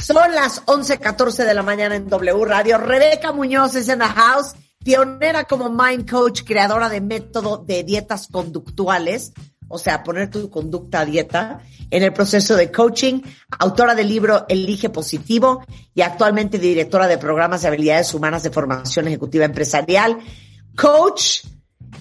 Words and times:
Son 0.00 0.32
las 0.32 0.64
11:14 0.66 1.44
de 1.44 1.54
la 1.54 1.62
mañana 1.62 1.96
en 1.96 2.08
W 2.08 2.44
Radio. 2.44 2.78
Rebeca 2.78 3.32
Muñoz 3.32 3.74
es 3.74 3.88
en 3.88 3.98
the 3.98 4.04
house, 4.04 4.54
pionera 4.84 5.44
como 5.44 5.70
Mind 5.70 6.08
Coach, 6.08 6.42
creadora 6.44 6.88
de 6.88 7.00
método 7.00 7.58
de 7.58 7.82
dietas 7.82 8.28
conductuales, 8.28 9.32
o 9.66 9.76
sea, 9.76 10.04
poner 10.04 10.30
tu 10.30 10.50
conducta 10.50 11.00
a 11.00 11.04
dieta 11.04 11.60
en 11.90 12.04
el 12.04 12.12
proceso 12.12 12.54
de 12.54 12.70
coaching, 12.70 13.22
autora 13.58 13.96
del 13.96 14.08
libro 14.08 14.46
Elige 14.48 14.88
Positivo 14.88 15.64
y 15.94 16.02
actualmente 16.02 16.58
directora 16.58 17.08
de 17.08 17.18
programas 17.18 17.62
de 17.62 17.68
habilidades 17.68 18.14
humanas 18.14 18.44
de 18.44 18.50
formación 18.50 19.08
ejecutiva 19.08 19.46
empresarial, 19.46 20.18
coach, 20.76 21.40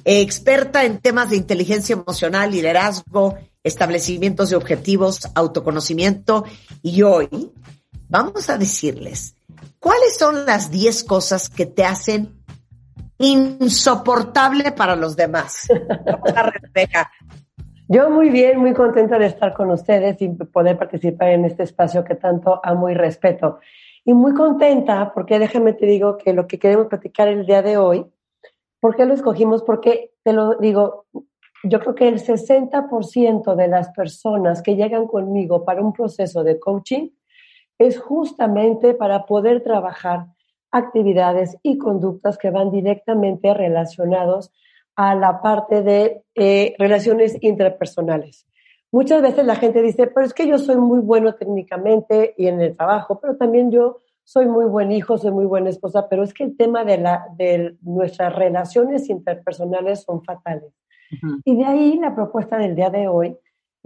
experta 0.05 0.85
en 0.85 0.99
temas 0.99 1.31
de 1.31 1.37
inteligencia 1.37 1.93
emocional, 1.93 2.51
liderazgo, 2.51 3.37
establecimientos 3.63 4.51
de 4.51 4.55
objetivos, 4.55 5.27
autoconocimiento 5.33 6.45
y 6.83 7.01
hoy 7.01 7.51
vamos 8.09 8.49
a 8.49 8.57
decirles 8.57 9.35
cuáles 9.79 10.17
son 10.17 10.45
las 10.45 10.71
10 10.71 11.03
cosas 11.03 11.49
que 11.49 11.65
te 11.65 11.83
hacen 11.83 12.37
insoportable 13.19 14.71
para 14.71 14.95
los 14.95 15.15
demás. 15.15 15.67
Yo 17.89 18.09
muy 18.09 18.29
bien, 18.29 18.59
muy 18.59 18.73
contenta 18.73 19.17
de 19.17 19.27
estar 19.27 19.53
con 19.53 19.71
ustedes 19.71 20.21
y 20.21 20.27
poder 20.27 20.77
participar 20.77 21.29
en 21.29 21.45
este 21.45 21.63
espacio 21.63 22.03
que 22.03 22.15
tanto 22.15 22.59
amo 22.63 22.89
y 22.89 22.93
respeto. 22.93 23.59
Y 24.03 24.13
muy 24.13 24.33
contenta 24.33 25.13
porque 25.13 25.39
déjame 25.39 25.73
te 25.73 25.85
digo 25.85 26.17
que 26.17 26.33
lo 26.33 26.47
que 26.47 26.59
queremos 26.59 26.87
platicar 26.87 27.27
el 27.29 27.45
día 27.45 27.61
de 27.61 27.77
hoy, 27.77 28.05
¿por 28.79 28.95
qué 28.95 29.05
lo 29.05 29.13
escogimos? 29.13 29.63
Porque 29.63 30.11
te 30.23 30.33
lo 30.33 30.55
digo, 30.55 31.05
yo 31.63 31.79
creo 31.79 31.95
que 31.95 32.07
el 32.07 32.21
60% 32.21 33.55
de 33.55 33.67
las 33.67 33.89
personas 33.89 34.61
que 34.61 34.75
llegan 34.75 35.07
conmigo 35.07 35.63
para 35.63 35.81
un 35.81 35.93
proceso 35.93 36.43
de 36.43 36.59
coaching 36.59 37.09
es 37.77 37.99
justamente 37.99 38.93
para 38.93 39.25
poder 39.25 39.63
trabajar 39.63 40.27
actividades 40.71 41.57
y 41.63 41.77
conductas 41.77 42.37
que 42.37 42.49
van 42.49 42.71
directamente 42.71 43.53
relacionados 43.53 44.51
a 44.95 45.15
la 45.15 45.41
parte 45.41 45.83
de 45.83 46.23
eh, 46.35 46.75
relaciones 46.77 47.37
interpersonales. 47.41 48.47
Muchas 48.91 49.21
veces 49.21 49.45
la 49.45 49.55
gente 49.55 49.81
dice, 49.81 50.07
pero 50.07 50.25
es 50.25 50.33
que 50.33 50.47
yo 50.47 50.57
soy 50.57 50.77
muy 50.77 50.99
bueno 50.99 51.35
técnicamente 51.35 52.33
y 52.37 52.47
en 52.47 52.61
el 52.61 52.75
trabajo, 52.75 53.19
pero 53.19 53.35
también 53.37 53.69
yo 53.69 53.99
soy 54.23 54.45
muy 54.45 54.65
buen 54.65 54.91
hijo, 54.91 55.17
soy 55.17 55.31
muy 55.31 55.45
buena 55.45 55.69
esposa, 55.69 56.09
pero 56.09 56.23
es 56.23 56.33
que 56.33 56.43
el 56.43 56.57
tema 56.57 56.83
de, 56.83 56.97
la, 56.97 57.27
de 57.37 57.77
nuestras 57.81 58.35
relaciones 58.35 59.09
interpersonales 59.09 60.03
son 60.03 60.23
fatales. 60.23 60.73
Y 61.45 61.55
de 61.55 61.63
ahí 61.63 61.97
la 61.97 62.13
propuesta 62.13 62.57
del 62.57 62.75
día 62.75 62.89
de 62.89 63.07
hoy, 63.07 63.37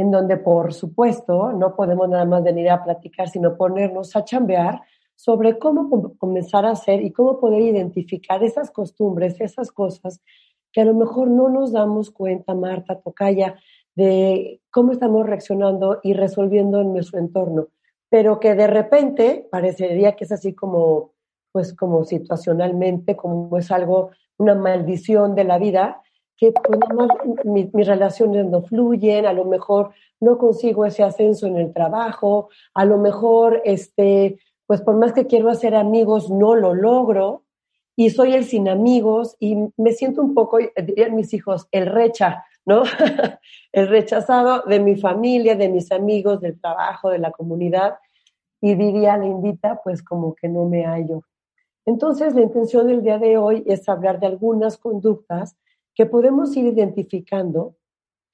en 0.02 0.12
donde 0.12 0.38
por 0.38 0.74
supuesto 0.74 1.54
no 1.54 1.76
podemos 1.76 2.10
nada 2.10 2.26
más 2.26 2.44
venir 2.44 2.70
a 2.70 2.84
platicar, 2.84 3.30
sino 3.30 3.56
ponernos 3.56 4.16
a 4.16 4.24
chambear 4.26 4.82
sobre 5.16 5.60
cómo 5.60 6.18
comenzar 6.18 6.66
a 6.66 6.72
hacer 6.72 7.02
y 7.02 7.12
cómo 7.12 7.40
poder 7.40 7.62
identificar 7.62 8.44
esas 8.44 8.72
costumbres, 8.72 9.40
esas 9.40 9.72
cosas 9.72 10.20
que 10.72 10.82
a 10.82 10.86
lo 10.86 10.94
mejor 10.94 11.28
no 11.30 11.50
nos 11.50 11.72
damos 11.72 12.12
cuenta, 12.12 12.56
Marta, 12.56 13.00
Tocaya, 13.00 13.56
de 13.96 14.62
cómo 14.72 14.94
estamos 14.94 15.26
reaccionando 15.26 16.00
y 16.02 16.14
resolviendo 16.14 16.82
en 16.82 16.94
nuestro 16.94 17.20
entorno, 17.20 17.68
pero 18.10 18.40
que 18.40 18.56
de 18.56 18.68
repente 18.68 19.48
parecería 19.52 20.16
que 20.16 20.24
es 20.24 20.32
así 20.32 20.54
como, 20.54 21.12
pues 21.52 21.74
como 21.74 22.04
situacionalmente, 22.04 23.16
como 23.16 23.58
es 23.58 23.70
algo, 23.70 24.12
una 24.38 24.56
maldición 24.56 25.36
de 25.36 25.44
la 25.44 25.60
vida, 25.60 26.02
que 26.42 26.52
pues 26.52 26.80
nada 26.80 26.94
más 26.96 27.10
mis, 27.46 27.72
mis 27.72 27.88
relaciones 27.88 28.48
no 28.48 28.64
fluyen, 28.64 29.28
a 29.28 29.34
lo 29.34 29.46
mejor 29.46 29.92
no 30.20 30.40
consigo 30.40 30.86
ese 30.86 31.04
ascenso 31.04 31.46
en 31.46 31.56
el 31.58 31.72
trabajo, 31.72 32.50
a 32.74 32.84
lo 32.84 32.98
mejor, 32.98 33.62
este, 33.64 34.40
pues 34.66 34.82
por 34.82 34.96
más 34.96 35.14
que 35.14 35.28
quiero 35.28 35.52
hacer 35.52 35.76
amigos, 35.76 36.32
no 36.32 36.56
lo 36.56 36.74
logro 36.74 37.44
y 37.96 38.10
soy 38.10 38.34
el 38.34 38.46
sin 38.46 38.70
amigos 38.70 39.36
y 39.40 39.56
me 39.78 39.94
siento 39.94 40.24
un 40.24 40.34
poco, 40.34 40.58
dirían 40.84 41.16
mis 41.16 41.32
hijos, 41.36 41.68
el 41.72 41.86
recha, 41.86 42.44
¿no? 42.66 42.82
el 43.72 43.88
rechazado 43.88 44.64
de 44.64 44.80
mi 44.80 44.96
familia, 44.96 45.56
de 45.56 45.70
mis 45.70 45.92
amigos, 45.92 46.42
del 46.42 46.60
trabajo, 46.60 47.12
de 47.12 47.20
la 47.20 47.30
comunidad 47.30 48.00
y 48.60 48.74
diría 48.74 49.16
la 49.16 49.28
invita, 49.28 49.80
pues 49.84 50.02
como 50.02 50.34
que 50.34 50.48
no 50.48 50.66
me 50.66 50.86
hallo. 50.86 51.22
Entonces, 51.86 52.34
la 52.34 52.42
intención 52.42 52.88
del 52.88 53.04
día 53.04 53.20
de 53.20 53.38
hoy 53.38 53.64
es 53.68 53.88
hablar 53.88 54.20
de 54.20 54.26
algunas 54.26 54.80
conductas 54.80 55.56
que 56.02 56.08
podemos 56.08 56.58
ir 56.58 56.66
identificando, 56.66 57.76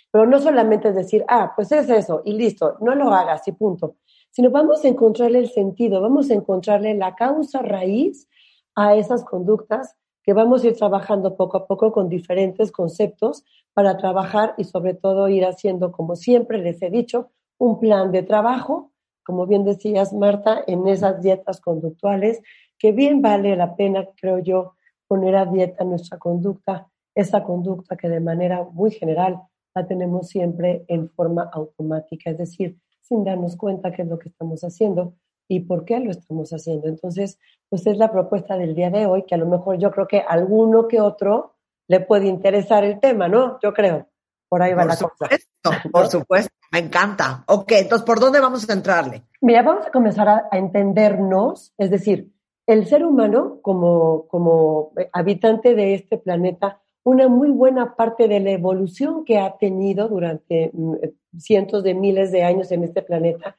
pero 0.09 0.25
no 0.25 0.39
solamente 0.39 0.93
decir, 0.93 1.25
ah, 1.27 1.51
pues 1.53 1.69
es 1.73 1.89
eso 1.89 2.21
y 2.23 2.31
listo, 2.31 2.77
no 2.79 2.95
lo 2.95 3.11
hagas 3.11 3.45
y 3.45 3.51
punto, 3.51 3.97
sino 4.31 4.49
vamos 4.49 4.85
a 4.85 4.87
encontrarle 4.87 5.39
el 5.39 5.49
sentido, 5.49 5.99
vamos 5.99 6.29
a 6.29 6.33
encontrarle 6.33 6.93
la 6.93 7.13
causa 7.15 7.61
raíz 7.61 8.29
a 8.73 8.95
esas 8.95 9.25
conductas 9.25 9.97
que 10.23 10.31
vamos 10.31 10.63
a 10.63 10.67
ir 10.67 10.77
trabajando 10.77 11.35
poco 11.35 11.57
a 11.57 11.67
poco 11.67 11.91
con 11.91 12.07
diferentes 12.07 12.71
conceptos 12.71 13.43
para 13.73 13.97
trabajar 13.97 14.55
y 14.57 14.63
sobre 14.63 14.93
todo 14.93 15.27
ir 15.27 15.43
haciendo, 15.43 15.91
como 15.91 16.15
siempre 16.15 16.59
les 16.59 16.81
he 16.81 16.89
dicho, 16.89 17.31
un 17.57 17.81
plan 17.81 18.13
de 18.13 18.23
trabajo, 18.23 18.93
como 19.25 19.45
bien 19.45 19.65
decías, 19.65 20.13
Marta, 20.13 20.63
en 20.67 20.87
esas 20.87 21.21
dietas 21.21 21.59
conductuales, 21.59 22.41
que 22.79 22.93
bien 22.93 23.21
vale 23.21 23.57
la 23.57 23.75
pena, 23.75 24.07
creo 24.15 24.39
yo, 24.39 24.75
poner 25.05 25.35
a 25.35 25.45
dieta 25.45 25.83
nuestra 25.83 26.17
conducta 26.17 26.87
esa 27.17 27.43
conducta 27.43 27.97
que 27.97 28.09
de 28.09 28.19
manera 28.19 28.63
muy 28.63 28.91
general 28.91 29.41
la 29.73 29.87
tenemos 29.87 30.27
siempre 30.27 30.85
en 30.87 31.09
forma 31.09 31.49
automática, 31.51 32.29
es 32.29 32.37
decir, 32.37 32.79
sin 33.01 33.23
darnos 33.23 33.57
cuenta 33.57 33.91
qué 33.91 34.03
es 34.03 34.07
lo 34.07 34.19
que 34.19 34.29
estamos 34.29 34.61
haciendo 34.61 35.15
y 35.47 35.61
por 35.61 35.83
qué 35.83 35.99
lo 35.99 36.11
estamos 36.11 36.51
haciendo. 36.51 36.87
Entonces, 36.87 37.39
pues 37.69 37.87
es 37.87 37.97
la 37.97 38.11
propuesta 38.11 38.55
del 38.55 38.75
día 38.75 38.91
de 38.91 39.07
hoy, 39.07 39.23
que 39.23 39.33
a 39.33 39.39
lo 39.39 39.47
mejor 39.47 39.77
yo 39.79 39.89
creo 39.91 40.07
que 40.07 40.19
alguno 40.19 40.87
que 40.87 41.01
otro 41.01 41.55
le 41.87 42.01
puede 42.01 42.27
interesar 42.27 42.83
el 42.83 42.99
tema, 42.99 43.27
¿no? 43.27 43.59
Yo 43.61 43.73
creo. 43.73 44.07
Por 44.47 44.61
ahí 44.61 44.73
va 44.73 44.83
por 44.83 44.89
la 44.89 44.95
supuesto, 44.95 45.47
cosa. 45.63 45.81
Por 45.91 46.07
supuesto, 46.11 46.53
me 46.71 46.79
encanta. 46.79 47.43
Ok, 47.47 47.71
entonces, 47.71 48.05
¿por 48.05 48.19
dónde 48.19 48.39
vamos 48.39 48.69
a 48.69 48.73
entrarle? 48.73 49.23
Mira, 49.41 49.63
vamos 49.63 49.87
a 49.87 49.91
comenzar 49.91 50.29
a, 50.29 50.47
a 50.51 50.57
entendernos, 50.57 51.73
es 51.77 51.89
decir, 51.89 52.31
el 52.67 52.85
ser 52.85 53.03
humano 53.03 53.59
como, 53.61 54.27
como 54.27 54.91
habitante 55.13 55.73
de 55.73 55.95
este 55.95 56.17
planeta 56.17 56.81
una 57.07 57.29
muy 57.29 57.51
buena 57.51 57.95
parte 57.95 58.27
de 58.27 58.41
la 58.41 58.51
evolución 58.51 59.23
que 59.23 59.37
ha 59.37 59.55
tenido 59.57 60.09
durante 60.09 60.71
mm, 60.73 60.95
cientos 61.37 61.81
de 61.81 61.93
miles 61.93 62.33
de 62.33 62.43
años 62.43 62.69
en 62.73 62.83
este 62.83 63.01
planeta 63.01 63.55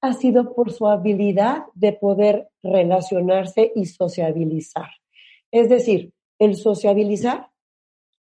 ha 0.00 0.12
sido 0.14 0.52
por 0.52 0.72
su 0.72 0.84
habilidad 0.88 1.66
de 1.74 1.92
poder 1.92 2.48
relacionarse 2.60 3.70
y 3.76 3.86
sociabilizar. 3.86 4.88
Es 5.52 5.68
decir, 5.68 6.12
el 6.40 6.56
sociabilizar 6.56 7.50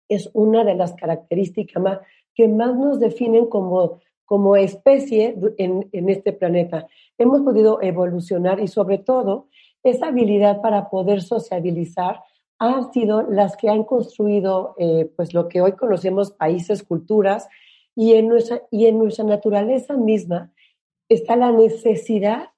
es 0.09 0.29
una 0.33 0.63
de 0.63 0.75
las 0.75 0.93
características 0.93 1.81
más, 1.81 1.99
que 2.35 2.47
más 2.47 2.75
nos 2.75 2.99
definen 2.99 3.47
como, 3.47 3.99
como 4.25 4.55
especie 4.57 5.35
en, 5.57 5.89
en 5.91 6.09
este 6.09 6.33
planeta. 6.33 6.85
Hemos 7.17 7.41
podido 7.41 7.81
evolucionar 7.81 8.59
y 8.59 8.67
sobre 8.67 8.99
todo 8.99 9.47
esa 9.81 10.09
habilidad 10.09 10.61
para 10.61 10.87
poder 10.87 11.23
sociabilizar 11.23 12.21
han 12.59 12.91
sido 12.91 13.21
las 13.21 13.55
que 13.55 13.69
han 13.69 13.83
construido 13.83 14.75
eh, 14.77 15.11
pues 15.15 15.33
lo 15.33 15.47
que 15.47 15.61
hoy 15.61 15.73
conocemos 15.73 16.31
países, 16.31 16.83
culturas, 16.83 17.47
y 17.95 18.13
en, 18.13 18.27
nuestra, 18.27 18.61
y 18.69 18.85
en 18.85 18.99
nuestra 18.99 19.25
naturaleza 19.25 19.97
misma 19.97 20.51
está 21.09 21.35
la 21.35 21.51
necesidad 21.51 22.51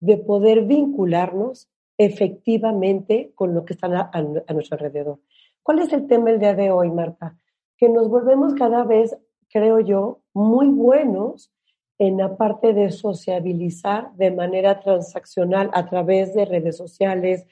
de 0.00 0.16
poder 0.16 0.64
vincularnos 0.64 1.68
efectivamente 1.98 3.32
con 3.34 3.54
lo 3.54 3.64
que 3.64 3.74
está 3.74 3.86
a, 3.86 4.10
a, 4.12 4.52
nuestro 4.52 4.76
alrededor. 4.76 5.20
¿Cuál 5.62 5.80
es 5.80 5.92
el 5.92 6.06
tema 6.06 6.30
el 6.30 6.38
día 6.38 6.54
de 6.54 6.70
hoy, 6.70 6.90
Marta? 6.90 7.36
Que 7.76 7.88
nos 7.88 8.08
volvemos 8.08 8.54
cada 8.54 8.84
vez, 8.84 9.16
creo 9.50 9.80
yo, 9.80 10.20
muy 10.32 10.68
buenos 10.68 11.52
en 11.98 12.16
la 12.16 12.36
parte 12.36 12.72
de 12.72 12.90
sociabilizar 12.90 14.12
de 14.14 14.30
manera 14.30 14.80
transaccional 14.80 15.70
a 15.74 15.86
través 15.86 16.34
de 16.34 16.44
redes 16.44 16.76
sociales, 16.76 17.44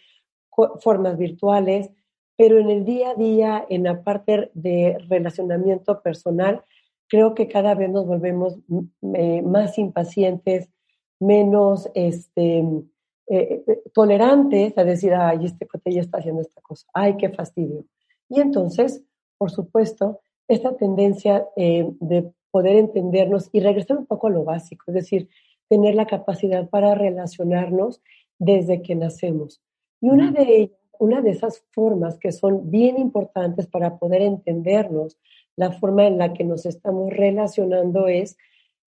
formas 0.81 1.19
virtuales, 1.19 1.91
pero 2.37 2.59
en 2.59 2.71
el 2.71 2.85
día 2.85 3.11
a 3.11 3.15
día, 3.15 3.67
en 3.69 3.85
la 3.85 4.03
parte 4.03 4.51
de 4.55 4.99
relacionamiento 5.09 6.03
personal, 6.03 6.63
creo 7.09 7.35
que 7.35 7.49
cada 7.49 7.75
vez 7.75 7.91
nos 7.91 8.07
volvemos 8.07 8.59
más 9.01 9.79
impacientes, 9.79 10.69
menos, 11.19 11.89
este, 11.95 12.59
eh, 13.29 13.65
eh, 13.67 13.83
tolerantes 13.93 14.77
a 14.79 14.85
decir, 14.85 15.13
ay, 15.15 15.47
este 15.47 15.67
cote 15.67 15.93
ya 15.93 16.01
está 16.01 16.19
haciendo 16.19 16.43
esta 16.43 16.61
cosa, 16.61 16.87
ay, 16.93 17.17
qué 17.17 17.31
fastidio. 17.31 17.85
Y 18.29 18.41
entonces, 18.41 19.03
por 19.39 19.51
supuesto, 19.51 20.21
esta 20.47 20.77
tendencia 20.77 21.47
eh, 21.57 21.91
de 22.01 22.31
poder 22.51 22.77
entendernos 22.77 23.49
y 23.53 23.61
regresar 23.61 23.99
un 23.99 24.07
poco 24.07 24.29
a 24.29 24.31
lo 24.31 24.45
básico, 24.45 24.85
es 24.89 24.95
decir, 24.95 25.29
tener 25.69 25.95
la 25.97 26.07
capacidad 26.07 26.69
para 26.69 26.95
relacionarnos 26.95 28.01
desde 28.39 28.83
que 28.83 28.95
nacemos. 28.95 29.61
Y 30.01 30.09
una 30.09 30.31
de 30.31 30.73
una 30.99 31.21
de 31.21 31.31
esas 31.31 31.65
formas 31.73 32.19
que 32.19 32.33
son 32.33 32.71
bien 32.71 32.99
importantes 32.99 33.67
para 33.67 33.99
poder 33.99 34.23
entendernos, 34.23 35.19
la 35.57 35.73
forma 35.73 36.07
en 36.07 36.19
la 36.19 36.33
que 36.33 36.45
nos 36.45 36.67
estamos 36.67 37.13
relacionando 37.13 38.09
es 38.09 38.37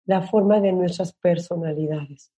la 0.04 0.22
forma 0.22 0.60
de 0.60 0.72
nuestras 0.72 1.12
personalidades. 1.12 2.32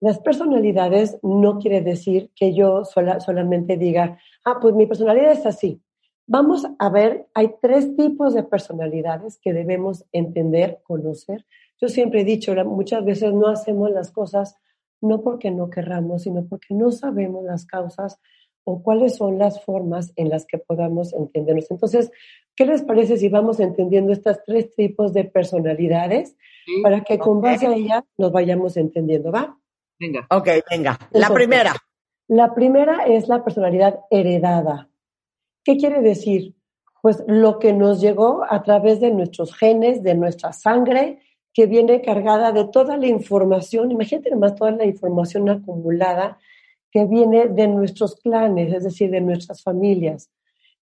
Las 0.00 0.18
personalidades 0.18 1.18
no 1.22 1.58
quiere 1.58 1.80
decir 1.80 2.30
que 2.34 2.54
yo 2.54 2.84
solamente 2.84 3.76
diga, 3.76 4.18
ah, 4.44 4.58
pues 4.60 4.74
mi 4.74 4.86
personalidad 4.86 5.32
es 5.32 5.46
así. 5.46 5.80
Vamos 6.26 6.66
a 6.78 6.88
ver, 6.88 7.28
hay 7.34 7.54
tres 7.60 7.94
tipos 7.96 8.34
de 8.34 8.42
personalidades 8.42 9.38
que 9.38 9.52
debemos 9.52 10.04
entender, 10.12 10.80
conocer. 10.82 11.46
Yo 11.80 11.88
siempre 11.88 12.22
he 12.22 12.24
dicho, 12.24 12.54
muchas 12.64 13.04
veces 13.04 13.32
no 13.32 13.48
hacemos 13.48 13.90
las 13.90 14.10
cosas 14.10 14.56
no 15.02 15.22
porque 15.22 15.50
no 15.50 15.68
querramos, 15.68 16.22
sino 16.22 16.46
porque 16.46 16.74
no 16.74 16.90
sabemos 16.90 17.44
las 17.44 17.66
causas 17.66 18.18
o 18.64 18.82
cuáles 18.82 19.16
son 19.16 19.38
las 19.38 19.62
formas 19.64 20.12
en 20.16 20.28
las 20.28 20.46
que 20.46 20.58
podamos 20.58 21.12
entendernos. 21.12 21.70
Entonces, 21.70 22.10
¿qué 22.54 22.64
les 22.64 22.82
parece 22.82 23.16
si 23.16 23.28
vamos 23.28 23.60
entendiendo 23.60 24.12
estas 24.12 24.42
tres 24.44 24.74
tipos 24.74 25.12
de 25.12 25.24
personalidades 25.24 26.36
para 26.82 27.02
que 27.02 27.18
con 27.18 27.40
base 27.40 27.66
a 27.66 27.74
ellas 27.74 28.04
nos 28.16 28.30
vayamos 28.30 28.76
entendiendo? 28.76 29.32
¿Va? 29.32 29.58
Venga. 29.98 30.26
Ok, 30.30 30.48
venga. 30.70 30.98
La 31.10 31.28
primera. 31.28 31.74
La 32.28 32.54
primera 32.54 33.04
es 33.04 33.28
la 33.28 33.44
personalidad 33.44 34.00
heredada. 34.10 34.88
¿Qué 35.64 35.76
quiere 35.76 36.00
decir? 36.00 36.54
Pues 37.02 37.22
lo 37.26 37.58
que 37.58 37.72
nos 37.72 38.00
llegó 38.00 38.44
a 38.48 38.62
través 38.62 39.00
de 39.00 39.10
nuestros 39.10 39.54
genes, 39.54 40.04
de 40.04 40.14
nuestra 40.14 40.52
sangre, 40.52 41.20
que 41.52 41.66
viene 41.66 42.00
cargada 42.00 42.52
de 42.52 42.64
toda 42.64 42.96
la 42.96 43.06
información, 43.06 43.90
imagínate 43.90 44.30
nomás 44.30 44.54
toda 44.54 44.70
la 44.70 44.86
información 44.86 45.48
acumulada 45.48 46.38
que 46.90 47.04
viene 47.06 47.48
de 47.48 47.68
nuestros 47.68 48.16
clanes, 48.16 48.72
es 48.72 48.84
decir, 48.84 49.10
de 49.10 49.20
nuestras 49.20 49.62
familias. 49.62 50.30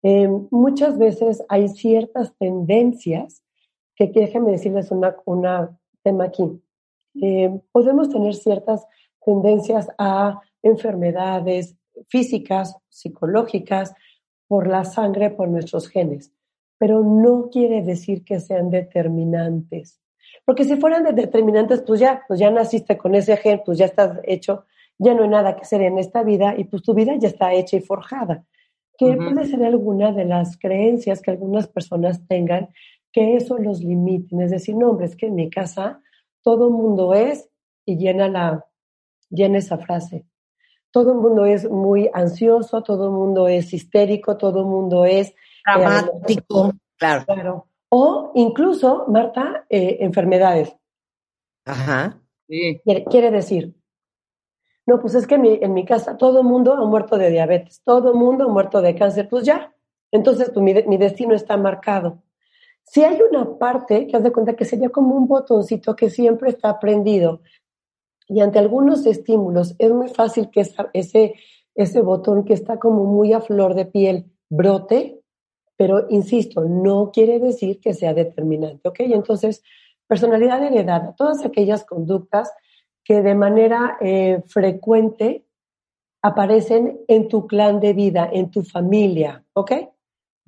Eh, 0.02 0.28
muchas 0.50 0.98
veces 0.98 1.44
hay 1.48 1.68
ciertas 1.68 2.34
tendencias 2.36 3.42
que, 3.94 4.08
déjenme 4.08 4.52
decirles 4.52 4.90
una, 4.90 5.16
una 5.24 5.78
tema 6.02 6.24
aquí. 6.24 6.44
Eh, 7.20 7.60
podemos 7.72 8.08
tener 8.08 8.34
ciertas 8.34 8.86
tendencias 9.24 9.88
a 9.98 10.40
enfermedades 10.62 11.76
físicas, 12.08 12.76
psicológicas, 12.88 13.94
por 14.48 14.66
la 14.66 14.84
sangre, 14.84 15.30
por 15.30 15.48
nuestros 15.48 15.88
genes, 15.88 16.32
pero 16.76 17.04
no 17.04 17.50
quiere 17.50 17.82
decir 17.82 18.24
que 18.24 18.40
sean 18.40 18.68
determinantes. 18.68 19.99
Porque 20.50 20.64
si 20.64 20.74
fueran 20.76 21.14
determinantes, 21.14 21.82
pues 21.82 22.00
ya, 22.00 22.24
pues 22.26 22.40
ya 22.40 22.50
naciste 22.50 22.98
con 22.98 23.14
ese 23.14 23.36
gen, 23.36 23.62
pues 23.64 23.78
ya 23.78 23.84
estás 23.84 24.18
hecho 24.24 24.64
ya 25.02 25.14
no 25.14 25.22
hay 25.22 25.30
nada 25.30 25.56
que 25.56 25.62
hacer 25.62 25.80
en 25.80 25.98
esta 25.98 26.22
vida 26.22 26.54
y 26.58 26.64
pues 26.64 26.82
tu 26.82 26.92
vida 26.92 27.14
ya 27.18 27.28
está 27.28 27.54
hecha 27.54 27.78
y 27.78 27.80
forjada. 27.80 28.44
Que 28.98 29.16
puede 29.16 29.46
ser 29.46 29.64
alguna 29.64 30.12
de 30.12 30.26
las 30.26 30.58
creencias 30.58 31.22
que 31.22 31.30
algunas 31.30 31.66
personas 31.68 32.26
tengan 32.26 32.68
que 33.10 33.36
eso 33.36 33.56
los 33.56 33.80
limiten. 33.80 34.42
Es 34.42 34.50
decir, 34.50 34.76
no, 34.76 34.90
hombre, 34.90 35.06
es 35.06 35.16
que 35.16 35.28
en 35.28 35.36
mi 35.36 35.48
casa 35.48 36.02
todo 36.42 36.66
el 36.66 36.74
mundo 36.74 37.14
es, 37.14 37.48
y 37.86 37.96
llena, 37.96 38.28
la, 38.28 38.66
llena 39.30 39.56
esa 39.56 39.78
frase, 39.78 40.26
todo 40.90 41.12
el 41.12 41.18
mundo 41.18 41.46
es 41.46 41.68
muy 41.70 42.10
ansioso, 42.12 42.82
todo 42.82 43.06
el 43.06 43.12
mundo 43.12 43.48
es 43.48 43.72
histérico, 43.72 44.36
todo 44.36 44.60
el 44.60 44.66
mundo 44.66 45.06
es... 45.06 45.30
Eh, 45.30 45.34
Dramático, 45.64 46.72
claro. 46.98 47.24
claro. 47.24 47.69
O 47.90 48.32
incluso, 48.34 49.06
Marta, 49.08 49.66
eh, 49.68 49.98
enfermedades. 50.00 50.74
Ajá. 51.66 52.20
Sí. 52.48 52.80
quiere 53.10 53.30
decir, 53.30 53.74
no, 54.86 55.00
pues 55.00 55.14
es 55.14 55.26
que 55.26 55.36
en 55.36 55.72
mi 55.72 55.84
casa 55.84 56.16
todo 56.16 56.40
el 56.40 56.46
mundo 56.46 56.72
ha 56.72 56.84
muerto 56.84 57.16
de 57.16 57.30
diabetes, 57.30 57.80
todo 57.84 58.10
el 58.10 58.16
mundo 58.16 58.44
ha 58.44 58.48
muerto 58.48 58.82
de 58.82 58.96
cáncer, 58.96 59.28
pues 59.28 59.44
ya. 59.44 59.72
Entonces, 60.10 60.50
pues 60.52 60.64
mi, 60.64 60.96
destino 60.96 61.34
está 61.34 61.56
marcado. 61.56 62.22
Si 62.82 63.04
hay 63.04 63.20
una 63.22 63.56
parte 63.56 64.06
que 64.08 64.16
haz 64.16 64.24
de 64.24 64.32
cuenta 64.32 64.56
que 64.56 64.64
sería 64.64 64.88
como 64.88 65.14
un 65.14 65.28
botoncito 65.28 65.94
que 65.94 66.10
siempre 66.10 66.50
está 66.50 66.80
prendido 66.80 67.40
y 68.26 68.40
ante 68.40 68.58
algunos 68.58 69.06
estímulos 69.06 69.76
es 69.78 69.92
muy 69.92 70.08
fácil 70.08 70.50
que 70.50 70.66
ese, 70.92 71.34
ese 71.74 72.00
botón 72.00 72.44
que 72.44 72.54
está 72.54 72.80
como 72.80 73.04
muy 73.04 73.32
a 73.32 73.40
flor 73.40 73.74
de 73.74 73.86
piel 73.86 74.32
brote, 74.48 75.19
pero 75.80 76.04
insisto, 76.10 76.66
no 76.66 77.10
quiere 77.10 77.38
decir 77.38 77.80
que 77.80 77.94
sea 77.94 78.12
determinante, 78.12 78.86
¿ok? 78.86 79.00
Entonces, 79.00 79.62
personalidad 80.06 80.62
heredada, 80.62 81.14
todas 81.16 81.42
aquellas 81.42 81.86
conductas 81.86 82.52
que 83.02 83.22
de 83.22 83.34
manera 83.34 83.96
eh, 84.02 84.42
frecuente 84.46 85.46
aparecen 86.20 87.00
en 87.08 87.28
tu 87.28 87.46
clan 87.46 87.80
de 87.80 87.94
vida, 87.94 88.28
en 88.30 88.50
tu 88.50 88.62
familia, 88.62 89.42
¿ok? 89.54 89.72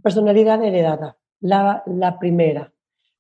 Personalidad 0.03 0.63
heredada, 0.63 1.17
la, 1.41 1.83
la 1.87 2.19
primera. 2.19 2.75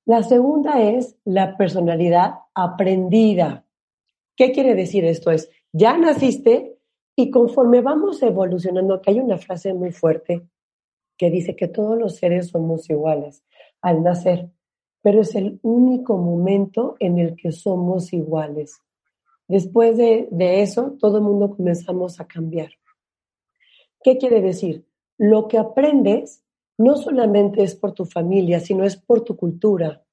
La 0.04 0.22
segunda 0.22 0.82
es 0.82 1.16
la 1.24 1.56
personalidad 1.56 2.40
aprendida. 2.54 3.64
¿Qué 4.36 4.52
quiere 4.52 4.74
decir 4.74 5.06
esto? 5.06 5.30
Es, 5.30 5.50
ya 5.72 5.96
naciste 5.96 6.76
y 7.16 7.30
conforme 7.30 7.80
vamos 7.80 8.22
evolucionando, 8.22 9.00
que 9.00 9.12
hay 9.12 9.20
una 9.20 9.38
frase 9.38 9.72
muy 9.72 9.92
fuerte 9.92 10.46
que 11.16 11.30
dice 11.30 11.56
que 11.56 11.68
todos 11.68 11.98
los 11.98 12.16
seres 12.16 12.48
somos 12.48 12.88
iguales 12.90 13.42
al 13.80 14.02
nacer, 14.02 14.50
pero 15.02 15.20
es 15.20 15.34
el 15.34 15.58
único 15.62 16.16
momento 16.16 16.96
en 17.00 17.18
el 17.18 17.36
que 17.36 17.52
somos 17.52 18.12
iguales. 18.12 18.80
Después 19.48 19.96
de, 19.96 20.28
eso, 20.62 20.96
todo 20.98 21.18
el 21.18 21.24
mundo 21.24 21.56
comenzamos 21.56 22.20
a 22.20 22.26
cambiar. 22.26 22.70
¿Qué 24.02 24.16
quiere 24.16 24.40
decir? 24.40 24.86
Lo 25.18 25.48
que 25.48 25.58
aprendes 25.58 26.42
no 26.78 26.96
solamente 26.96 27.62
es 27.62 27.74
por 27.74 27.92
tu 27.92 28.04
familia, 28.04 28.60
sino 28.60 28.84
es 28.84 28.96
por 28.96 29.22
tu 29.22 29.36
cultura, 29.36 30.04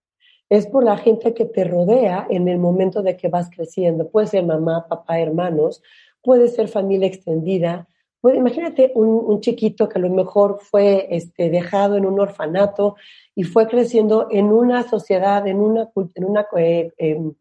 es 0.50 0.68
por 0.68 0.84
la 0.84 0.98
gente 0.98 1.34
que 1.34 1.46
te 1.46 1.64
rodea 1.64 2.28
en 2.30 2.48
el 2.48 2.58
momento 2.58 3.02
de 3.02 3.16
que 3.16 3.30
vas 3.30 3.50
creciendo. 3.50 4.10
Puede 4.10 4.28
ser 4.28 4.46
mamá, 4.46 4.88
papá, 4.88 5.20
hermanos, 5.20 5.82
puede 6.22 6.48
ser 6.48 6.68
familia 6.68 7.08
extendida. 7.08 7.88
Puede, 8.22 8.38
imagínate 8.38 8.92
un, 8.96 9.40
chiquito 9.42 9.88
que 9.88 9.98
a 9.98 10.02
lo 10.02 10.10
mejor 10.10 10.60
fue 10.62 11.08
este, 11.10 11.50
dejado 11.50 11.96
en 11.96 12.06
un 12.06 12.20
orfanato 12.20 12.96
y 13.34 13.44
fue 13.44 13.68
creciendo 13.68 14.28
en 14.30 14.48
una 14.48 14.84
sociedad, 14.84 15.48
en 15.48 15.60
una, 15.62 15.90
en 16.16 16.26
una 16.26 16.46
eh, 16.58 16.92
em, 16.98 17.34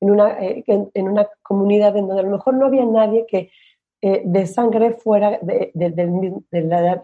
en 0.00 0.10
una, 0.10 0.38
eh, 0.40 0.64
en, 0.66 1.08
una 1.08 1.28
comunidad 1.42 1.96
en 1.96 2.06
donde 2.06 2.22
a 2.22 2.24
lo 2.24 2.36
mejor 2.36 2.54
no 2.54 2.66
había 2.66 2.84
nadie 2.84 3.26
que 3.26 3.50
eh, 4.02 4.22
de 4.24 4.46
sangre 4.46 4.92
fuera 4.92 5.38
de, 5.40 5.72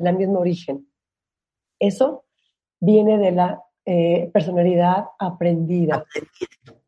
la, 0.01 0.13
misma 0.13 0.39
origen. 0.39 0.87
Eso 1.79 2.25
viene 2.81 3.19
de 3.19 3.33
la 3.33 3.63
eh, 3.85 4.31
personalidad 4.33 5.07
aprendida. 5.19 6.05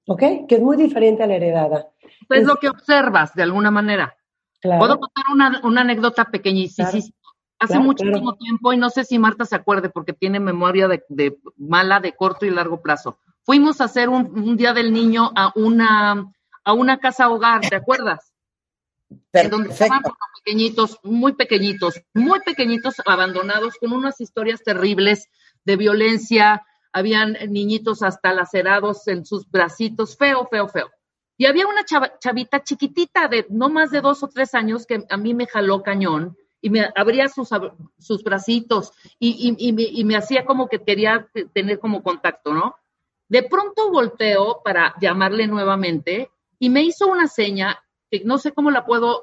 ¿Ok? 0.06 0.46
Que 0.46 0.56
es 0.56 0.60
muy 0.60 0.76
diferente 0.76 1.22
a 1.22 1.26
la 1.26 1.36
heredada. 1.36 1.88
Es, 2.28 2.44
lo 2.44 2.56
que 2.56 2.68
observas 2.68 3.34
de 3.34 3.42
alguna 3.42 3.70
manera. 3.70 4.14
Puedo 4.64 4.98
contar 4.98 5.24
una, 5.32 5.60
una 5.62 5.82
anécdota 5.82 6.24
pequeñísima. 6.30 6.90
Hace 7.58 7.78
muchísimo 7.78 8.34
tiempo, 8.36 8.72
y 8.72 8.76
no 8.76 8.90
sé 8.90 9.04
si 9.04 9.18
Marta 9.18 9.44
se 9.44 9.56
acuerde 9.56 9.88
porque 9.88 10.12
tiene 10.12 10.40
memoria 10.40 10.88
de, 10.88 11.04
de, 11.08 11.38
mala 11.56 12.00
de 12.00 12.12
corto 12.12 12.46
y 12.46 12.50
largo 12.50 12.82
plazo. 12.82 13.18
Fuimos 13.44 13.80
a 13.80 13.84
hacer 13.84 14.08
un, 14.08 14.56
día 14.56 14.72
del 14.72 14.92
niño 14.92 15.30
a 15.34 15.52
una, 15.54 16.32
a 16.64 16.72
una 16.72 16.98
casa 16.98 17.28
hogar, 17.28 17.60
¿te 17.60 17.76
acuerdas? 17.76 18.32
En 19.32 19.50
donde 19.50 19.70
estaban 19.70 20.02
pequeñitos, 20.44 20.98
muy 21.02 21.34
pequeñitos, 21.34 22.00
muy 22.12 22.40
pequeñitos, 22.40 22.96
abandonados, 23.06 23.74
con 23.80 23.92
unas 23.92 24.20
historias 24.20 24.62
terribles 24.62 25.28
de 25.64 25.76
violencia. 25.76 26.66
Habían 26.92 27.36
niñitos 27.48 28.02
hasta 28.02 28.32
lacerados 28.32 29.06
en 29.08 29.24
sus 29.24 29.48
bracitos, 29.50 30.16
feo, 30.16 30.46
feo, 30.50 30.68
feo. 30.68 30.90
Y 31.36 31.46
había 31.46 31.66
una 31.66 31.84
chavita 31.84 32.62
chiquitita 32.62 33.28
de 33.28 33.46
no 33.50 33.68
más 33.68 33.90
de 33.90 34.00
dos 34.00 34.22
o 34.22 34.28
tres 34.28 34.54
años 34.54 34.86
que 34.86 35.04
a 35.08 35.16
mí 35.16 35.34
me 35.34 35.46
jaló 35.46 35.82
cañón 35.82 36.36
y 36.60 36.70
me 36.70 36.88
abría 36.94 37.28
sus, 37.28 37.50
sus 37.98 38.22
bracitos 38.22 38.92
y, 39.18 39.54
y, 39.58 40.00
y 40.00 40.04
me 40.04 40.16
hacía 40.16 40.44
como 40.44 40.68
que 40.68 40.82
quería 40.82 41.28
tener 41.52 41.78
como 41.78 42.02
contacto, 42.02 42.54
¿no? 42.54 42.76
De 43.28 43.42
pronto 43.42 43.90
volteó 43.90 44.60
para 44.62 44.94
llamarle 45.00 45.46
nuevamente 45.46 46.30
y 46.58 46.70
me 46.70 46.82
hizo 46.82 47.06
una 47.06 47.26
seña 47.26 47.82
que 48.10 48.20
no 48.24 48.38
sé 48.38 48.52
cómo 48.52 48.70
la 48.70 48.86
puedo, 48.86 49.22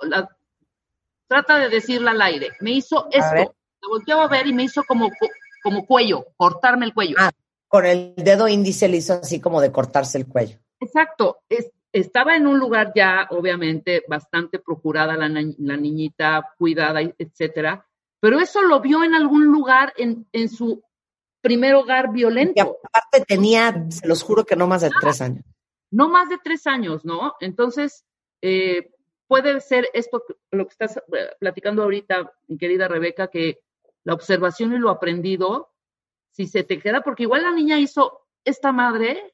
trata 1.27 1.60
de 1.60 1.70
decirla 1.70 2.12
al 2.12 2.22
aire. 2.22 2.50
Me 2.60 2.72
hizo 2.72 3.08
esto, 3.12 3.56
me 3.82 3.88
volteó 3.88 4.22
a 4.22 4.27
ver 4.27 4.48
y 4.48 4.53
me 4.53 4.63
hizo 4.63 4.84
como, 4.84 5.10
como 5.63 5.86
cuello, 5.86 6.25
cortarme 6.36 6.86
el 6.86 6.94
cuello. 6.94 7.15
Ah, 7.18 7.32
con 7.68 7.86
el 7.86 8.13
dedo 8.18 8.48
índice 8.48 8.88
le 8.88 8.98
hizo 8.98 9.13
así 9.13 9.39
como 9.39 9.62
de 9.62 9.72
cortarse 9.72 10.18
el 10.18 10.27
cuello. 10.27 10.58
Exacto. 10.80 11.39
Es, 11.48 11.72
estaba 11.93 12.36
en 12.36 12.48
un 12.48 12.60
lugar 12.60 12.93
ya, 12.95 13.27
obviamente, 13.31 14.03
bastante 14.07 14.60
procurada 14.60 15.15
la, 15.17 15.29
la 15.29 15.77
niñita, 15.77 16.53
cuidada, 16.57 17.01
etcétera, 17.01 17.86
pero 18.19 18.39
eso 18.39 18.62
lo 18.62 18.79
vio 18.79 19.03
en 19.03 19.15
algún 19.15 19.45
lugar 19.45 19.93
en, 19.98 20.27
en 20.31 20.48
su 20.48 20.83
primer 21.41 21.75
hogar 21.75 22.12
violento. 22.12 22.53
Y 22.55 22.60
aparte 22.60 23.25
tenía, 23.27 23.86
se 23.89 24.07
los 24.07 24.24
juro 24.24 24.45
que 24.45 24.55
no 24.55 24.67
más 24.67 24.81
de 24.81 24.91
tres 25.01 25.21
años. 25.21 25.43
No 25.89 26.07
más 26.07 26.29
de 26.29 26.38
tres 26.41 26.67
años, 26.67 27.03
¿no? 27.03 27.33
Entonces, 27.39 28.05
eh, 28.41 28.91
puede 29.27 29.60
ser 29.60 29.89
esto, 29.93 30.24
lo 30.51 30.65
que 30.65 30.71
estás 30.71 30.98
eh, 30.98 31.01
platicando 31.39 31.83
ahorita, 31.83 32.31
mi 32.48 32.57
querida 32.57 32.88
Rebeca, 32.88 33.27
que 33.27 33.60
la 34.03 34.13
observación 34.13 34.74
y 34.74 34.77
lo 34.77 34.89
aprendido, 34.89 35.74
si 36.31 36.48
se 36.48 36.63
te 36.63 36.79
queda, 36.79 37.01
porque 37.01 37.24
igual 37.24 37.43
la 37.43 37.51
niña 37.51 37.79
hizo 37.79 38.27
esta 38.45 38.71
madre, 38.71 39.33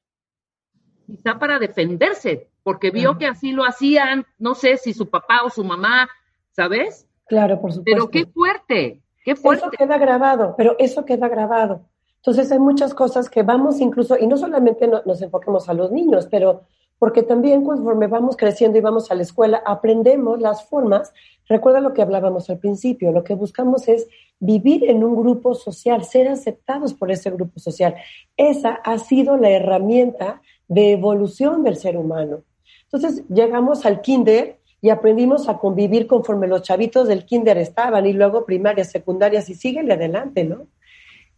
quizá 1.07 1.39
para 1.39 1.57
defenderse, 1.57 2.47
porque 2.63 2.91
vio 2.91 3.17
que 3.17 3.25
así 3.25 3.51
lo 3.53 3.63
hacían, 3.63 4.25
no 4.37 4.53
sé 4.53 4.77
si 4.77 4.93
su 4.93 5.09
papá 5.09 5.41
o 5.43 5.49
su 5.49 5.63
mamá, 5.63 6.07
¿sabes? 6.51 7.07
Claro, 7.25 7.59
por 7.59 7.71
supuesto. 7.71 7.91
Pero 7.91 8.09
qué 8.09 8.29
fuerte, 8.31 9.01
qué 9.23 9.35
fuerte. 9.35 9.65
Eso 9.65 9.71
queda 9.71 9.97
grabado, 9.97 10.53
pero 10.57 10.75
eso 10.77 11.05
queda 11.05 11.27
grabado. 11.29 11.81
Entonces 12.17 12.51
hay 12.51 12.59
muchas 12.59 12.93
cosas 12.93 13.29
que 13.29 13.41
vamos 13.41 13.79
incluso, 13.79 14.17
y 14.19 14.27
no 14.27 14.37
solamente 14.37 14.87
nos 14.87 15.21
enfoquemos 15.21 15.69
a 15.69 15.73
los 15.73 15.91
niños, 15.91 16.27
pero 16.29 16.63
porque 16.99 17.23
también 17.23 17.63
conforme 17.63 18.07
vamos 18.07 18.35
creciendo 18.35 18.77
y 18.77 18.81
vamos 18.81 19.11
a 19.11 19.15
la 19.15 19.21
escuela, 19.21 19.61
aprendemos 19.65 20.41
las 20.41 20.67
formas. 20.67 21.13
Recuerda 21.47 21.79
lo 21.79 21.93
que 21.93 22.01
hablábamos 22.01 22.49
al 22.49 22.57
principio, 22.57 23.11
lo 23.11 23.23
que 23.23 23.35
buscamos 23.35 23.87
es 23.87 24.07
vivir 24.39 24.89
en 24.89 25.03
un 25.03 25.15
grupo 25.15 25.53
social, 25.53 26.03
ser 26.03 26.27
aceptados 26.27 26.93
por 26.93 27.11
ese 27.11 27.29
grupo 27.29 27.59
social. 27.59 27.95
Esa 28.35 28.71
ha 28.83 28.97
sido 28.97 29.37
la 29.37 29.49
herramienta 29.49 30.41
de 30.67 30.91
evolución 30.91 31.63
del 31.63 31.77
ser 31.77 31.97
humano. 31.97 32.41
Entonces 32.83 33.24
llegamos 33.29 33.86
al 33.86 34.01
kinder 34.01 34.57
y 34.81 34.89
aprendimos 34.89 35.50
a 35.50 35.57
convivir 35.57 36.07
conforme 36.07 36.47
los 36.47 36.62
chavitos 36.62 37.07
del 37.07 37.25
kinder 37.25 37.57
estaban 37.57 38.05
y 38.05 38.13
luego 38.13 38.45
primarias, 38.45 38.91
secundarias 38.91 39.50
y 39.50 39.55
síguele 39.55 39.93
adelante, 39.93 40.43
¿no? 40.43 40.67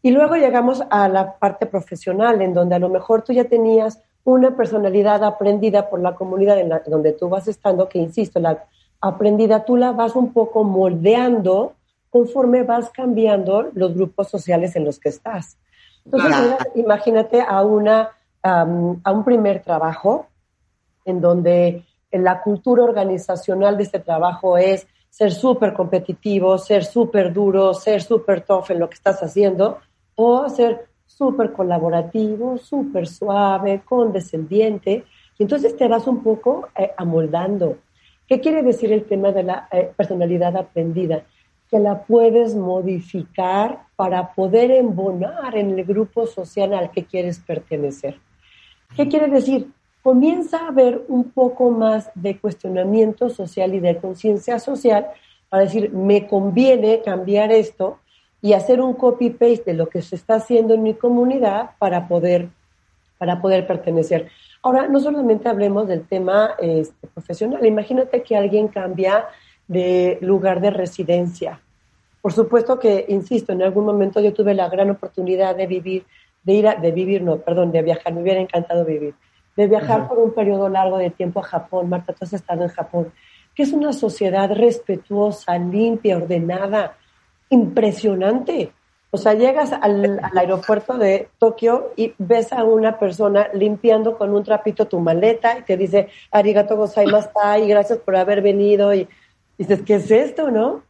Y 0.01 0.11
luego 0.11 0.35
llegamos 0.35 0.81
a 0.89 1.09
la 1.09 1.37
parte 1.37 1.65
profesional, 1.65 2.41
en 2.41 2.53
donde 2.53 2.75
a 2.75 2.79
lo 2.79 2.89
mejor 2.89 3.21
tú 3.23 3.33
ya 3.33 3.45
tenías 3.45 4.01
una 4.23 4.55
personalidad 4.55 5.23
aprendida 5.23 5.89
por 5.89 5.99
la 5.99 6.15
comunidad 6.15 6.59
en 6.59 6.69
la, 6.69 6.79
donde 6.85 7.13
tú 7.13 7.29
vas 7.29 7.47
estando, 7.47 7.89
que 7.89 7.99
insisto, 7.99 8.39
la 8.39 8.65
aprendida 9.01 9.65
tú 9.65 9.77
la 9.77 9.91
vas 9.91 10.15
un 10.15 10.33
poco 10.33 10.63
moldeando 10.63 11.73
conforme 12.09 12.63
vas 12.63 12.89
cambiando 12.89 13.69
los 13.73 13.93
grupos 13.93 14.29
sociales 14.29 14.75
en 14.75 14.85
los 14.85 14.99
que 14.99 15.09
estás. 15.09 15.57
Entonces, 16.05 16.57
imagínate 16.75 17.41
a, 17.41 17.63
una, 17.63 18.09
a 18.43 18.63
un 18.63 19.23
primer 19.23 19.61
trabajo 19.61 20.27
en 21.05 21.19
donde 21.21 21.83
la 22.11 22.41
cultura 22.41 22.83
organizacional 22.83 23.77
de 23.77 23.83
este 23.83 23.99
trabajo 23.99 24.57
es 24.57 24.87
ser 25.09 25.31
súper 25.31 25.73
competitivo, 25.73 26.57
ser 26.57 26.85
súper 26.85 27.33
duro, 27.33 27.73
ser 27.73 28.01
súper 28.01 28.41
tough 28.41 28.69
en 28.69 28.79
lo 28.79 28.89
que 28.89 28.95
estás 28.95 29.21
haciendo, 29.21 29.79
o 30.15 30.47
ser 30.49 30.87
súper 31.05 31.51
colaborativo, 31.51 32.57
súper 32.57 33.07
suave, 33.07 33.81
condescendiente, 33.83 35.03
y 35.37 35.43
entonces 35.43 35.75
te 35.75 35.87
vas 35.87 36.07
un 36.07 36.21
poco 36.21 36.69
eh, 36.77 36.91
amoldando. 36.97 37.77
¿Qué 38.27 38.39
quiere 38.39 38.61
decir 38.61 38.93
el 38.93 39.05
tema 39.05 39.31
de 39.31 39.43
la 39.43 39.67
eh, 39.71 39.91
personalidad 39.95 40.55
aprendida? 40.55 41.23
Que 41.69 41.79
la 41.79 42.03
puedes 42.03 42.55
modificar 42.55 43.85
para 43.95 44.33
poder 44.33 44.71
embonar 44.71 45.55
en 45.55 45.77
el 45.77 45.83
grupo 45.85 46.27
social 46.27 46.73
al 46.73 46.91
que 46.91 47.05
quieres 47.05 47.39
pertenecer. 47.39 48.19
¿Qué 48.95 49.07
quiere 49.07 49.27
decir? 49.27 49.67
Comienza 50.01 50.59
a 50.59 50.67
haber 50.69 51.03
un 51.07 51.31
poco 51.31 51.71
más 51.71 52.09
de 52.15 52.37
cuestionamiento 52.39 53.29
social 53.29 53.73
y 53.75 53.79
de 53.79 53.97
conciencia 53.97 54.59
social 54.59 55.07
para 55.49 55.63
decir, 55.63 55.91
me 55.91 56.27
conviene 56.27 57.01
cambiar 57.01 57.51
esto 57.51 57.99
y 58.41 58.53
hacer 58.53 58.81
un 58.81 58.93
copy-paste 58.93 59.63
de 59.65 59.73
lo 59.73 59.89
que 59.89 60.01
se 60.01 60.15
está 60.15 60.35
haciendo 60.35 60.73
en 60.73 60.83
mi 60.83 60.93
comunidad 60.93 61.71
para 61.79 62.07
poder, 62.07 62.49
para 63.17 63.41
poder 63.41 63.67
pertenecer. 63.67 64.29
Ahora, 64.61 64.87
no 64.87 64.99
solamente 64.99 65.49
hablemos 65.49 65.87
del 65.87 66.05
tema 66.05 66.51
este, 66.59 67.07
profesional, 67.07 67.65
imagínate 67.65 68.23
que 68.23 68.37
alguien 68.37 68.67
cambia 68.67 69.25
de 69.67 70.17
lugar 70.21 70.61
de 70.61 70.69
residencia. 70.69 71.61
Por 72.21 72.33
supuesto 72.33 72.79
que, 72.79 73.05
insisto, 73.07 73.53
en 73.53 73.63
algún 73.63 73.85
momento 73.85 74.19
yo 74.19 74.33
tuve 74.33 74.53
la 74.53 74.69
gran 74.69 74.89
oportunidad 74.89 75.55
de 75.55 75.67
vivir, 75.67 76.05
de 76.43 76.53
ir 76.53 76.67
a, 76.67 76.75
de 76.75 76.91
vivir, 76.91 77.21
no, 77.21 77.37
perdón, 77.37 77.71
de 77.71 77.81
viajar, 77.81 78.13
me 78.13 78.21
hubiera 78.21 78.39
encantado 78.39 78.85
vivir, 78.85 79.13
de 79.55 79.67
viajar 79.67 80.07
por 80.07 80.19
un 80.19 80.33
periodo 80.33 80.69
largo 80.69 80.97
de 80.97 81.09
tiempo 81.09 81.39
a 81.39 81.43
Japón. 81.43 81.89
Marta, 81.89 82.13
tú 82.13 82.25
has 82.25 82.33
estado 82.33 82.63
en 82.63 82.69
Japón, 82.69 83.11
que 83.53 83.63
es 83.63 83.73
una 83.73 83.93
sociedad 83.93 84.49
respetuosa, 84.53 85.57
limpia, 85.57 86.17
ordenada, 86.17 86.95
impresionante. 87.49 88.71
O 89.11 89.17
sea, 89.17 89.33
llegas 89.33 89.73
al, 89.73 90.19
aeropuerto 90.35 90.97
de 90.97 91.29
Tokio 91.39 91.93
y 91.95 92.13
ves 92.19 92.53
a 92.53 92.63
una 92.63 92.99
persona 92.99 93.49
limpiando 93.53 94.17
con 94.17 94.33
un 94.33 94.43
trapito 94.43 94.87
tu 94.87 94.99
maleta 94.99 95.57
y 95.57 95.63
te 95.63 95.77
dice, 95.77 96.09
arigato 96.31 96.77
gozaimashita 96.77 97.57
y 97.57 97.67
gracias 97.67 97.99
por 97.99 98.15
haber 98.15 98.41
venido. 98.41 98.93
Y 98.93 99.07
dices, 99.57 99.81
¿qué 99.81 99.95
es 99.95 100.11
esto, 100.11 100.51
no? 100.51 100.83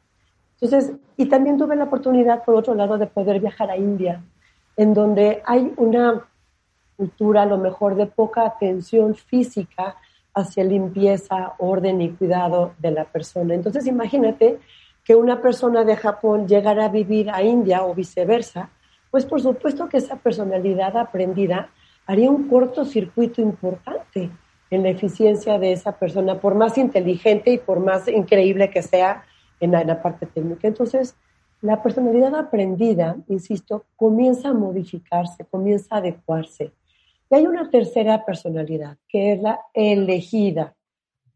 Entonces, 0.59 0.93
y 1.15 1.27
también 1.27 1.57
tuve 1.57 1.77
la 1.77 1.85
oportunidad, 1.85 2.43
por 2.43 2.55
otro 2.55 2.75
lado, 2.75 2.97
de 2.97 3.07
poder 3.07 3.39
viajar 3.39 3.71
a 3.71 3.77
India, 3.77 4.21
en 4.79 4.93
donde 4.93 5.43
hay 5.45 5.73
una 5.75 6.25
cultura, 6.95 7.41
a 7.41 7.45
lo 7.45 7.57
mejor, 7.57 7.95
de 7.95 8.05
poca 8.05 8.45
atención 8.45 9.13
física 9.13 9.97
hacia 10.33 10.63
limpieza, 10.63 11.55
orden 11.57 12.01
y 12.01 12.11
cuidado 12.11 12.75
de 12.77 12.91
la 12.91 13.03
persona. 13.03 13.55
Entonces, 13.55 13.85
imagínate 13.87 14.57
que 15.03 15.15
una 15.15 15.41
persona 15.41 15.83
de 15.83 15.97
Japón 15.97 16.47
llegara 16.47 16.85
a 16.85 16.87
vivir 16.87 17.29
a 17.29 17.43
India 17.43 17.83
o 17.83 17.93
viceversa, 17.93 18.69
pues 19.11 19.25
por 19.25 19.41
supuesto 19.41 19.89
que 19.89 19.97
esa 19.97 20.15
personalidad 20.15 20.95
aprendida 20.95 21.71
haría 22.05 22.31
un 22.31 22.47
cortocircuito 22.47 23.41
importante 23.41 24.29
en 24.71 24.83
la 24.83 24.91
eficiencia 24.91 25.59
de 25.59 25.73
esa 25.73 25.91
persona, 25.91 26.39
por 26.39 26.55
más 26.55 26.77
inteligente 26.77 27.51
y 27.51 27.57
por 27.57 27.81
más 27.81 28.07
increíble 28.07 28.69
que 28.69 28.81
sea 28.81 29.25
en 29.59 29.71
la, 29.73 30.01
parte 30.01 30.25
técnica. 30.25 30.69
Entonces, 30.69 31.17
la 31.61 31.83
personalidad 31.83 32.35
aprendida, 32.35 33.17
insisto, 33.27 33.85
comienza 33.95 34.49
a 34.49 34.53
modificarse, 34.53 35.45
comienza 35.45 35.95
a 35.95 35.97
adecuarse. 35.99 36.71
Y 37.29 37.35
hay 37.35 37.47
una 37.47 37.69
tercera 37.69 38.25
personalidad, 38.25 38.97
que 39.07 39.33
es 39.33 39.41
la 39.41 39.61
elegida. 39.73 40.75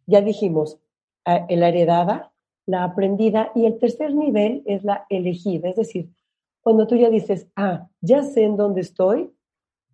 Ya 0.05 0.21
dijimos, 0.21 0.79
eh, 1.25 1.55
la 1.55 1.69
heredada, 1.69 2.31
la 2.65 2.83
aprendida 2.83 3.51
y 3.53 3.65
el 3.65 3.77
tercer 3.79 4.13
nivel 4.15 4.63
es 4.65 4.83
la 4.83 5.05
elegida, 5.09 5.69
es 5.69 5.75
decir, 5.75 6.09
cuando 6.61 6.87
tú 6.87 6.95
ya 6.95 7.09
dices, 7.09 7.47
ah, 7.57 7.89
ya 7.99 8.23
sé 8.23 8.43
en 8.43 8.55
dónde 8.55 8.81
estoy, 8.81 9.33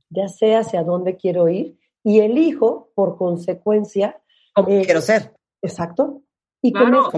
ya 0.09 0.27
sé 0.27 0.55
hacia 0.55 0.83
dónde 0.83 1.17
quiero 1.17 1.49
ir 1.49 1.77
y 2.03 2.19
elijo 2.19 2.91
por 2.93 3.17
consecuencia. 3.17 4.21
¿Cómo 4.53 4.69
eh, 4.69 4.83
quiero 4.85 5.01
ser? 5.01 5.33
Exacto. 5.63 6.21
Y 6.61 6.71
claro, 6.71 7.09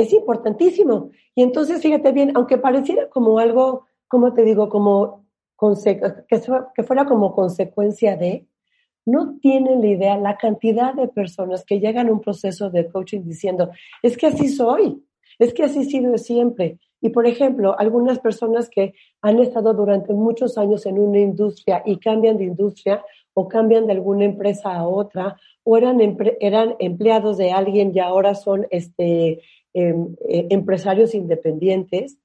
es 0.00 0.12
importantísimo. 0.12 1.10
Y 1.34 1.42
entonces, 1.42 1.80
fíjate 1.82 2.12
bien, 2.12 2.32
aunque 2.34 2.58
pareciera 2.58 3.08
como 3.08 3.38
algo, 3.38 3.86
como 4.08 4.34
te 4.34 4.42
digo, 4.42 4.68
como 4.68 5.24
que 6.28 6.82
fuera 6.82 7.04
como 7.04 7.34
consecuencia 7.34 8.16
de, 8.16 8.46
no 9.06 9.38
tienen 9.40 9.80
la 9.80 9.86
idea 9.88 10.16
la 10.16 10.36
cantidad 10.36 10.94
de 10.94 11.08
personas 11.08 11.64
que 11.64 11.80
llegan 11.80 12.08
a 12.08 12.12
un 12.12 12.20
proceso 12.20 12.70
de 12.70 12.88
coaching 12.88 13.22
diciendo, 13.22 13.70
es 14.02 14.16
que 14.16 14.28
así 14.28 14.48
soy, 14.48 15.02
es 15.38 15.52
que 15.52 15.64
así 15.64 15.80
he 15.80 15.84
sido 15.84 16.16
siempre. 16.18 16.78
Y 17.00 17.10
por 17.10 17.26
ejemplo, 17.26 17.78
algunas 17.78 18.18
personas 18.18 18.68
que 18.68 18.94
han 19.22 19.38
estado 19.38 19.72
durante 19.72 20.12
muchos 20.12 20.58
años 20.58 20.84
en 20.86 20.98
una 20.98 21.18
industria 21.18 21.82
y 21.84 21.98
cambian 21.98 22.36
de 22.36 22.44
industria 22.44 23.02
o 23.32 23.48
cambian 23.48 23.86
de 23.86 23.92
alguna 23.92 24.24
empresa 24.24 24.74
a 24.74 24.86
otra, 24.86 25.36
o 25.62 25.76
eran, 25.76 26.00
eran 26.40 26.74
empleados 26.78 27.38
de 27.38 27.52
alguien 27.52 27.92
y 27.94 28.00
ahora 28.00 28.34
son 28.34 28.66
este, 28.70 29.40
em, 29.72 30.14
eh, 30.28 30.46
empresarios 30.50 31.14
independientes, 31.14 32.18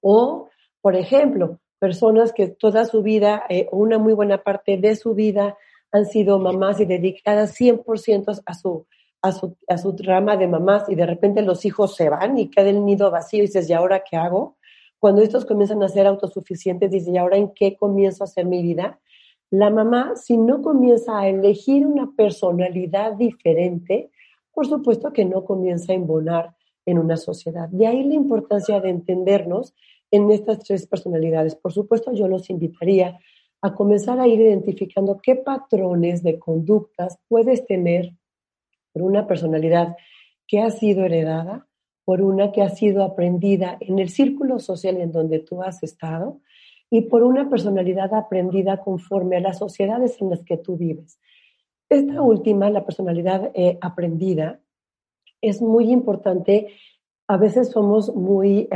o, 0.00 0.48
por 0.80 0.96
ejemplo, 0.96 1.58
personas 1.78 2.32
que 2.32 2.48
toda 2.48 2.84
su 2.84 3.02
vida, 3.02 3.42
eh, 3.48 3.68
una 3.72 3.98
muy 3.98 4.12
buena 4.12 4.42
parte 4.42 4.76
de 4.76 4.96
su 4.96 5.14
vida, 5.14 5.56
han 5.92 6.06
sido 6.06 6.38
mamás 6.38 6.80
y 6.80 6.84
dedicadas 6.84 7.54
100% 7.58 8.42
a 8.46 8.54
su, 8.54 8.86
a 9.22 9.32
su, 9.32 9.56
a 9.68 9.78
su 9.78 9.92
de 9.92 10.48
mamás 10.48 10.88
y 10.88 10.94
de 10.94 11.06
repente 11.06 11.42
los 11.42 11.64
hijos 11.64 11.96
se 11.96 12.08
van 12.08 12.38
y 12.38 12.48
queda 12.48 12.70
el 12.70 12.84
nido 12.84 13.10
vacío 13.10 13.40
y 13.40 13.46
dices, 13.46 13.68
¿y 13.68 13.72
ahora 13.72 14.02
qué 14.08 14.16
hago? 14.16 14.56
Cuando 14.98 15.22
estos 15.22 15.46
comienzan 15.46 15.82
a 15.82 15.88
ser 15.88 16.06
autosuficientes, 16.06 16.90
dices, 16.90 17.08
¿y 17.14 17.18
ahora 17.18 17.38
en 17.38 17.52
qué 17.54 17.76
comienzo 17.76 18.22
a 18.22 18.26
hacer 18.26 18.46
mi 18.46 18.62
vida? 18.62 19.00
La 19.50 19.70
mamá, 19.70 20.14
si 20.14 20.36
no 20.36 20.62
comienza 20.62 21.18
a 21.18 21.28
elegir 21.28 21.86
una 21.86 22.12
personalidad 22.16 23.14
diferente, 23.14 24.10
por 24.52 24.66
supuesto 24.66 25.12
que 25.12 25.24
no 25.24 25.44
comienza 25.44 25.92
a 25.92 25.96
embonar 25.96 26.54
en 26.90 26.98
una 26.98 27.16
sociedad. 27.16 27.68
De 27.68 27.86
ahí 27.86 28.04
la 28.04 28.14
importancia 28.14 28.80
de 28.80 28.90
entendernos 28.90 29.74
en 30.10 30.30
estas 30.30 30.60
tres 30.60 30.86
personalidades. 30.86 31.54
Por 31.54 31.72
supuesto, 31.72 32.12
yo 32.12 32.28
los 32.28 32.50
invitaría 32.50 33.18
a 33.62 33.74
comenzar 33.74 34.20
a 34.20 34.26
ir 34.26 34.40
identificando 34.40 35.20
qué 35.22 35.36
patrones 35.36 36.22
de 36.22 36.38
conductas 36.38 37.18
puedes 37.28 37.66
tener 37.66 38.12
por 38.92 39.02
una 39.02 39.26
personalidad 39.26 39.96
que 40.46 40.60
ha 40.60 40.70
sido 40.70 41.04
heredada, 41.04 41.68
por 42.04 42.22
una 42.22 42.50
que 42.50 42.62
ha 42.62 42.70
sido 42.70 43.04
aprendida 43.04 43.76
en 43.80 43.98
el 43.98 44.08
círculo 44.08 44.58
social 44.58 44.96
en 44.96 45.12
donde 45.12 45.38
tú 45.38 45.62
has 45.62 45.82
estado 45.82 46.40
y 46.90 47.02
por 47.02 47.22
una 47.22 47.48
personalidad 47.48 48.12
aprendida 48.14 48.82
conforme 48.82 49.36
a 49.36 49.40
las 49.40 49.58
sociedades 49.58 50.20
en 50.20 50.30
las 50.30 50.42
que 50.42 50.56
tú 50.56 50.76
vives. 50.76 51.20
Esta 51.88 52.20
última, 52.22 52.68
la 52.70 52.84
personalidad 52.84 53.52
eh, 53.54 53.78
aprendida, 53.80 54.60
es 55.40 55.62
muy 55.62 55.90
importante. 55.90 56.68
A 57.26 57.36
veces 57.36 57.70
somos 57.70 58.14
muy, 58.14 58.68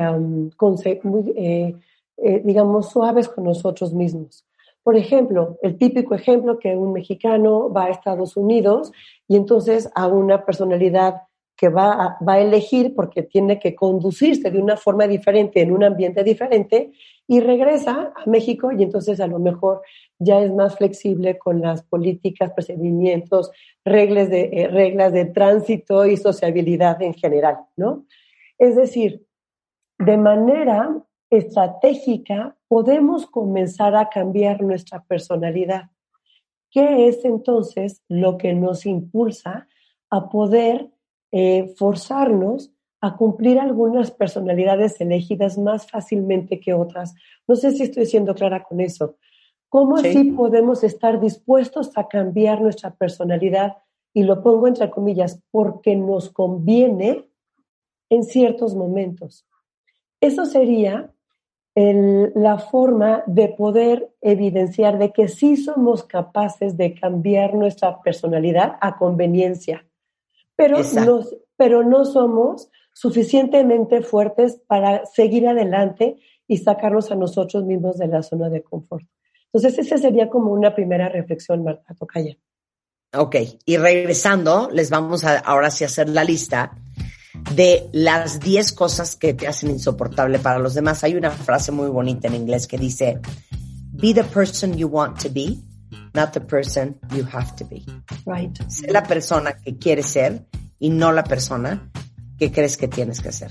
muy 1.03 1.35
eh, 1.37 1.75
eh, 2.17 2.43
digamos, 2.45 2.91
suaves 2.91 3.29
con 3.29 3.45
nosotros 3.45 3.93
mismos. 3.93 4.47
Por 4.83 4.97
ejemplo, 4.97 5.59
el 5.63 5.79
típico 5.79 6.15
ejemplo 6.15 6.59
que 6.59 6.77
un 6.77 6.93
mexicano 6.93 7.73
va 7.73 7.85
a 7.87 7.91
Estados 7.91 8.37
Unidos 8.37 8.93
y 9.27 9.37
entonces 9.37 9.91
a 9.95 10.07
una 10.07 10.45
personalidad 10.45 11.23
que 11.57 11.69
va 11.69 11.93
a, 11.93 12.19
va 12.25 12.41
elegir 12.41 12.95
porque 12.95 13.23
tiene 13.23 13.59
que 13.59 13.75
conducirse 13.75 14.51
de 14.51 14.59
una 14.59 14.77
forma 14.77 15.07
diferente 15.07 15.61
en 15.61 15.73
un 15.73 15.85
ambiente 15.85 16.25
diferente 16.25 16.93
y 17.27 17.41
regresa 17.41 18.13
a 18.15 18.29
México 18.29 18.71
y 18.73 18.83
entonces 18.83 19.21
a 19.21 19.27
lo 19.27 19.39
mejor 19.39 19.83
ya 20.19 20.41
es 20.41 20.53
más 20.53 20.77
flexible 20.77 21.39
con 21.39 21.61
las 21.61 21.83
políticas, 21.83 22.53
procedimientos, 22.53 23.51
reglas 23.85 24.31
de, 24.31 24.51
eh, 24.53 24.69
reglas 24.69 25.13
de 25.13 25.27
tránsito 25.27 26.07
y 26.07 26.17
sociabilidad 26.17 27.01
en 27.03 27.15
general, 27.15 27.59
¿no? 27.77 28.05
Es 28.59 28.77
decir, 28.77 29.27
de 29.99 30.17
manera 30.17 31.03
estratégica 31.31 32.57
podemos 32.69 33.27
comenzar 33.27 33.95
a 33.97 34.09
cambiar 34.09 34.63
nuestra 34.63 35.03
personalidad. 35.05 35.91
¿Qué 36.71 37.09
es 37.09 37.25
entonces 37.25 38.03
lo 38.09 38.37
que 38.37 38.53
nos 38.53 38.85
impulsa 38.85 39.69
a 40.11 40.29
poder 40.29 40.91
eh, 41.37 41.75
forzarnos 41.77 42.71
a 43.01 43.17
cumplir 43.17 43.59
algunas 43.59 44.13
personalidades 44.13 45.01
elegidas 45.01 45.59
más 45.59 45.91
fácilmente 45.91 46.61
que 46.61 46.75
otras? 46.75 47.13
No 47.49 47.57
sé 47.57 47.73
si 47.73 47.83
estoy 47.83 48.07
siendo 48.07 48.37
clara 48.37 48.63
con 48.63 48.81
eso. 48.81 49.17
¿Cómo 49.69 49.97
así 49.97 50.31
podemos 50.31 50.85
estar 50.85 51.21
dispuestos 51.21 51.91
a 51.97 52.07
cambiar 52.07 52.61
nuestra 52.61 52.95
personalidad? 52.95 53.79
Y 54.13 54.23
lo 54.23 54.45
pongo 54.45 54.69
entre 54.69 54.89
comillas, 54.91 55.43
porque 55.51 55.97
nos 55.97 56.31
conviene 56.31 57.29
en 58.11 58.23
ciertos 58.23 58.77
momentos. 58.77 59.45
Eso 60.21 60.47
sería 60.47 61.13
la 61.75 62.59
forma 62.59 63.25
de 63.27 63.49
poder 63.49 64.15
evidenciar 64.21 64.99
de 64.99 65.11
que 65.11 65.27
sí 65.27 65.57
somos 65.57 66.05
capaces 66.05 66.77
de 66.77 66.95
cambiar 66.95 67.55
nuestra 67.55 68.01
personalidad 68.01 68.77
a 68.81 68.97
conveniencia, 68.97 69.85
pero, 70.57 70.79
no, 70.83 71.25
pero 71.57 71.83
no 71.83 72.05
somos 72.05 72.69
suficientemente 72.93 74.03
fuertes 74.03 74.61
para 74.67 75.05
seguir 75.07 75.49
adelante 75.49 76.17
y 76.47 76.59
sacarnos 76.59 77.11
a 77.11 77.17
nosotros 77.17 77.65
mismos 77.65 77.99
de 77.99 78.09
la 78.09 78.23
zona 78.23 78.49
de 78.49 78.63
confort. 78.63 79.05
Entonces, 79.53 79.87
esa 79.87 79.99
sería 79.99 80.29
como 80.29 80.53
una 80.53 80.75
primera 80.75 81.09
reflexión, 81.09 81.65
Marta 81.65 81.95
Tocaya. 81.95 82.37
Ok, 83.17 83.37
y 83.65 83.77
regresando, 83.77 84.69
les 84.73 84.91
vamos 84.91 85.25
a 85.25 85.39
ahora 85.39 85.71
sí 85.71 85.85
hacer 85.85 86.09
la 86.09 86.25
lista 86.25 86.77
de 87.55 87.89
las 87.93 88.41
10 88.41 88.73
cosas 88.73 89.17
que 89.17 89.35
te 89.35 89.47
hacen 89.47 89.71
insoportable 89.71 90.39
para 90.39 90.59
los 90.59 90.75
demás. 90.75 91.05
Hay 91.05 91.15
una 91.15 91.31
frase 91.31 91.71
muy 91.71 91.89
bonita 91.89 92.29
en 92.29 92.35
inglés 92.35 92.67
que 92.67 92.79
dice, 92.79 93.21
be 93.93 94.13
the 94.13 94.25
person 94.25 94.77
you 94.77 94.89
want 94.89 95.23
to 95.23 95.29
be, 95.33 95.57
not 96.15 96.33
the 96.33 96.41
person 96.41 96.99
you 97.15 97.25
have 97.25 97.55
to 97.57 97.65
be. 97.65 97.85
Right. 98.25 98.57
Sé 98.69 98.91
la 98.91 99.03
persona 99.03 99.53
que 99.53 99.77
quieres 99.77 100.07
ser 100.07 100.47
y 100.79 100.91
no 100.91 101.13
la 101.13 101.25
persona 101.25 101.91
que 102.39 102.51
crees 102.51 102.77
que 102.77 102.89
tienes 102.89 103.21
que 103.21 103.33
ser. 103.33 103.51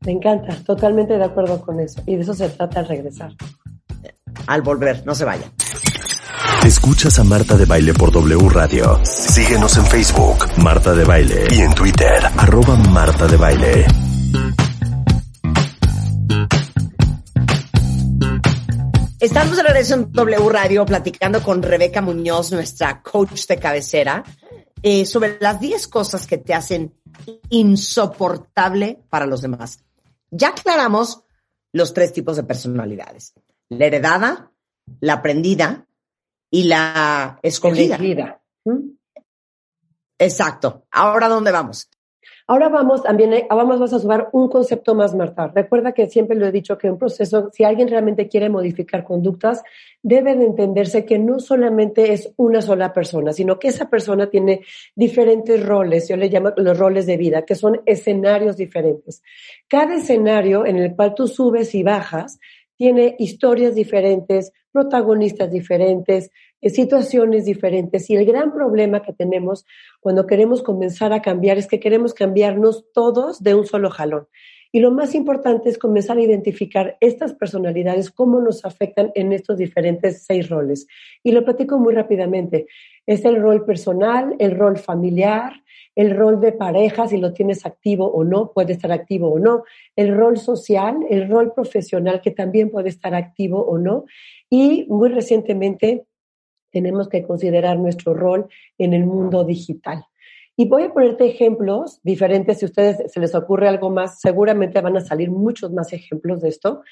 Me 0.00 0.12
encanta, 0.12 0.56
totalmente 0.64 1.14
de 1.18 1.24
acuerdo 1.24 1.60
con 1.60 1.80
eso. 1.80 2.02
Y 2.06 2.16
de 2.16 2.22
eso 2.22 2.34
se 2.34 2.48
trata 2.48 2.80
al 2.80 2.88
regresar. 2.88 3.32
Al 4.46 4.62
volver, 4.62 5.02
no 5.04 5.14
se 5.14 5.24
vaya. 5.24 5.50
Escuchas 6.64 7.18
a 7.18 7.24
Marta 7.24 7.56
de 7.56 7.64
Baile 7.64 7.94
por 7.94 8.12
W 8.12 8.48
Radio. 8.50 9.00
Síguenos 9.04 9.76
en 9.76 9.86
Facebook, 9.86 10.44
Marta 10.58 10.94
de 10.94 11.04
Baile, 11.04 11.44
y 11.50 11.60
en 11.60 11.72
Twitter, 11.74 12.22
arroba 12.36 12.76
Marta 12.76 13.26
de 13.26 13.36
Baile. 13.36 14.09
Estamos 19.20 19.58
de 19.58 19.62
regreso 19.62 19.94
en 19.94 20.10
W 20.10 20.48
Radio 20.48 20.86
platicando 20.86 21.42
con 21.42 21.62
Rebeca 21.62 22.00
Muñoz, 22.00 22.52
nuestra 22.52 23.02
coach 23.02 23.46
de 23.46 23.58
cabecera, 23.58 24.24
eh, 24.82 25.04
sobre 25.04 25.36
las 25.38 25.60
10 25.60 25.88
cosas 25.88 26.26
que 26.26 26.38
te 26.38 26.54
hacen 26.54 26.94
insoportable 27.50 28.98
para 29.10 29.26
los 29.26 29.42
demás. 29.42 29.84
Ya 30.30 30.48
aclaramos 30.48 31.22
los 31.70 31.92
tres 31.92 32.14
tipos 32.14 32.36
de 32.36 32.44
personalidades. 32.44 33.34
La 33.68 33.84
heredada, 33.84 34.52
la 35.00 35.12
aprendida 35.12 35.86
y 36.50 36.62
la 36.62 37.38
escogida. 37.42 37.98
Exacto. 40.18 40.86
Ahora, 40.90 41.28
¿dónde 41.28 41.52
vamos? 41.52 41.90
Ahora 42.50 42.68
vamos 42.68 43.04
también, 43.04 43.32
eh, 43.32 43.46
vamos 43.48 43.80
a 43.80 44.00
sumar 44.00 44.28
un 44.32 44.48
concepto 44.48 44.96
más, 44.96 45.14
Marta. 45.14 45.52
Recuerda 45.54 45.92
que 45.92 46.08
siempre 46.08 46.36
lo 46.36 46.48
he 46.48 46.50
dicho 46.50 46.76
que 46.76 46.90
un 46.90 46.98
proceso, 46.98 47.48
si 47.52 47.62
alguien 47.62 47.86
realmente 47.86 48.26
quiere 48.26 48.48
modificar 48.48 49.04
conductas, 49.04 49.62
debe 50.02 50.34
de 50.34 50.46
entenderse 50.46 51.04
que 51.04 51.16
no 51.16 51.38
solamente 51.38 52.12
es 52.12 52.34
una 52.38 52.60
sola 52.60 52.92
persona, 52.92 53.32
sino 53.32 53.56
que 53.60 53.68
esa 53.68 53.88
persona 53.88 54.28
tiene 54.28 54.62
diferentes 54.96 55.64
roles, 55.64 56.08
yo 56.08 56.16
le 56.16 56.28
llamo 56.28 56.50
los 56.56 56.76
roles 56.76 57.06
de 57.06 57.16
vida, 57.16 57.44
que 57.44 57.54
son 57.54 57.82
escenarios 57.86 58.56
diferentes. 58.56 59.22
Cada 59.68 59.94
escenario 59.94 60.66
en 60.66 60.78
el 60.78 60.96
cual 60.96 61.14
tú 61.14 61.28
subes 61.28 61.72
y 61.76 61.84
bajas 61.84 62.40
tiene 62.74 63.14
historias 63.20 63.76
diferentes, 63.76 64.52
protagonistas 64.72 65.52
diferentes, 65.52 66.32
situaciones 66.68 67.46
diferentes. 67.46 68.10
Y 68.10 68.16
el 68.16 68.26
gran 68.26 68.52
problema 68.52 69.02
que 69.02 69.12
tenemos 69.12 69.64
cuando 70.00 70.26
queremos 70.26 70.62
comenzar 70.62 71.12
a 71.12 71.22
cambiar 71.22 71.56
es 71.56 71.66
que 71.66 71.80
queremos 71.80 72.12
cambiarnos 72.12 72.92
todos 72.92 73.42
de 73.42 73.54
un 73.54 73.66
solo 73.66 73.88
jalón. 73.90 74.26
Y 74.72 74.80
lo 74.80 74.92
más 74.92 75.14
importante 75.14 75.68
es 75.68 75.78
comenzar 75.78 76.18
a 76.18 76.22
identificar 76.22 76.96
estas 77.00 77.34
personalidades, 77.34 78.10
cómo 78.10 78.40
nos 78.40 78.64
afectan 78.64 79.10
en 79.14 79.32
estos 79.32 79.58
diferentes 79.58 80.24
seis 80.24 80.48
roles. 80.48 80.86
Y 81.24 81.32
lo 81.32 81.44
platico 81.44 81.78
muy 81.78 81.94
rápidamente. 81.94 82.66
Es 83.04 83.24
el 83.24 83.40
rol 83.40 83.64
personal, 83.64 84.36
el 84.38 84.56
rol 84.56 84.78
familiar, 84.78 85.54
el 85.96 86.16
rol 86.16 86.40
de 86.40 86.52
pareja, 86.52 87.08
si 87.08 87.18
lo 87.18 87.32
tienes 87.32 87.66
activo 87.66 88.06
o 88.06 88.22
no, 88.22 88.52
puede 88.52 88.74
estar 88.74 88.92
activo 88.92 89.32
o 89.32 89.38
no, 89.40 89.64
el 89.96 90.16
rol 90.16 90.38
social, 90.38 90.98
el 91.10 91.28
rol 91.28 91.52
profesional, 91.52 92.20
que 92.20 92.30
también 92.30 92.70
puede 92.70 92.90
estar 92.90 93.14
activo 93.14 93.60
o 93.62 93.76
no, 93.76 94.04
y 94.48 94.86
muy 94.88 95.08
recientemente 95.08 96.06
tenemos 96.70 97.08
que 97.08 97.22
considerar 97.22 97.78
nuestro 97.78 98.14
rol 98.14 98.48
en 98.78 98.94
el 98.94 99.04
mundo 99.04 99.44
digital. 99.44 100.04
Y 100.56 100.68
voy 100.68 100.82
a 100.82 100.92
ponerte 100.92 101.26
ejemplos 101.26 102.00
diferentes, 102.02 102.58
si 102.58 102.66
a 102.66 102.68
ustedes 102.68 103.12
se 103.12 103.20
les 103.20 103.34
ocurre 103.34 103.68
algo 103.68 103.90
más, 103.90 104.20
seguramente 104.20 104.80
van 104.80 104.96
a 104.96 105.00
salir 105.00 105.30
muchos 105.30 105.72
más 105.72 105.92
ejemplos 105.92 106.42
de 106.42 106.50
esto, 106.50 106.82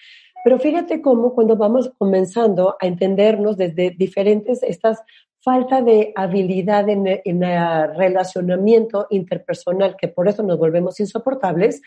pero 0.44 0.58
fíjate 0.58 1.02
cómo 1.02 1.34
cuando 1.34 1.56
vamos 1.56 1.92
comenzando 1.98 2.76
a 2.80 2.86
entendernos 2.86 3.56
desde 3.56 3.90
diferentes 3.90 4.62
estas 4.62 5.02
falta 5.40 5.82
de 5.82 6.12
habilidad 6.16 6.88
en, 6.88 7.06
el 7.06 7.94
relacionamiento 7.96 9.06
interpersonal, 9.10 9.96
que 9.96 10.08
por 10.08 10.28
eso 10.28 10.42
nos 10.42 10.58
volvemos 10.58 10.98
insoportables, 11.00 11.80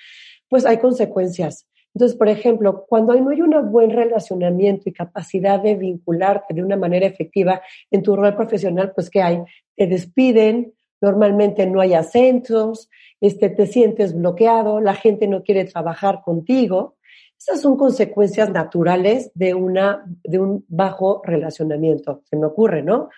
pues 0.48 0.66
hay 0.66 0.78
consecuencias. 0.78 1.68
Entonces, 1.94 2.18
por 2.18 2.30
ejemplo, 2.30 2.86
cuando 2.88 3.14
no 3.16 3.30
hay 3.32 3.42
un 3.42 3.72
buen 3.72 3.90
relacionamiento 3.90 4.90
y 4.90 4.94
capacidad 4.94 5.60
de 5.60 5.76
vincularte 5.76 6.54
de 6.54 6.64
una 6.64 6.78
manera 6.78 7.06
efectiva 7.06 7.62
en 7.90 8.02
tu 8.02 8.16
rol 8.16 8.36
profesional, 8.36 8.94
pues 8.96 9.10
¿qué 9.10 9.22
hay? 9.22 9.40
Te 9.76 9.88
despiden, 9.88 10.74
normalmente 11.02 11.66
no 11.66 11.82
hay 11.82 11.94
ascensos, 11.94 12.90
este, 13.20 13.50
te 13.50 13.68
sientes 13.68 14.16
bloqueado, 14.16 14.80
la 14.80 14.96
gente 14.96 15.28
no 15.28 15.44
quiere 15.44 15.66
trabajar 15.66 16.22
contigo. 16.24 16.96
Esas 17.38 17.62
son 17.62 17.76
consecuencias 17.76 18.50
naturales 18.52 19.32
de, 19.34 19.54
una, 19.54 20.06
de 20.24 20.40
un 20.40 20.66
bajo 20.68 21.22
relacionamiento. 21.26 22.22
Se 22.26 22.36
me 22.36 22.46
ocurre, 22.46 22.84
¿no? 22.84 23.10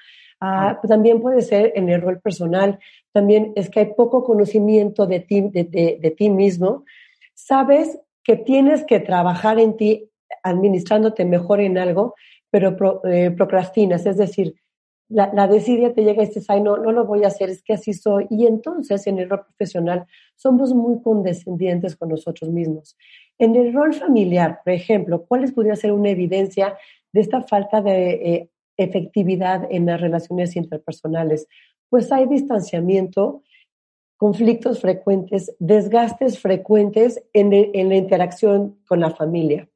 Ah, 0.46 0.78
también 0.86 1.22
puede 1.22 1.42
ser 1.42 1.72
en 1.76 1.88
el 1.88 2.02
rol 2.02 2.20
personal, 2.20 2.78
también 3.14 3.54
es 3.56 3.70
que 3.70 3.80
hay 3.80 3.94
poco 3.94 4.26
conocimiento 4.26 5.06
de 5.06 5.22
ti, 5.22 5.40
de, 5.40 6.16
ti 6.18 6.30
mismo. 6.30 6.84
Sabes 7.34 7.98
que 8.24 8.36
tienes 8.36 8.86
que 8.86 9.00
trabajar 9.00 9.60
en 9.60 9.78
ti 9.78 10.10
administrándote 10.44 11.26
mejor 11.26 11.62
en 11.62 11.78
algo, 11.78 12.16
pero 12.50 13.02
eh, 13.06 13.32
procrastinas, 13.32 14.06
es 14.06 14.18
decir, 14.18 14.56
la, 15.10 15.32
la, 15.34 15.48
desidia 15.48 15.94
te 15.94 16.04
llega 16.04 16.24
y 16.24 16.28
dices, 16.28 16.50
ay, 16.50 16.62
no, 16.62 16.78
no 16.78 16.92
lo 16.92 17.06
voy 17.06 17.24
a 17.24 17.28
hacer, 17.28 17.50
es 17.50 17.62
que 17.62 17.74
así 17.74 17.94
soy. 17.94 18.26
Y 18.30 18.48
entonces 18.48 19.06
en 19.06 19.20
el 19.20 19.30
rol 19.30 19.46
profesional 19.46 20.06
somos 20.36 20.74
muy 20.74 21.02
condescendientes 21.02 21.96
con 21.96 22.10
nosotros 22.10 22.50
mismos. 22.50 22.98
En 23.38 23.56
el 23.56 23.74
rol 23.74 23.94
familiar, 23.94 24.60
por 24.64 24.74
ejemplo, 24.74 25.26
¿cuál 25.26 25.52
podría 25.54 25.76
ser 25.76 25.92
una 25.92 26.10
evidencia 26.10 26.78
de 27.12 27.22
esta 27.22 27.42
falta 27.42 27.82
de 27.82 28.12
eh, 28.12 28.50
efectividad 28.78 29.68
en 29.70 29.86
las 29.86 30.02
relaciones 30.02 30.56
interpersonales? 30.56 31.48
Pues 31.90 32.12
hay 32.12 32.26
distanciamiento, 32.26 33.44
conflictos 34.18 34.80
frecuentes, 34.80 35.56
desgastes 35.60 36.40
frecuentes 36.40 37.24
en, 37.34 37.54
en 37.54 37.90
la 37.90 37.96
interacción 37.96 38.80
con 38.88 39.00
la 39.00 39.12
familia. 39.12 39.70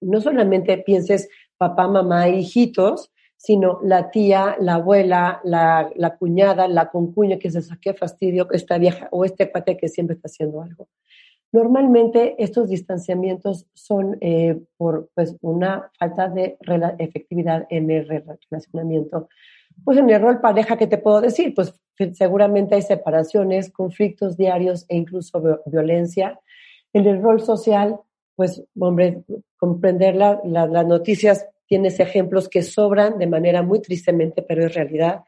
No 0.00 0.20
solamente 0.20 0.78
pienses 0.78 1.28
papá, 1.58 1.86
mamá, 1.88 2.28
hijitos, 2.28 3.12
sino 3.36 3.80
la 3.82 4.10
tía, 4.10 4.56
la 4.60 4.74
abuela, 4.74 5.40
la, 5.42 5.90
la 5.96 6.16
cuñada, 6.16 6.68
la 6.68 6.90
concuña 6.90 7.38
que 7.38 7.50
se 7.50 7.60
saque 7.60 7.92
fastidio, 7.92 8.48
esta 8.52 8.78
vieja 8.78 9.08
o 9.10 9.24
este 9.24 9.50
cuate 9.50 9.76
que 9.76 9.88
siempre 9.88 10.14
está 10.14 10.28
haciendo 10.28 10.62
algo. 10.62 10.88
Normalmente 11.52 12.36
estos 12.38 12.70
distanciamientos 12.70 13.66
son 13.74 14.16
eh, 14.20 14.58
por 14.76 15.10
pues, 15.14 15.36
una 15.42 15.90
falta 15.98 16.28
de 16.28 16.56
efectividad 16.98 17.66
en 17.68 17.90
el 17.90 18.08
relacionamiento. 18.48 19.28
Pues 19.84 19.98
en 19.98 20.10
el 20.10 20.20
rol 20.20 20.40
pareja, 20.40 20.76
¿qué 20.76 20.86
te 20.86 20.98
puedo 20.98 21.20
decir? 21.20 21.54
Pues 21.54 21.74
seguramente 22.14 22.74
hay 22.74 22.82
separaciones, 22.82 23.70
conflictos 23.70 24.36
diarios 24.36 24.86
e 24.88 24.96
incluso 24.96 25.42
violencia. 25.66 26.40
En 26.92 27.06
el 27.06 27.22
rol 27.22 27.40
social, 27.40 27.98
pues, 28.36 28.62
hombre, 28.78 29.22
comprender 29.56 30.16
las 30.16 30.86
noticias 30.86 31.46
tienes 31.66 32.00
ejemplos 32.00 32.48
que 32.48 32.62
sobran 32.62 33.18
de 33.18 33.26
manera 33.26 33.62
muy 33.62 33.80
tristemente, 33.80 34.42
pero 34.42 34.66
es 34.66 34.74
realidad, 34.74 35.22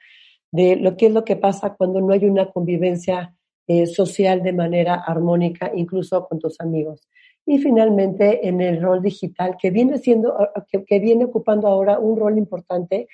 de 0.52 0.76
lo 0.76 0.96
que 0.96 1.06
es 1.06 1.12
lo 1.12 1.24
que 1.24 1.36
pasa 1.36 1.74
cuando 1.74 2.00
no 2.00 2.12
hay 2.12 2.26
una 2.26 2.50
convivencia 2.50 3.34
eh, 3.66 3.86
social 3.86 4.42
de 4.42 4.52
manera 4.52 4.94
armónica, 4.94 5.72
incluso 5.74 6.26
con 6.28 6.38
tus 6.38 6.60
amigos. 6.60 7.08
Y 7.46 7.58
finalmente, 7.58 8.46
en 8.46 8.60
el 8.60 8.80
rol 8.80 9.02
digital, 9.02 9.56
que 9.58 9.70
viene 9.70 9.98
siendo, 9.98 10.36
que, 10.86 10.98
viene 10.98 11.24
ocupando 11.24 11.66
ahora 11.66 11.98
un 11.98 12.18
rol 12.18 12.36
importante, 12.36 13.08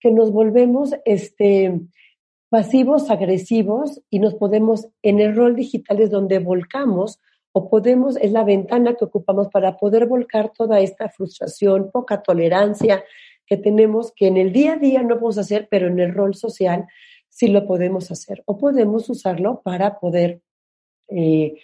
que 0.00 0.10
nos 0.10 0.32
volvemos 0.32 0.94
este, 1.04 1.80
pasivos, 2.48 3.10
agresivos 3.10 4.00
y 4.10 4.20
nos 4.20 4.34
podemos, 4.34 4.88
en 5.02 5.20
el 5.20 5.34
rol 5.34 5.56
digital 5.56 6.00
es 6.00 6.10
donde 6.10 6.38
volcamos 6.38 7.20
o 7.52 7.68
podemos, 7.68 8.16
es 8.16 8.32
la 8.32 8.44
ventana 8.44 8.94
que 8.94 9.04
ocupamos 9.04 9.48
para 9.48 9.76
poder 9.76 10.06
volcar 10.06 10.50
toda 10.50 10.80
esta 10.80 11.08
frustración, 11.08 11.90
poca 11.90 12.22
tolerancia 12.22 13.04
que 13.46 13.56
tenemos, 13.56 14.12
que 14.12 14.26
en 14.26 14.36
el 14.36 14.52
día 14.52 14.74
a 14.74 14.76
día 14.76 15.02
no 15.02 15.14
podemos 15.14 15.38
hacer, 15.38 15.68
pero 15.70 15.88
en 15.88 15.98
el 15.98 16.14
rol 16.14 16.34
social 16.34 16.86
sí 17.28 17.48
lo 17.48 17.66
podemos 17.66 18.10
hacer. 18.10 18.42
O 18.46 18.58
podemos 18.58 19.08
usarlo 19.08 19.62
para 19.62 19.98
poder 19.98 20.40
eh, 21.08 21.54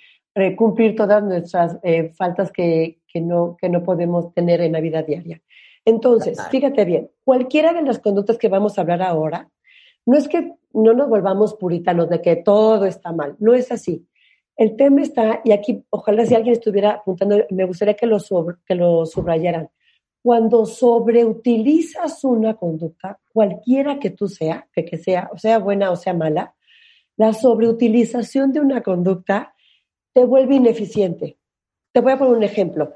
cumplir 0.57 0.97
todas 0.97 1.23
nuestras 1.23 1.79
eh, 1.83 2.13
faltas 2.15 2.51
que, 2.51 3.01
que, 3.07 3.21
no, 3.21 3.57
que 3.61 3.69
no 3.69 3.83
podemos 3.83 4.33
tener 4.33 4.61
en 4.63 4.73
la 4.73 4.81
vida 4.81 5.03
diaria. 5.03 5.41
Entonces, 5.85 6.39
fíjate 6.51 6.85
bien, 6.85 7.11
cualquiera 7.25 7.73
de 7.73 7.83
las 7.83 7.99
conductas 7.99 8.39
que 8.39 8.49
vamos 8.49 8.79
a 8.79 8.81
hablar 8.83 9.03
ahora, 9.03 9.51
no 10.07 10.17
es 10.17 10.29
que 10.29 10.55
no 10.73 10.93
nos 10.95 11.09
volvamos 11.09 11.55
puritanos 11.55 12.09
de 12.09 12.21
que 12.21 12.37
todo 12.37 12.87
está 12.87 13.13
mal, 13.13 13.37
no 13.39 13.55
es 13.55 13.71
así. 13.71 14.07
El 14.57 14.77
tema 14.77 15.03
está, 15.03 15.41
y 15.45 15.53
aquí 15.53 15.85
ojalá 15.91 16.25
si 16.25 16.35
alguien 16.35 16.55
estuviera 16.55 16.93
apuntando, 16.93 17.45
me 17.51 17.65
gustaría 17.65 17.95
que 17.95 18.07
lo, 18.07 18.19
que 18.65 18.75
lo 18.75 19.05
subrayaran. 19.05 19.69
Cuando 20.23 20.65
sobreutilizas 20.65 22.25
una 22.25 22.55
conducta, 22.55 23.21
cualquiera 23.33 23.99
que 23.99 24.11
tú 24.11 24.29
sea, 24.29 24.67
que, 24.73 24.85
que 24.85 24.97
sea, 24.97 25.29
o 25.33 25.39
sea 25.39 25.59
buena 25.59 25.91
o 25.91 25.97
sea 25.97 26.15
mala, 26.15 26.55
la 27.17 27.33
sobreutilización 27.33 28.53
de 28.53 28.61
una 28.61 28.83
conducta 28.83 29.55
te 30.13 30.25
vuelve 30.25 30.55
ineficiente. 30.55 31.39
Te 31.93 32.01
voy 32.01 32.13
a 32.13 32.19
poner 32.19 32.37
un 32.37 32.43
ejemplo. 32.43 32.95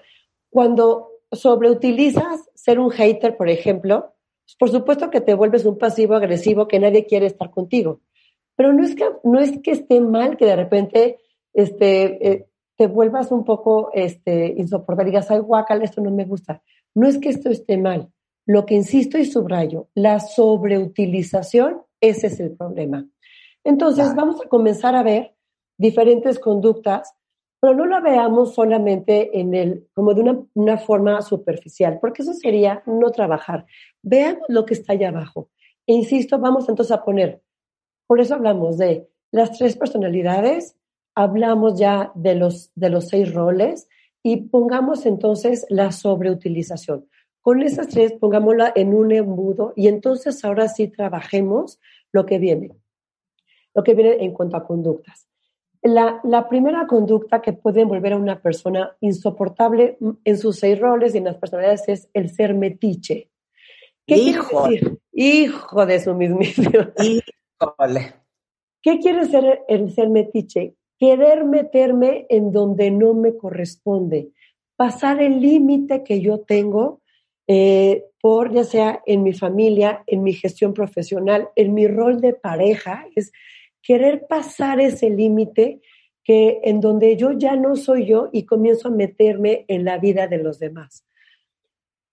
Cuando 0.49 1.18
sobreutilizas 1.33 2.49
ser 2.55 2.79
un 2.79 2.91
hater, 2.91 3.37
por 3.37 3.49
ejemplo, 3.49 4.15
por 4.59 4.71
supuesto 4.71 5.11
que 5.11 5.21
te 5.21 5.35
vuelves 5.35 5.65
un 5.65 5.79
pasivo 5.79 6.15
agresivo 6.15 6.69
que 6.69 6.81
nadie 6.81 7.07
quiere 7.07 7.27
estar 7.27 7.51
contigo. 7.51 8.01
Pero 8.57 8.73
no 8.73 8.83
es 8.83 8.95
que, 8.95 9.05
no 9.25 9.39
es 9.39 9.59
que 9.63 9.73
esté 9.73 10.01
mal 10.01 10.37
que 10.37 10.47
de 10.47 10.57
repente 10.57 11.19
este, 11.53 12.29
eh, 12.29 12.49
te 12.77 12.87
vuelvas 12.87 13.31
un 13.31 13.45
poco 13.45 13.91
este, 13.93 14.55
insoportable 14.57 15.11
y 15.11 15.13
digas, 15.13 15.31
ay, 15.31 15.41
guacal, 15.41 15.83
esto 15.83 16.01
no 16.01 16.11
me 16.11 16.25
gusta. 16.25 16.63
No 16.95 17.07
es 17.07 17.19
que 17.19 17.29
esto 17.29 17.51
esté 17.51 17.77
mal. 17.77 18.11
Lo 18.47 18.65
que 18.65 18.75
insisto 18.75 19.19
y 19.19 19.27
subrayo, 19.27 19.89
la 19.95 20.21
sobreutilización, 20.21 21.83
ese 22.01 22.29
es 22.29 22.41
el 22.41 22.57
problema. 22.57 23.07
Entonces, 23.63 24.15
vamos 24.15 24.41
a 24.41 24.49
comenzar 24.49 24.95
a 24.95 25.03
ver 25.03 25.35
diferentes 25.77 26.39
conductas, 26.39 27.15
pero 27.61 27.75
no 27.75 27.87
la 27.87 28.01
veamos 28.01 28.55
solamente 28.55 29.39
en 29.41 29.55
el, 29.55 29.89
como 29.95 30.15
de 30.15 30.21
una, 30.21 30.41
una 30.55 30.79
forma 30.79 31.21
superficial, 31.23 31.99
porque 32.01 32.23
eso 32.23 32.33
sería 32.35 32.83
no 32.87 33.11
trabajar. 33.11 33.67
Veamos 34.03 34.45
lo 34.49 34.65
que 34.65 34.75
está 34.75 34.93
allá 34.93 35.09
abajo. 35.09 35.51
E 35.87 35.95
insisto, 35.95 36.39
vamos 36.39 36.69
entonces 36.69 36.93
a 36.93 37.05
poner, 37.05 37.43
por 38.07 38.21
eso 38.21 38.35
hablamos 38.35 38.79
de 38.79 39.09
las 39.31 39.59
tres 39.59 39.77
personalidades, 39.77 40.77
hablamos 41.15 41.79
ya 41.79 42.13
de 42.15 42.35
los, 42.35 42.71
de 42.75 42.91
los 42.91 43.09
seis 43.09 43.33
roles 43.35 43.89
y 44.23 44.49
pongamos 44.49 45.07
entonces 45.07 45.67
la 45.69 45.91
sobreutilización. 45.93 47.09
Con 47.41 47.63
esas 47.63 47.89
tres, 47.89 48.13
pongámosla 48.13 48.73
en 48.75 48.95
un 48.95 49.11
embudo 49.13 49.73
y 49.75 49.89
entonces 49.89 50.45
ahora 50.45 50.69
sí 50.69 50.89
trabajemos 50.89 51.81
lo 52.13 52.27
que 52.27 52.39
viene, 52.39 52.71
lo 53.75 53.83
que 53.83 53.95
viene 53.95 54.25
en 54.25 54.33
cuanto 54.33 54.57
a 54.57 54.67
conductas. 54.67 55.28
La, 55.83 56.21
la, 56.25 56.49
primera 56.49 56.87
conducta 56.87 57.41
que 57.41 57.53
puede 57.53 57.85
volver 57.85 58.13
a 58.13 58.17
una 58.17 58.41
persona 58.41 58.97
insoportable 59.01 59.97
en 60.25 60.39
sus 60.39 60.59
seis 60.59 60.79
roles 60.79 61.15
y 61.15 61.19
en 61.19 61.25
las 61.25 61.37
personalidades 61.37 61.89
es 61.89 62.09
el 62.15 62.31
ser 62.31 62.55
metiche. 62.55 63.31
¿Qué 64.07 64.17
Hijo. 64.17 64.69
Hijo 65.13 65.87
de 65.87 66.01
su 66.01 66.15
mismísimo. 66.15 66.87
Híjole. 66.99 68.15
¿Qué 68.83 68.99
quiere 68.99 69.27
ser 69.27 69.63
el 69.69 69.93
ser 69.93 70.09
metiche? 70.09 70.75
querer 70.99 71.45
meterme 71.45 72.27
en 72.29 72.53
donde 72.53 72.91
no 72.91 73.15
me 73.15 73.37
corresponde, 73.37 74.31
pasar 74.77 75.23
el 75.23 75.41
límite 75.41 76.03
que 76.03 76.21
yo 76.21 76.41
tengo 76.41 77.01
eh, 77.47 78.05
por 78.21 78.53
ya 78.53 78.65
sea 78.65 79.01
en 79.07 79.23
mi 79.23 79.33
familia, 79.33 80.03
en 80.07 80.23
mi 80.23 80.33
gestión 80.33 80.75
profesional, 80.75 81.49
en 81.55 81.73
mi 81.73 81.87
rol 81.87 82.21
de 82.21 82.35
pareja, 82.35 83.07
es 83.15 83.33
querer 83.83 84.27
pasar 84.29 84.81
ese 84.81 85.11
límite 85.11 85.81
que 86.25 86.61
en 86.65 86.81
donde 86.81 87.17
yo 87.17 87.33
ya 87.33 87.57
no 87.57 87.75
soy 87.75 88.07
yo 88.07 88.29
y 88.33 88.45
comienzo 88.45 88.89
a 88.89 88.91
meterme 88.91 89.65
en 89.69 89.85
la 89.85 89.99
vida 89.99 90.27
de 90.27 90.39
los 90.39 90.59
demás. 90.59 91.07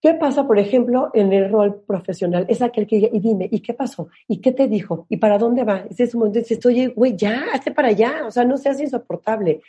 ¿Qué 0.01 0.13
pasa, 0.13 0.45
por 0.45 0.59
ejemplo, 0.59 1.09
en 1.13 1.33
el 1.33 1.49
rol 1.49 1.81
profesional? 1.81 2.45
Es 2.47 2.61
aquel 2.61 2.85
que, 2.85 3.09
y 3.11 3.19
dime, 3.19 3.49
¿y 3.51 3.59
qué 3.59 3.73
pasó? 3.73 4.07
¿Y 4.27 4.39
qué 4.39 4.51
te 4.51 4.67
dijo? 4.67 5.07
¿Y 5.09 5.17
para 5.17 5.37
dónde 5.37 5.63
va? 5.63 5.85
Es 5.89 5.99
ese 5.99 6.15
momento 6.15 6.39
dices, 6.39 6.63
oye, 6.65 6.87
güey, 6.87 7.17
ya, 7.17 7.45
hazte 7.51 7.71
para 7.71 7.87
allá, 7.87 8.25
o 8.27 8.31
sea, 8.31 8.45
no 8.45 8.55
seas 8.57 8.79
insoportable. 8.79 9.61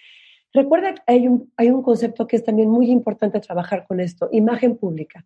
Recuerda 0.53 0.95
que 0.95 1.03
hay 1.07 1.27
un, 1.27 1.51
hay 1.57 1.71
un 1.71 1.83
concepto 1.83 2.27
que 2.27 2.37
es 2.37 2.45
también 2.45 2.69
muy 2.69 2.91
importante 2.91 3.41
trabajar 3.41 3.87
con 3.87 3.99
esto, 3.99 4.29
imagen 4.31 4.77
pública. 4.77 5.25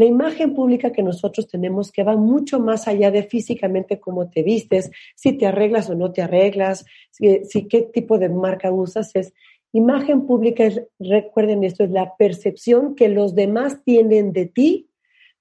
La 0.00 0.06
imagen 0.06 0.54
pública 0.54 0.92
que 0.92 1.02
nosotros 1.02 1.46
tenemos 1.46 1.92
que 1.92 2.04
va 2.04 2.16
mucho 2.16 2.58
más 2.58 2.88
allá 2.88 3.10
de 3.10 3.22
físicamente 3.22 4.00
cómo 4.00 4.30
te 4.30 4.42
vistes, 4.42 4.90
si 5.14 5.34
te 5.34 5.44
arreglas 5.44 5.90
o 5.90 5.94
no 5.94 6.10
te 6.10 6.22
arreglas, 6.22 6.86
si, 7.10 7.68
qué 7.68 7.82
tipo 7.82 8.16
de 8.16 8.30
marca 8.30 8.72
usas, 8.72 9.14
es 9.14 9.34
Imagen 9.72 10.26
pública 10.26 10.64
recuerden 10.98 11.64
esto, 11.64 11.84
es 11.84 11.90
la 11.90 12.16
percepción 12.16 12.94
que 12.94 13.10
los 13.10 13.34
demás 13.34 13.84
tienen 13.84 14.32
de 14.32 14.46
ti 14.46 14.88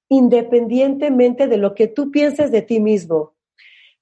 independientemente 0.09 1.47
de 1.47 1.55
lo 1.55 1.73
que 1.73 1.87
tú 1.87 2.11
pienses 2.11 2.51
de 2.51 2.61
ti 2.61 2.81
mismo. 2.81 3.35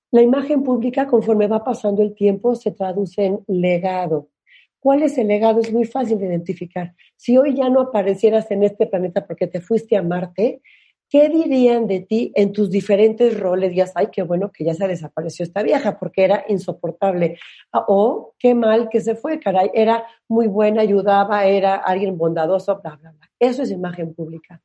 La 0.09 0.23
imagen 0.23 0.63
pública, 0.63 1.05
conforme 1.05 1.45
va 1.45 1.63
pasando 1.63 2.01
el 2.01 2.15
tiempo, 2.15 2.55
se 2.55 2.71
traduce 2.71 3.25
en 3.25 3.43
legado. 3.45 4.29
¿Cuál 4.79 5.03
es 5.03 5.17
el 5.17 5.27
legado? 5.27 5.59
Es 5.59 5.73
muy 5.73 5.85
fácil 5.85 6.19
de 6.19 6.27
identificar. 6.27 6.93
Si 7.15 7.37
hoy 7.37 7.55
ya 7.55 7.69
no 7.69 7.81
aparecieras 7.81 8.49
en 8.51 8.63
este 8.63 8.85
planeta 8.87 9.25
porque 9.25 9.47
te 9.47 9.59
fuiste 9.59 9.97
a 9.97 10.03
Marte, 10.03 10.61
¿qué 11.09 11.29
dirían 11.29 11.87
de 11.87 12.01
ti 12.01 12.31
en 12.35 12.51
tus 12.53 12.69
diferentes 12.69 13.39
roles? 13.39 13.73
Ya 13.75 13.87
sabes, 13.87 14.09
qué 14.11 14.21
bueno 14.21 14.51
que 14.51 14.65
ya 14.65 14.73
se 14.73 14.87
desapareció 14.87 15.43
esta 15.43 15.63
vieja 15.63 15.97
porque 15.97 16.23
era 16.23 16.45
insoportable. 16.47 17.37
Ah, 17.71 17.85
o 17.87 18.33
qué 18.37 18.53
mal 18.53 18.89
que 18.89 19.01
se 19.01 19.15
fue, 19.15 19.39
caray, 19.39 19.71
era 19.73 20.05
muy 20.27 20.47
buena, 20.47 20.81
ayudaba, 20.81 21.45
era 21.45 21.75
alguien 21.75 22.17
bondadoso, 22.17 22.79
bla, 22.81 22.97
bla, 22.97 23.11
bla. 23.11 23.29
Eso 23.39 23.63
es 23.63 23.71
imagen 23.71 24.13
pública. 24.13 24.61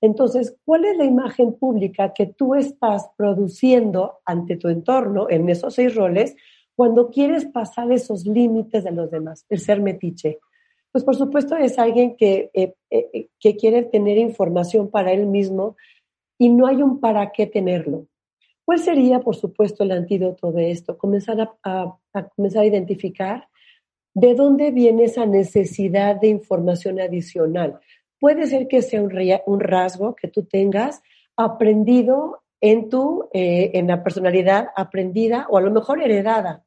Entonces, 0.00 0.56
¿cuál 0.64 0.86
es 0.86 0.96
la 0.96 1.04
imagen 1.04 1.54
pública 1.58 2.14
que 2.14 2.26
tú 2.26 2.54
estás 2.54 3.10
produciendo 3.16 4.20
ante 4.24 4.56
tu 4.56 4.68
entorno 4.68 5.28
en 5.28 5.48
esos 5.50 5.74
seis 5.74 5.94
roles 5.94 6.36
cuando 6.76 7.10
quieres 7.10 7.46
pasar 7.46 7.90
esos 7.92 8.26
límites 8.26 8.84
de 8.84 8.92
los 8.92 9.10
demás? 9.10 9.44
El 9.48 9.60
ser 9.60 9.80
metiche, 9.80 10.38
pues 10.92 11.04
por 11.04 11.16
supuesto 11.16 11.56
es 11.56 11.78
alguien 11.78 12.16
que, 12.16 12.50
eh, 12.52 12.74
eh, 12.90 13.28
que 13.38 13.56
quiere 13.56 13.82
tener 13.84 14.18
información 14.18 14.90
para 14.90 15.12
él 15.12 15.26
mismo 15.26 15.76
y 16.38 16.48
no 16.48 16.66
hay 16.66 16.82
un 16.82 17.00
para 17.00 17.30
qué 17.32 17.46
tenerlo. 17.46 18.06
¿Cuál 18.64 18.78
sería, 18.78 19.20
por 19.20 19.36
supuesto, 19.36 19.84
el 19.84 19.92
antídoto 19.92 20.52
de 20.52 20.70
esto? 20.70 20.96
Comenzar 20.96 21.54
a, 21.62 21.98
comenzar 22.36 22.62
a 22.62 22.66
identificar 22.66 23.48
de 24.14 24.34
dónde 24.34 24.70
viene 24.70 25.04
esa 25.04 25.26
necesidad 25.26 26.20
de 26.20 26.28
información 26.28 27.00
adicional. 27.00 27.80
puede 28.18 28.46
ser 28.46 28.68
que 28.68 28.82
sea 28.82 29.02
un, 29.02 29.12
un 29.46 29.60
rasgo 29.60 30.14
que 30.14 30.28
tú 30.28 30.44
tengas 30.44 31.02
aprendido 31.36 32.39
en 32.60 32.88
tu, 32.88 33.28
eh, 33.32 33.70
en 33.74 33.86
la 33.86 34.02
personalidad 34.02 34.68
aprendida 34.76 35.46
o 35.50 35.56
a 35.56 35.60
lo 35.60 35.70
mejor 35.70 36.02
heredada. 36.02 36.64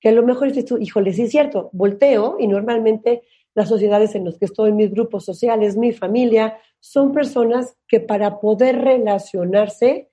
Que 0.00 0.08
a 0.08 0.12
lo 0.12 0.22
mejor 0.22 0.48
dices 0.48 0.64
tú, 0.64 0.78
híjole, 0.78 1.12
sí 1.12 1.22
es 1.22 1.30
cierto, 1.30 1.70
volteo 1.72 2.36
y 2.38 2.46
normalmente 2.46 3.22
las 3.54 3.68
sociedades 3.68 4.14
en 4.14 4.24
las 4.24 4.38
que 4.38 4.46
estoy, 4.46 4.72
mis 4.72 4.90
grupos 4.90 5.24
sociales, 5.24 5.76
mi 5.76 5.92
familia, 5.92 6.58
son 6.78 7.12
personas 7.12 7.76
que 7.86 8.00
para 8.00 8.40
poder 8.40 8.80
relacionarse 8.80 10.08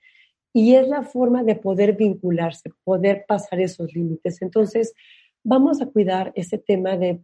y 0.53 0.75
es 0.75 0.87
la 0.87 1.03
forma 1.03 1.43
de 1.43 1.55
poder 1.55 1.95
vincularse, 1.95 2.71
poder 2.83 3.25
pasar 3.27 3.59
esos 3.59 3.93
límites. 3.93 4.41
Entonces, 4.41 4.93
vamos 5.43 5.81
a 5.81 5.85
cuidar 5.85 6.31
ese 6.35 6.57
tema 6.57 6.97
de 6.97 7.21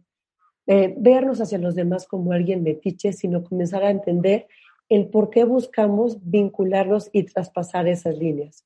eh, 0.66 0.94
vernos 0.96 1.40
hacia 1.40 1.58
los 1.58 1.74
demás 1.74 2.06
como 2.06 2.32
alguien 2.32 2.62
metiche, 2.62 3.12
sino 3.12 3.42
comenzar 3.42 3.82
a 3.84 3.90
entender 3.90 4.46
el 4.88 5.08
por 5.08 5.30
qué 5.30 5.44
buscamos 5.44 6.18
vincularlos 6.22 7.10
y 7.12 7.24
traspasar 7.24 7.88
esas 7.88 8.16
líneas. 8.16 8.64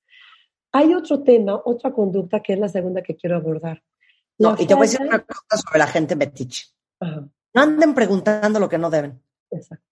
Hay 0.73 0.95
otro 0.95 1.23
tema, 1.23 1.61
otra 1.65 1.93
conducta 1.93 2.41
que 2.41 2.53
es 2.53 2.59
la 2.59 2.69
segunda 2.69 3.03
que 3.03 3.17
quiero 3.17 3.37
abordar. 3.37 3.83
No, 4.39 4.55
y 4.59 4.67
te 4.67 4.75
voy 4.75 4.87
a 4.87 4.91
decir 4.91 5.07
una 5.07 5.21
cosa 5.21 5.63
sobre 5.65 5.79
la 5.79 5.87
gente 5.87 6.15
metiche. 6.15 6.67
No 7.01 7.63
anden 7.63 7.95
preguntando 7.95 8.61
lo 8.61 8.69
que 8.69 8.79
no 8.79 8.91
deben. 8.91 9.21
Exacto. 9.51 9.85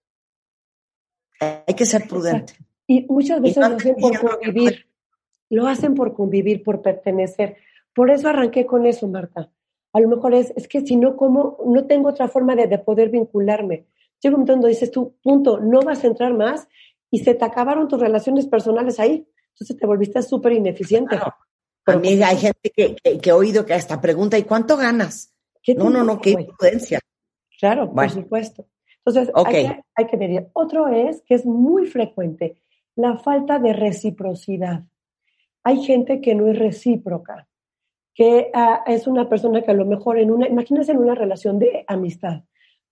Hay 1.39 1.73
que 1.75 1.85
ser 1.85 2.07
prudente. 2.07 2.53
Y 2.87 3.05
muchas 3.09 3.41
veces 3.41 3.57
lo 3.57 3.75
hacen 3.75 3.95
por 3.95 4.19
convivir. 4.19 4.87
Lo 5.49 5.67
hacen 5.67 5.95
por 5.95 6.13
convivir, 6.13 6.63
por 6.63 6.81
pertenecer. 6.81 7.57
Por 7.93 8.09
eso 8.09 8.29
arranqué 8.29 8.65
con 8.65 8.85
eso, 8.85 9.07
Marta. 9.07 9.49
A 9.93 9.99
lo 9.99 10.07
mejor 10.07 10.33
es, 10.33 10.53
es 10.55 10.67
que 10.67 10.81
si 10.81 10.95
no, 10.95 11.17
¿cómo? 11.17 11.57
No 11.65 11.85
tengo 11.85 12.09
otra 12.09 12.27
forma 12.27 12.55
de, 12.55 12.67
de 12.67 12.77
poder 12.77 13.09
vincularme. 13.09 13.85
Llega 14.21 14.35
un 14.35 14.41
momento 14.41 14.53
donde 14.53 14.69
dices 14.69 14.91
tú, 14.91 15.15
punto, 15.21 15.59
no 15.59 15.81
vas 15.81 16.03
a 16.03 16.07
entrar 16.07 16.33
más 16.33 16.67
y 17.11 17.19
se 17.19 17.35
te 17.35 17.45
acabaron 17.45 17.87
tus 17.87 17.99
relaciones 17.99 18.47
personales 18.47 18.99
ahí. 18.99 19.27
Entonces 19.49 19.77
te 19.77 19.85
volviste 19.85 20.21
súper 20.21 20.53
ineficiente. 20.53 21.17
Claro. 21.17 22.01
hay 22.03 22.37
gente 22.37 22.71
que, 22.75 22.95
que, 22.95 23.29
he 23.29 23.33
oído 23.33 23.65
que 23.65 23.73
hasta 23.73 24.01
pregunta, 24.01 24.37
¿y 24.37 24.43
cuánto 24.43 24.77
ganas? 24.77 25.33
No, 25.75 25.89
no, 25.89 26.03
no, 26.03 26.19
qué 26.19 26.31
imprudencia. 26.31 26.99
Claro, 27.59 27.91
por 27.91 28.09
supuesto. 28.09 28.67
Entonces, 29.05 29.33
hay, 29.35 29.45
que, 29.45 29.83
hay 29.95 30.05
que 30.05 30.17
medir. 30.17 30.47
Otro 30.53 30.87
es 30.89 31.21
que 31.23 31.35
es 31.35 31.45
muy 31.45 31.87
frecuente 31.87 32.61
la 32.95 33.17
falta 33.17 33.59
de 33.59 33.73
reciprocidad. 33.73 34.83
Hay 35.63 35.83
gente 35.83 36.19
que 36.21 36.35
no 36.35 36.47
es 36.47 36.57
recíproca, 36.57 37.47
que 38.13 38.49
ah, 38.53 38.83
es 38.85 39.07
una 39.07 39.29
persona 39.29 39.61
que 39.61 39.71
a 39.71 39.75
lo 39.75 39.85
mejor 39.85 40.17
en 40.17 40.31
una, 40.31 40.47
imagínense 40.47 40.91
en 40.91 40.97
una 40.97 41.15
relación 41.15 41.59
de 41.59 41.85
amistad, 41.87 42.43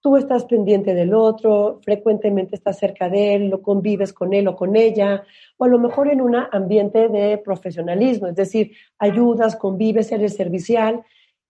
tú 0.06 0.18
estás 0.18 0.46
pendiente 0.46 0.94
del 0.94 1.16
otro, 1.16 1.80
frecuentemente 1.84 2.56
estás 2.56 2.78
cerca 2.78 3.10
de 3.10 3.34
él, 3.34 3.50
lo 3.50 3.64
convives 3.64 4.14
con 4.14 4.36
él 4.36 4.48
o 4.48 4.56
con 4.56 4.76
ella, 4.76 5.24
o 5.58 5.66
a 5.66 5.68
lo 5.68 5.80
mejor 5.80 6.10
en 6.10 6.22
un 6.22 6.36
ambiente 6.36 7.10
de 7.10 7.40
profesionalismo, 7.40 8.28
es 8.28 8.36
decir, 8.36 8.74
ayudas, 9.00 9.56
convives, 9.56 10.12
eres 10.12 10.36
servicial, 10.36 11.04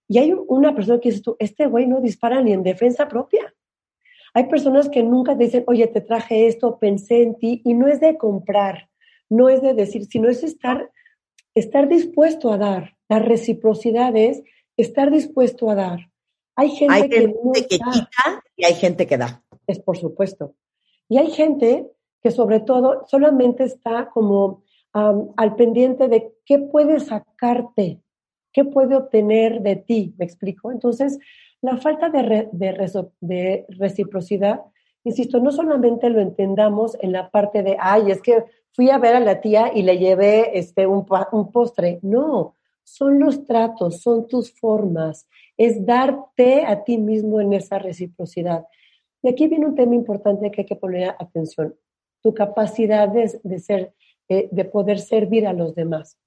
y 0.08 0.16
hay 0.16 0.32
una 0.48 0.74
persona 0.74 1.00
que 1.00 1.10
dice 1.10 1.20
tú, 1.20 1.36
este 1.38 1.66
güey 1.66 1.86
no 1.86 2.00
dispara 2.00 2.40
ni 2.40 2.54
en 2.54 2.62
defensa 2.62 3.08
propia. 3.08 3.54
Hay 4.32 4.44
personas 4.44 4.88
que 4.88 5.02
nunca 5.02 5.34
dicen, 5.34 5.64
oye, 5.66 5.86
te 5.88 6.00
traje 6.00 6.46
esto, 6.46 6.78
pensé 6.78 7.24
en 7.24 7.34
ti, 7.34 7.60
y 7.62 7.74
no 7.74 7.88
es 7.88 8.00
de 8.00 8.16
comprar, 8.16 8.88
no 9.28 9.50
es 9.50 9.60
de 9.60 9.74
decir, 9.74 10.06
sino 10.06 10.30
es 10.30 10.42
estar, 10.42 10.90
estar 11.54 11.88
dispuesto 11.88 12.50
a 12.50 12.56
dar. 12.56 12.96
La 13.10 13.18
reciprocidad 13.18 14.16
es 14.16 14.42
estar 14.78 15.10
dispuesto 15.10 15.68
a 15.68 15.74
dar. 15.74 15.98
Hay 16.56 16.70
gente, 16.70 17.08
que, 17.10 17.64
quita 17.68 18.42
y 18.56 18.64
hay 18.64 18.74
gente 18.74 19.06
que 19.06 19.18
da. 19.18 19.42
Es 19.66 19.78
por 19.78 19.96
supuesto. 19.96 20.54
Y 21.08 21.18
hay 21.18 21.30
gente 21.30 21.86
que 22.22 22.30
sobre 22.30 22.60
todo 22.60 23.04
solamente 23.06 23.64
está 23.64 24.08
como 24.10 24.64
al 24.92 25.56
pendiente 25.56 26.08
de 26.08 26.32
qué 26.46 26.58
puede 26.58 27.00
sacarte, 27.00 28.00
qué 28.52 28.64
puede 28.64 28.96
obtener 28.96 29.60
de 29.60 29.76
ti, 29.76 30.14
¿me 30.16 30.24
explico? 30.24 30.72
Entonces, 30.72 31.18
la 31.60 31.76
falta 31.76 32.08
de, 32.08 32.48
de, 32.50 33.66
reciprocidad, 33.68 34.62
insisto, 35.04 35.38
no 35.38 35.52
solamente 35.52 36.08
lo 36.08 36.22
entendamos 36.22 36.96
en 37.00 37.12
la 37.12 37.30
parte 37.30 37.62
de, 37.62 37.76
ay, 37.78 38.10
es 38.10 38.22
que 38.22 38.44
fui 38.72 38.88
a 38.88 38.96
ver 38.98 39.16
a 39.16 39.20
la 39.20 39.42
tía 39.42 39.70
y 39.74 39.82
le 39.82 39.98
llevé 39.98 40.58
este, 40.58 40.86
un, 40.86 41.06
un 41.32 41.52
postre. 41.52 41.98
No, 42.02 42.54
son 42.82 43.18
los 43.18 43.44
tratos, 43.44 44.00
son 44.00 44.26
tus 44.26 44.52
formas, 44.52 45.26
es 45.56 45.84
darte 45.84 46.64
a 46.64 46.84
ti 46.84 46.98
mismo 46.98 47.40
en 47.40 47.52
esa 47.52 47.78
reciprocidad. 47.78 48.66
Y 49.22 49.28
aquí 49.28 49.48
viene 49.48 49.66
un 49.66 49.74
tema 49.74 49.94
importante 49.94 50.50
que 50.50 50.62
hay 50.62 50.66
que 50.66 50.76
poner 50.76 51.14
atención, 51.18 51.74
tu 52.22 52.34
capacidad 52.34 53.08
de, 53.08 53.58
ser, 53.58 53.94
eh, 54.28 54.48
de 54.50 54.64
poder 54.64 54.98
servir 54.98 55.46
a 55.46 55.52
los 55.52 55.74
demás. 55.74 56.18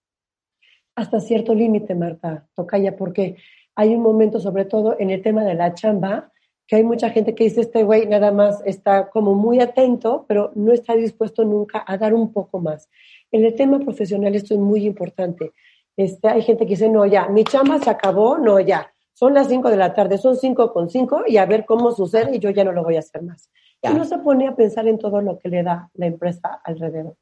Hasta 0.95 1.19
cierto 1.19 1.53
límite, 1.53 1.95
Marta, 1.95 2.47
tocaya, 2.55 2.97
porque 2.97 3.37
hay 3.75 3.95
un 3.95 4.01
momento, 4.01 4.39
sobre 4.39 4.65
todo 4.65 4.97
en 4.99 5.11
el 5.11 5.21
tema 5.21 5.43
de 5.45 5.53
la 5.53 5.73
chamba, 5.73 6.31
que 6.67 6.75
hay 6.75 6.83
mucha 6.83 7.09
gente 7.09 7.33
que 7.33 7.45
dice, 7.45 7.61
este 7.61 7.83
güey 7.83 8.05
nada 8.05 8.31
más 8.31 8.61
está 8.65 9.09
como 9.09 9.33
muy 9.33 9.59
atento, 9.59 10.25
pero 10.27 10.51
no 10.55 10.71
está 10.71 10.95
dispuesto 10.95 11.43
nunca 11.43 11.83
a 11.87 11.97
dar 11.97 12.13
un 12.13 12.31
poco 12.31 12.59
más. 12.59 12.89
En 13.31 13.43
el 13.45 13.55
tema 13.55 13.79
profesional 13.79 14.35
esto 14.35 14.53
es 14.53 14.59
muy 14.59 14.85
importante. 14.85 15.51
Este, 15.97 16.27
hay 16.27 16.41
gente 16.41 16.65
que 16.65 16.71
dice, 16.71 16.89
no, 16.89 17.05
ya, 17.05 17.27
mi 17.27 17.43
chamba 17.43 17.79
se 17.79 17.89
acabó, 17.89 18.37
no, 18.37 18.59
ya, 18.59 18.93
son 19.19 19.33
las 19.33 19.49
5 19.49 19.69
de 19.69 19.75
la 19.75 19.93
tarde, 19.93 20.17
son 20.17 20.37
5 20.37 20.71
con 20.71 20.89
5 20.89 21.23
y 21.27 21.35
a 21.35 21.45
ver 21.45 21.65
cómo 21.65 21.91
sucede 21.91 22.37
y 22.37 22.39
yo 22.39 22.51
ya 22.51 22.63
no 22.63 22.71
lo 22.71 22.83
voy 22.83 22.95
a 22.95 22.99
hacer 22.99 23.21
más. 23.21 23.49
Y 23.81 23.89
no 23.89 24.05
se 24.05 24.17
pone 24.19 24.47
a 24.47 24.55
pensar 24.55 24.87
en 24.87 24.97
todo 24.97 25.19
lo 25.19 25.37
que 25.37 25.49
le 25.49 25.61
da 25.61 25.89
la 25.95 26.05
empresa 26.05 26.61
alrededor. 26.63 27.17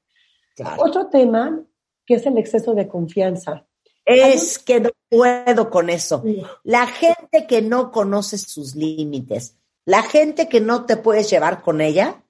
Otro 0.77 1.07
tema 1.07 1.59
que 2.05 2.13
es 2.13 2.25
el 2.27 2.37
exceso 2.37 2.75
de 2.75 2.87
confianza. 2.87 3.65
Es 4.05 4.59
que 4.59 4.79
no 4.79 4.91
puedo 5.09 5.71
con 5.71 5.89
eso. 5.89 6.23
La 6.63 6.85
gente 6.85 7.47
que 7.47 7.63
no 7.63 7.91
conoce 7.91 8.37
sus 8.37 8.75
límites, 8.75 9.57
la 9.83 10.03
gente 10.03 10.47
que 10.47 10.61
no 10.61 10.85
te 10.85 10.97
puedes 10.97 11.27
llevar 11.31 11.63
con 11.63 11.81
ella 11.81 12.23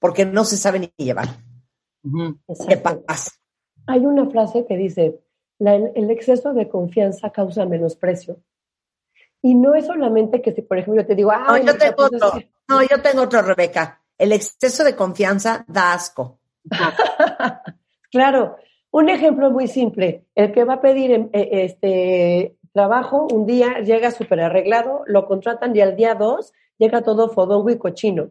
porque 0.00 0.26
no 0.26 0.44
se 0.44 0.58
sabe 0.58 0.80
ni 0.80 0.92
llevar. 0.98 1.28
¿Qué 2.68 2.76
pasa? 2.76 3.32
Hay 3.86 4.04
una 4.04 4.28
frase 4.28 4.66
que 4.66 4.76
dice, 4.76 5.18
el 5.60 6.10
exceso 6.10 6.52
de 6.52 6.68
confianza 6.68 7.30
causa 7.30 7.64
menosprecio. 7.64 8.36
Y 9.44 9.54
no 9.54 9.74
es 9.74 9.84
solamente 9.84 10.40
que 10.40 10.54
si, 10.54 10.62
por 10.62 10.78
ejemplo, 10.78 11.02
yo 11.02 11.06
te 11.06 11.14
digo, 11.14 11.30
ah, 11.30 11.44
no, 11.48 11.58
yo 11.58 11.76
tengo 11.76 12.04
otro. 12.04 12.32
No, 12.66 12.80
yo 12.80 13.02
tengo 13.02 13.20
otro, 13.24 13.42
Rebeca. 13.42 14.00
El 14.16 14.32
exceso 14.32 14.84
de 14.84 14.96
confianza 14.96 15.66
da 15.68 15.92
asco. 15.92 16.38
claro. 18.10 18.56
Un 18.90 19.10
ejemplo 19.10 19.50
muy 19.50 19.68
simple. 19.68 20.24
El 20.34 20.50
que 20.50 20.64
va 20.64 20.74
a 20.74 20.80
pedir 20.80 21.10
em, 21.10 21.28
e, 21.34 21.64
este 21.64 22.56
trabajo, 22.72 23.26
un 23.30 23.44
día 23.44 23.80
llega 23.80 24.12
súper 24.12 24.40
arreglado, 24.40 25.02
lo 25.06 25.26
contratan 25.26 25.76
y 25.76 25.82
al 25.82 25.94
día 25.94 26.14
dos 26.14 26.54
llega 26.78 27.02
todo 27.02 27.28
fodongo 27.28 27.68
y 27.68 27.76
cochino. 27.76 28.30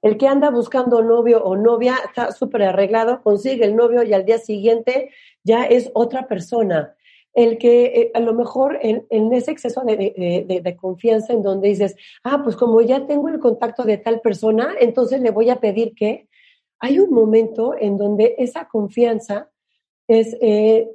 El 0.00 0.16
que 0.16 0.26
anda 0.26 0.48
buscando 0.48 1.02
novio 1.02 1.44
o 1.44 1.54
novia 1.54 1.96
está 2.02 2.32
súper 2.32 2.62
arreglado, 2.62 3.20
consigue 3.22 3.66
el 3.66 3.76
novio 3.76 4.02
y 4.04 4.14
al 4.14 4.24
día 4.24 4.38
siguiente 4.38 5.10
ya 5.44 5.64
es 5.64 5.90
otra 5.92 6.28
persona. 6.28 6.94
El 7.34 7.58
que 7.58 7.84
eh, 7.84 8.10
a 8.14 8.20
lo 8.20 8.34
mejor 8.34 8.78
en, 8.82 9.32
ese 9.32 9.52
exceso 9.52 9.82
de, 9.84 10.76
confianza 10.80 11.32
en 11.32 11.42
donde 11.42 11.68
dices, 11.68 11.96
ah, 12.24 12.42
pues 12.42 12.56
como 12.56 12.80
ya 12.80 13.06
tengo 13.06 13.28
el 13.28 13.38
contacto 13.38 13.84
de 13.84 13.98
tal 13.98 14.20
persona, 14.20 14.74
entonces 14.80 15.20
le 15.20 15.30
voy 15.30 15.50
a 15.50 15.60
pedir 15.60 15.94
que 15.94 16.28
hay 16.80 16.98
un 16.98 17.10
momento 17.10 17.74
en 17.78 17.96
donde 17.96 18.34
esa 18.38 18.68
confianza 18.68 19.50
es, 20.08 20.36
eh, 20.40 20.88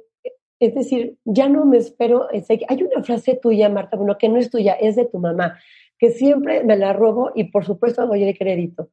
es 0.58 0.74
decir, 0.74 1.18
ya 1.24 1.48
no 1.48 1.64
me 1.64 1.78
espero. 1.78 2.28
hay 2.30 2.82
una 2.82 3.02
frase 3.02 3.36
tuya, 3.36 3.68
Marta, 3.68 3.96
bueno, 3.96 4.18
que 4.18 4.28
no 4.28 4.38
es 4.38 4.50
tuya, 4.50 4.74
es 4.74 4.96
de 4.96 5.04
tu 5.04 5.18
mamá, 5.18 5.58
que 5.98 6.10
siempre 6.10 6.64
me 6.64 6.76
la 6.76 6.92
robo 6.92 7.32
y 7.34 7.44
por 7.44 7.64
supuesto 7.64 8.06
doy 8.06 8.24
el 8.24 8.36
crédito. 8.36 8.90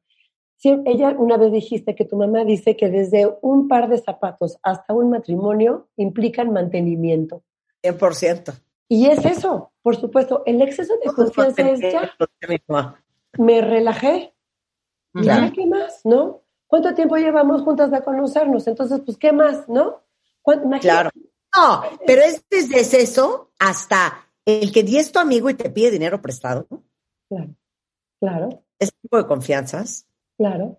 Ella 0.64 1.14
una 1.18 1.36
vez 1.36 1.52
dijiste 1.52 1.94
que 1.94 2.04
tu 2.04 2.16
mamá 2.16 2.44
dice 2.44 2.76
que 2.76 2.88
desde 2.88 3.28
un 3.42 3.68
par 3.68 3.88
de 3.88 3.98
zapatos 3.98 4.58
hasta 4.62 4.94
un 4.94 5.10
matrimonio 5.10 5.88
implican 5.96 6.52
mantenimiento. 6.52 7.42
100%. 7.82 8.54
Y 8.88 9.06
es 9.06 9.24
eso, 9.24 9.72
por 9.82 9.96
supuesto, 9.96 10.42
el 10.46 10.60
exceso 10.60 10.94
de 11.02 11.12
confianza 11.12 11.68
es 11.70 11.80
ya. 11.80 12.12
Me 13.38 13.60
relajé. 13.60 14.34
Ya, 15.14 15.50
¿qué 15.52 15.66
más? 15.66 16.02
¿No? 16.04 16.42
¿Cuánto 16.66 16.94
tiempo 16.94 17.16
llevamos 17.16 17.62
juntas 17.62 17.90
de 17.90 18.02
conocernos? 18.02 18.66
Entonces, 18.66 19.00
pues, 19.04 19.18
¿qué 19.18 19.32
más? 19.32 19.68
¿No? 19.68 20.02
Claro. 20.80 21.10
No, 21.54 21.82
pero 22.06 22.22
es 22.22 22.44
desde 22.48 23.02
eso 23.02 23.50
hasta 23.58 24.26
el 24.46 24.72
que 24.72 24.80
es 24.80 25.12
tu 25.12 25.18
amigo 25.18 25.50
y 25.50 25.54
te 25.54 25.70
pide 25.70 25.90
dinero 25.90 26.20
prestado. 26.22 26.66
Claro, 27.28 27.54
claro. 28.20 28.64
Ese 28.78 28.92
tipo 29.00 29.16
de 29.16 29.26
confianzas. 29.26 30.06
Claro. 30.36 30.78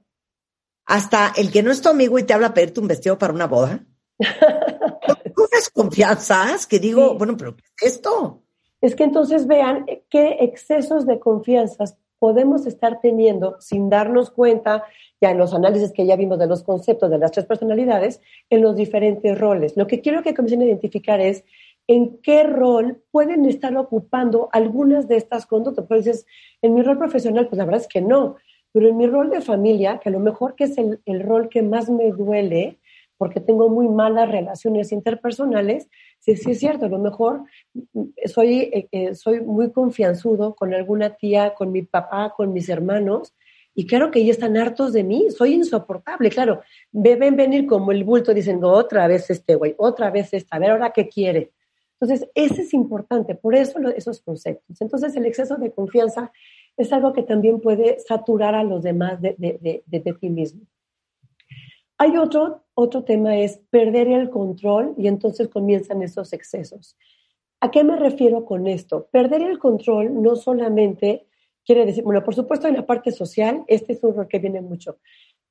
Hasta 0.85 1.31
el 1.37 1.51
que 1.51 1.63
no 1.63 1.71
es 1.71 1.81
tu 1.81 1.89
amigo 1.89 2.19
y 2.19 2.23
te 2.23 2.33
habla 2.33 2.47
a 2.47 2.53
pedirte 2.53 2.79
un 2.79 2.87
vestido 2.87 3.17
para 3.17 3.33
una 3.33 3.47
boda. 3.47 3.85
unas 4.19 5.69
confianzas 5.73 6.67
que 6.67 6.79
digo, 6.79 7.17
bueno, 7.17 7.37
pero 7.37 7.55
¿qué 7.55 7.87
es 7.87 7.93
esto? 7.93 8.43
Es 8.81 8.95
que 8.95 9.03
entonces 9.03 9.47
vean 9.47 9.85
qué 10.09 10.37
excesos 10.41 11.05
de 11.05 11.19
confianzas 11.19 11.97
podemos 12.19 12.65
estar 12.65 13.01
teniendo 13.01 13.57
sin 13.59 13.89
darnos 13.89 14.31
cuenta, 14.31 14.85
ya 15.19 15.31
en 15.31 15.37
los 15.37 15.53
análisis 15.53 15.91
que 15.91 16.05
ya 16.05 16.15
vimos 16.15 16.39
de 16.39 16.47
los 16.47 16.63
conceptos 16.63 17.09
de 17.09 17.17
las 17.17 17.31
tres 17.31 17.45
personalidades, 17.45 18.21
en 18.49 18.61
los 18.61 18.75
diferentes 18.75 19.37
roles. 19.37 19.75
Lo 19.75 19.87
que 19.87 19.99
quiero 19.99 20.23
que 20.23 20.33
comiencen 20.33 20.61
a 20.61 20.65
identificar 20.65 21.19
es 21.19 21.43
en 21.87 22.19
qué 22.21 22.43
rol 22.43 23.03
pueden 23.11 23.45
estar 23.45 23.75
ocupando 23.75 24.47
algunas 24.53 25.07
de 25.07 25.17
estas 25.17 25.45
conductas. 25.45 25.85
Pues 25.85 26.05
dices, 26.05 26.25
en 26.61 26.73
mi 26.73 26.81
rol 26.81 26.97
profesional, 26.97 27.47
pues 27.47 27.57
la 27.57 27.65
verdad 27.65 27.81
es 27.81 27.87
que 27.87 28.01
no, 28.01 28.37
pero 28.73 28.89
en 28.89 28.97
mi 28.97 29.07
rol 29.07 29.29
de 29.29 29.39
familia, 29.39 29.99
que 29.99 30.09
a 30.09 30.11
lo 30.11 30.19
mejor 30.19 30.55
que 30.55 30.65
es 30.65 30.77
el, 30.77 30.99
el 31.05 31.21
rol 31.21 31.47
que 31.47 31.61
más 31.61 31.89
me 31.89 32.11
duele, 32.11 32.79
porque 33.17 33.39
tengo 33.39 33.69
muy 33.69 33.87
malas 33.87 34.29
relaciones 34.29 34.91
interpersonales, 34.91 35.87
sí, 36.19 36.35
sí 36.35 36.51
es 36.51 36.59
cierto, 36.59 36.87
a 36.87 36.89
lo 36.89 36.99
mejor 36.99 37.43
soy, 38.25 38.59
eh, 38.59 38.87
eh, 38.91 39.15
soy 39.15 39.39
muy 39.39 39.71
confianzudo 39.71 40.55
con 40.55 40.73
alguna 40.73 41.11
tía, 41.11 41.53
con 41.53 41.71
mi 41.71 41.83
papá, 41.83 42.33
con 42.35 42.51
mis 42.51 42.67
hermanos, 42.67 43.33
y 43.75 43.87
claro 43.87 44.11
que 44.11 44.19
ellos 44.19 44.35
están 44.35 44.57
hartos 44.57 44.91
de 44.91 45.03
mí, 45.03 45.27
soy 45.31 45.53
insoportable, 45.53 46.29
claro, 46.29 46.61
me 46.91 47.15
ven 47.15 47.35
venir 47.35 47.65
como 47.65 47.91
el 47.91 48.03
bulto 48.03 48.33
diciendo 48.33 48.69
otra 48.69 49.07
vez 49.07 49.29
este 49.29 49.55
güey, 49.55 49.73
otra 49.77 50.11
vez 50.11 50.33
esta, 50.33 50.57
a 50.57 50.59
ver 50.59 50.71
ahora 50.71 50.91
qué 50.91 51.07
quiere. 51.07 51.51
Entonces, 51.99 52.29
ese 52.35 52.63
es 52.63 52.73
importante, 52.73 53.33
por 53.35 53.55
eso 53.55 53.79
esos 53.95 54.19
conceptos. 54.19 54.81
Entonces, 54.81 55.15
el 55.15 55.25
exceso 55.25 55.55
de 55.55 55.71
confianza 55.71 56.33
es 56.77 56.91
algo 56.91 57.13
que 57.13 57.23
también 57.23 57.59
puede 57.59 57.99
saturar 57.99 58.55
a 58.55 58.63
los 58.63 58.83
demás 58.83 59.21
de, 59.21 59.35
de, 59.37 59.59
de, 59.61 60.01
de 60.01 60.13
ti 60.13 60.29
mismo. 60.29 60.61
Hay 61.97 62.17
otro, 62.17 62.63
otro 62.73 63.03
tema, 63.03 63.37
es 63.37 63.61
perder 63.69 64.07
el 64.07 64.29
control 64.29 64.93
y 64.97 65.07
entonces 65.07 65.47
comienzan 65.47 66.01
esos 66.01 66.33
excesos. 66.33 66.97
¿A 67.61 67.71
qué 67.71 67.83
me 67.83 67.95
refiero 67.95 68.43
con 68.45 68.67
esto? 68.67 69.07
Perder 69.11 69.41
el 69.41 69.57
control 69.57 70.21
no 70.21 70.35
solamente 70.35 71.27
quiere 71.65 71.85
decir, 71.85 72.03
bueno, 72.03 72.23
por 72.23 72.35
supuesto 72.35 72.67
en 72.67 72.75
la 72.75 72.85
parte 72.85 73.11
social, 73.11 73.63
este 73.67 73.93
es 73.93 74.03
un 74.03 74.15
rol 74.15 74.27
que 74.27 74.39
viene 74.39 74.61
mucho. 74.61 74.97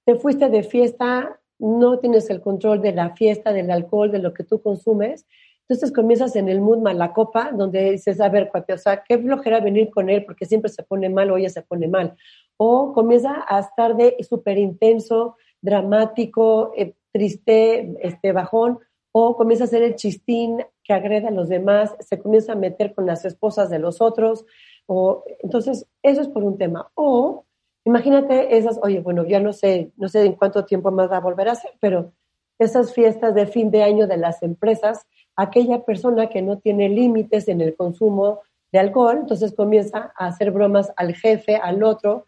Te 0.04 0.16
fuiste 0.16 0.50
de 0.50 0.62
fiesta, 0.62 1.40
no 1.58 1.98
tienes 2.00 2.28
el 2.28 2.42
control 2.42 2.82
de 2.82 2.92
la 2.92 3.14
fiesta, 3.16 3.52
del 3.52 3.70
alcohol, 3.70 4.10
de 4.10 4.18
lo 4.18 4.34
que 4.34 4.44
tú 4.44 4.60
consumes, 4.60 5.26
entonces 5.68 5.92
comienzas 5.92 6.36
en 6.36 6.48
el 6.48 6.60
mood 6.60 6.78
mala 6.78 7.12
copa, 7.12 7.50
donde 7.52 7.92
dices, 7.92 8.20
a 8.20 8.28
ver, 8.28 8.50
cuate, 8.50 8.72
o 8.74 8.78
sea, 8.78 9.02
qué 9.02 9.18
flojera 9.18 9.60
venir 9.60 9.90
con 9.90 10.10
él 10.10 10.24
porque 10.24 10.44
siempre 10.44 10.70
se 10.70 10.82
pone 10.82 11.08
mal 11.08 11.30
o 11.30 11.36
ella 11.36 11.48
se 11.48 11.62
pone 11.62 11.88
mal. 11.88 12.16
O 12.56 12.92
comienza 12.92 13.44
a 13.48 13.60
estar 13.60 13.96
de 13.96 14.16
súper 14.20 14.58
intenso, 14.58 15.36
dramático, 15.60 16.72
eh, 16.76 16.94
triste, 17.12 17.94
este, 18.00 18.32
bajón, 18.32 18.80
o 19.12 19.36
comienza 19.36 19.64
a 19.64 19.68
ser 19.68 19.82
el 19.82 19.94
chistín 19.94 20.64
que 20.82 20.92
agrede 20.92 21.28
a 21.28 21.30
los 21.30 21.48
demás, 21.48 21.94
se 22.00 22.18
comienza 22.18 22.52
a 22.52 22.56
meter 22.56 22.94
con 22.94 23.06
las 23.06 23.24
esposas 23.24 23.70
de 23.70 23.78
los 23.78 24.00
otros, 24.00 24.44
o 24.86 25.24
entonces 25.42 25.86
eso 26.02 26.22
es 26.22 26.28
por 26.28 26.42
un 26.42 26.58
tema. 26.58 26.90
O 26.94 27.44
imagínate 27.84 28.56
esas, 28.56 28.78
oye, 28.82 29.00
bueno, 29.00 29.24
ya 29.24 29.38
no 29.40 29.52
sé, 29.52 29.92
no 29.96 30.08
sé 30.08 30.24
en 30.24 30.34
cuánto 30.34 30.64
tiempo 30.64 30.90
más 30.90 31.10
va 31.10 31.18
a 31.18 31.20
volver 31.20 31.48
a 31.48 31.54
ser, 31.54 31.72
pero 31.80 32.12
esas 32.58 32.94
fiestas 32.94 33.34
de 33.34 33.46
fin 33.46 33.70
de 33.70 33.82
año 33.82 34.06
de 34.06 34.16
las 34.16 34.42
empresas, 34.42 35.06
aquella 35.36 35.84
persona 35.84 36.28
que 36.28 36.42
no 36.42 36.58
tiene 36.58 36.88
límites 36.88 37.48
en 37.48 37.60
el 37.60 37.74
consumo 37.76 38.40
de 38.70 38.78
alcohol, 38.78 39.18
entonces 39.20 39.54
comienza 39.54 40.12
a 40.16 40.26
hacer 40.26 40.50
bromas 40.50 40.92
al 40.96 41.14
jefe, 41.14 41.56
al 41.56 41.82
otro, 41.82 42.24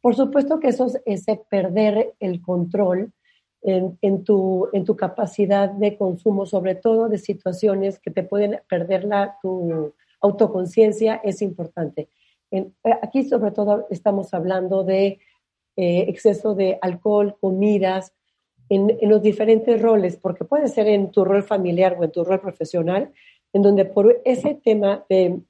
por 0.00 0.14
supuesto 0.14 0.60
que 0.60 0.68
eso 0.68 0.86
es 0.86 1.00
ese 1.06 1.40
perder 1.48 2.14
el 2.20 2.42
control 2.42 3.12
en, 3.62 4.24
tu, 4.24 4.68
capacidad 4.98 5.70
de 5.70 5.96
consumo, 5.96 6.44
sobre 6.44 6.74
todo 6.74 7.08
de 7.08 7.16
situaciones 7.16 7.98
que 7.98 8.10
te 8.10 8.22
pueden 8.22 8.60
perder 8.68 9.04
la, 9.04 9.38
tu 9.40 9.94
autoconciencia, 10.20 11.20
es 11.24 11.40
importante. 11.40 12.10
aquí 13.00 13.24
sobre 13.24 13.52
todo 13.52 13.86
estamos 13.88 14.34
hablando 14.34 14.84
de 14.84 15.18
eh, 15.76 16.04
exceso 16.08 16.54
de 16.54 16.78
alcohol, 16.82 17.36
comidas, 17.40 18.12
en, 18.68 18.96
en, 19.00 19.08
los 19.08 19.22
diferentes 19.22 19.80
roles, 19.80 20.16
porque 20.16 20.44
puede 20.44 20.68
ser 20.68 20.88
en 20.88 21.10
tu 21.10 21.24
rol 21.24 21.42
familiar 21.42 21.96
o 21.98 22.04
en 22.04 22.12
tu 22.12 22.24
rol 22.24 22.40
profesional, 22.40 23.12
en 23.52 23.62
donde 23.62 23.84
por 23.84 24.20
ese 24.24 24.54
tema 24.54 25.04
de 25.08 25.40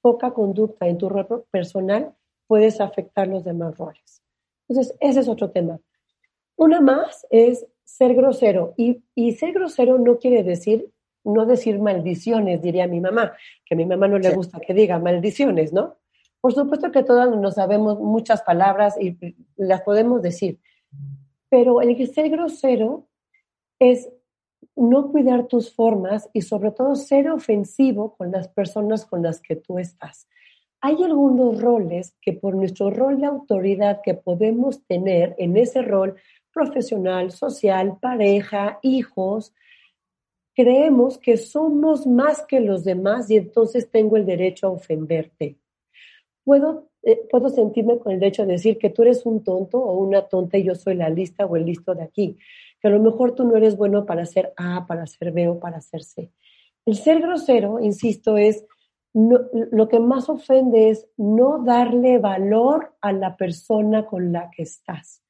poca 0.00 0.32
conducta 0.32 0.86
en 0.86 0.98
tu 0.98 1.08
rol 1.08 1.44
personal, 1.50 2.14
puedes 2.46 2.80
afectar 2.80 3.26
los 3.26 3.44
demás 3.44 3.76
roles. 3.78 4.22
Entonces, 4.68 4.96
ese 5.00 5.20
es 5.20 5.28
otro 5.28 5.50
tema. 5.50 5.80
Una 6.56 6.80
más 6.80 7.26
es 7.30 7.66
ser 7.84 8.14
grosero. 8.14 8.74
Y, 8.76 9.02
y 9.14 9.32
ser 9.32 9.52
grosero 9.52 9.98
no 9.98 10.18
quiere 10.18 10.42
decir 10.42 10.90
no 11.24 11.46
decir 11.46 11.78
maldiciones, 11.78 12.60
diría 12.60 12.86
mi 12.86 13.00
mamá, 13.00 13.32
que 13.64 13.74
a 13.74 13.76
mi 13.76 13.86
mamá 13.86 14.06
no 14.08 14.18
le 14.18 14.30
gusta 14.30 14.60
que 14.60 14.74
diga 14.74 14.98
maldiciones, 14.98 15.72
¿no? 15.72 15.96
Por 16.40 16.52
supuesto 16.52 16.92
que 16.92 17.02
todas 17.02 17.34
nos 17.34 17.54
sabemos 17.54 17.98
muchas 17.98 18.42
palabras 18.42 18.96
y 19.00 19.16
las 19.56 19.80
podemos 19.80 20.20
decir, 20.20 20.60
pero 21.48 21.80
el 21.80 22.06
ser 22.08 22.30
grosero 22.30 23.08
es 23.78 24.10
no 24.76 25.10
cuidar 25.10 25.46
tus 25.46 25.74
formas 25.74 26.28
y 26.32 26.42
sobre 26.42 26.70
todo 26.70 26.96
ser 26.96 27.30
ofensivo 27.30 28.16
con 28.16 28.30
las 28.30 28.48
personas 28.48 29.04
con 29.04 29.22
las 29.22 29.40
que 29.40 29.56
tú 29.56 29.78
estás 29.78 30.26
hay 30.86 31.02
algunos 31.02 31.62
roles 31.62 32.14
que 32.20 32.34
por 32.34 32.54
nuestro 32.54 32.90
rol 32.90 33.18
de 33.18 33.24
autoridad 33.24 34.02
que 34.02 34.12
podemos 34.12 34.84
tener 34.84 35.34
en 35.38 35.56
ese 35.56 35.80
rol 35.80 36.16
profesional, 36.52 37.30
social, 37.30 37.96
pareja, 37.98 38.80
hijos, 38.82 39.54
creemos 40.54 41.16
que 41.16 41.38
somos 41.38 42.06
más 42.06 42.44
que 42.44 42.60
los 42.60 42.84
demás 42.84 43.30
y 43.30 43.38
entonces 43.38 43.90
tengo 43.90 44.18
el 44.18 44.26
derecho 44.26 44.66
a 44.66 44.72
ofenderte. 44.72 45.56
Puedo, 46.44 46.90
eh, 47.06 47.26
puedo 47.30 47.48
sentirme 47.48 47.98
con 47.98 48.12
el 48.12 48.20
derecho 48.20 48.46
de 48.46 48.52
decir 48.52 48.78
que 48.78 48.90
tú 48.90 49.02
eres 49.02 49.26
un 49.26 49.44
tonto 49.44 49.78
o 49.78 49.98
una 49.98 50.22
tonta 50.22 50.58
y 50.58 50.64
yo 50.64 50.74
soy 50.74 50.94
la 50.94 51.08
lista 51.08 51.46
o 51.46 51.56
el 51.56 51.66
listo 51.66 51.94
de 51.94 52.02
aquí, 52.02 52.38
que 52.80 52.88
a 52.88 52.90
lo 52.90 53.00
mejor 53.00 53.34
tú 53.34 53.44
no 53.44 53.56
eres 53.56 53.76
bueno 53.76 54.06
para 54.06 54.24
ser 54.26 54.52
A, 54.56 54.86
para 54.86 55.06
ser 55.06 55.32
B 55.32 55.48
o 55.48 55.58
para 55.58 55.80
ser 55.80 56.02
C. 56.02 56.30
El 56.86 56.96
ser 56.96 57.20
grosero, 57.20 57.80
insisto, 57.80 58.36
es 58.36 58.64
lo 59.14 59.88
que 59.88 60.00
más 60.00 60.28
ofende 60.28 60.90
es 60.90 61.06
no 61.16 61.62
darle 61.62 62.18
valor 62.18 62.94
a 63.00 63.12
la 63.12 63.36
persona 63.36 64.06
con 64.06 64.32
la 64.32 64.50
que 64.50 64.64
estás. 64.64 65.22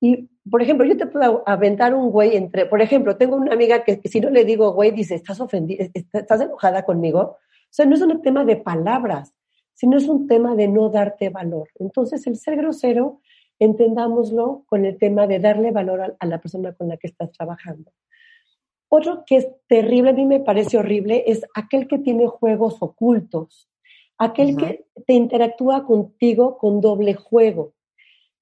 Y, 0.00 0.28
por 0.48 0.62
ejemplo, 0.62 0.86
yo 0.86 0.96
te 0.96 1.06
puedo 1.06 1.42
aventar 1.46 1.94
un 1.94 2.10
güey 2.10 2.36
entre, 2.36 2.66
por 2.66 2.80
ejemplo, 2.80 3.16
tengo 3.16 3.36
una 3.36 3.54
amiga 3.54 3.82
que, 3.82 4.00
si 4.04 4.20
no 4.20 4.30
le 4.30 4.44
digo 4.44 4.72
güey, 4.72 4.90
dice, 4.90 5.14
¿estás 5.14 5.40
ofendida? 5.40 5.86
¿Estás 5.94 6.42
enojada 6.42 6.84
conmigo? 6.84 7.20
O 7.20 7.38
sea, 7.70 7.86
no 7.86 7.94
es 7.94 8.02
un 8.02 8.22
tema 8.22 8.44
de 8.44 8.56
palabras, 8.56 9.32
sino 9.74 9.96
es 9.96 10.08
un 10.08 10.26
tema 10.26 10.54
de 10.54 10.68
no 10.68 10.88
darte 10.88 11.28
valor. 11.28 11.68
Entonces, 11.78 12.26
el 12.26 12.36
ser 12.36 12.56
grosero, 12.56 13.20
entendámoslo 13.58 14.64
con 14.66 14.84
el 14.84 14.98
tema 14.98 15.26
de 15.26 15.38
darle 15.38 15.70
valor 15.70 16.16
a 16.18 16.26
la 16.26 16.40
persona 16.40 16.72
con 16.72 16.88
la 16.88 16.96
que 16.96 17.08
estás 17.08 17.30
trabajando. 17.32 17.92
Otro 18.88 19.24
que 19.26 19.36
es 19.36 19.48
terrible, 19.66 20.10
a 20.10 20.12
mí 20.12 20.24
me 20.24 20.40
parece 20.40 20.78
horrible, 20.78 21.24
es 21.26 21.44
aquel 21.54 21.88
que 21.88 21.98
tiene 21.98 22.28
juegos 22.28 22.76
ocultos, 22.80 23.68
aquel 24.18 24.56
que 24.56 24.86
te 25.06 25.14
interactúa 25.14 25.84
contigo 25.84 26.56
con 26.58 26.80
doble 26.80 27.14
juego. 27.14 27.72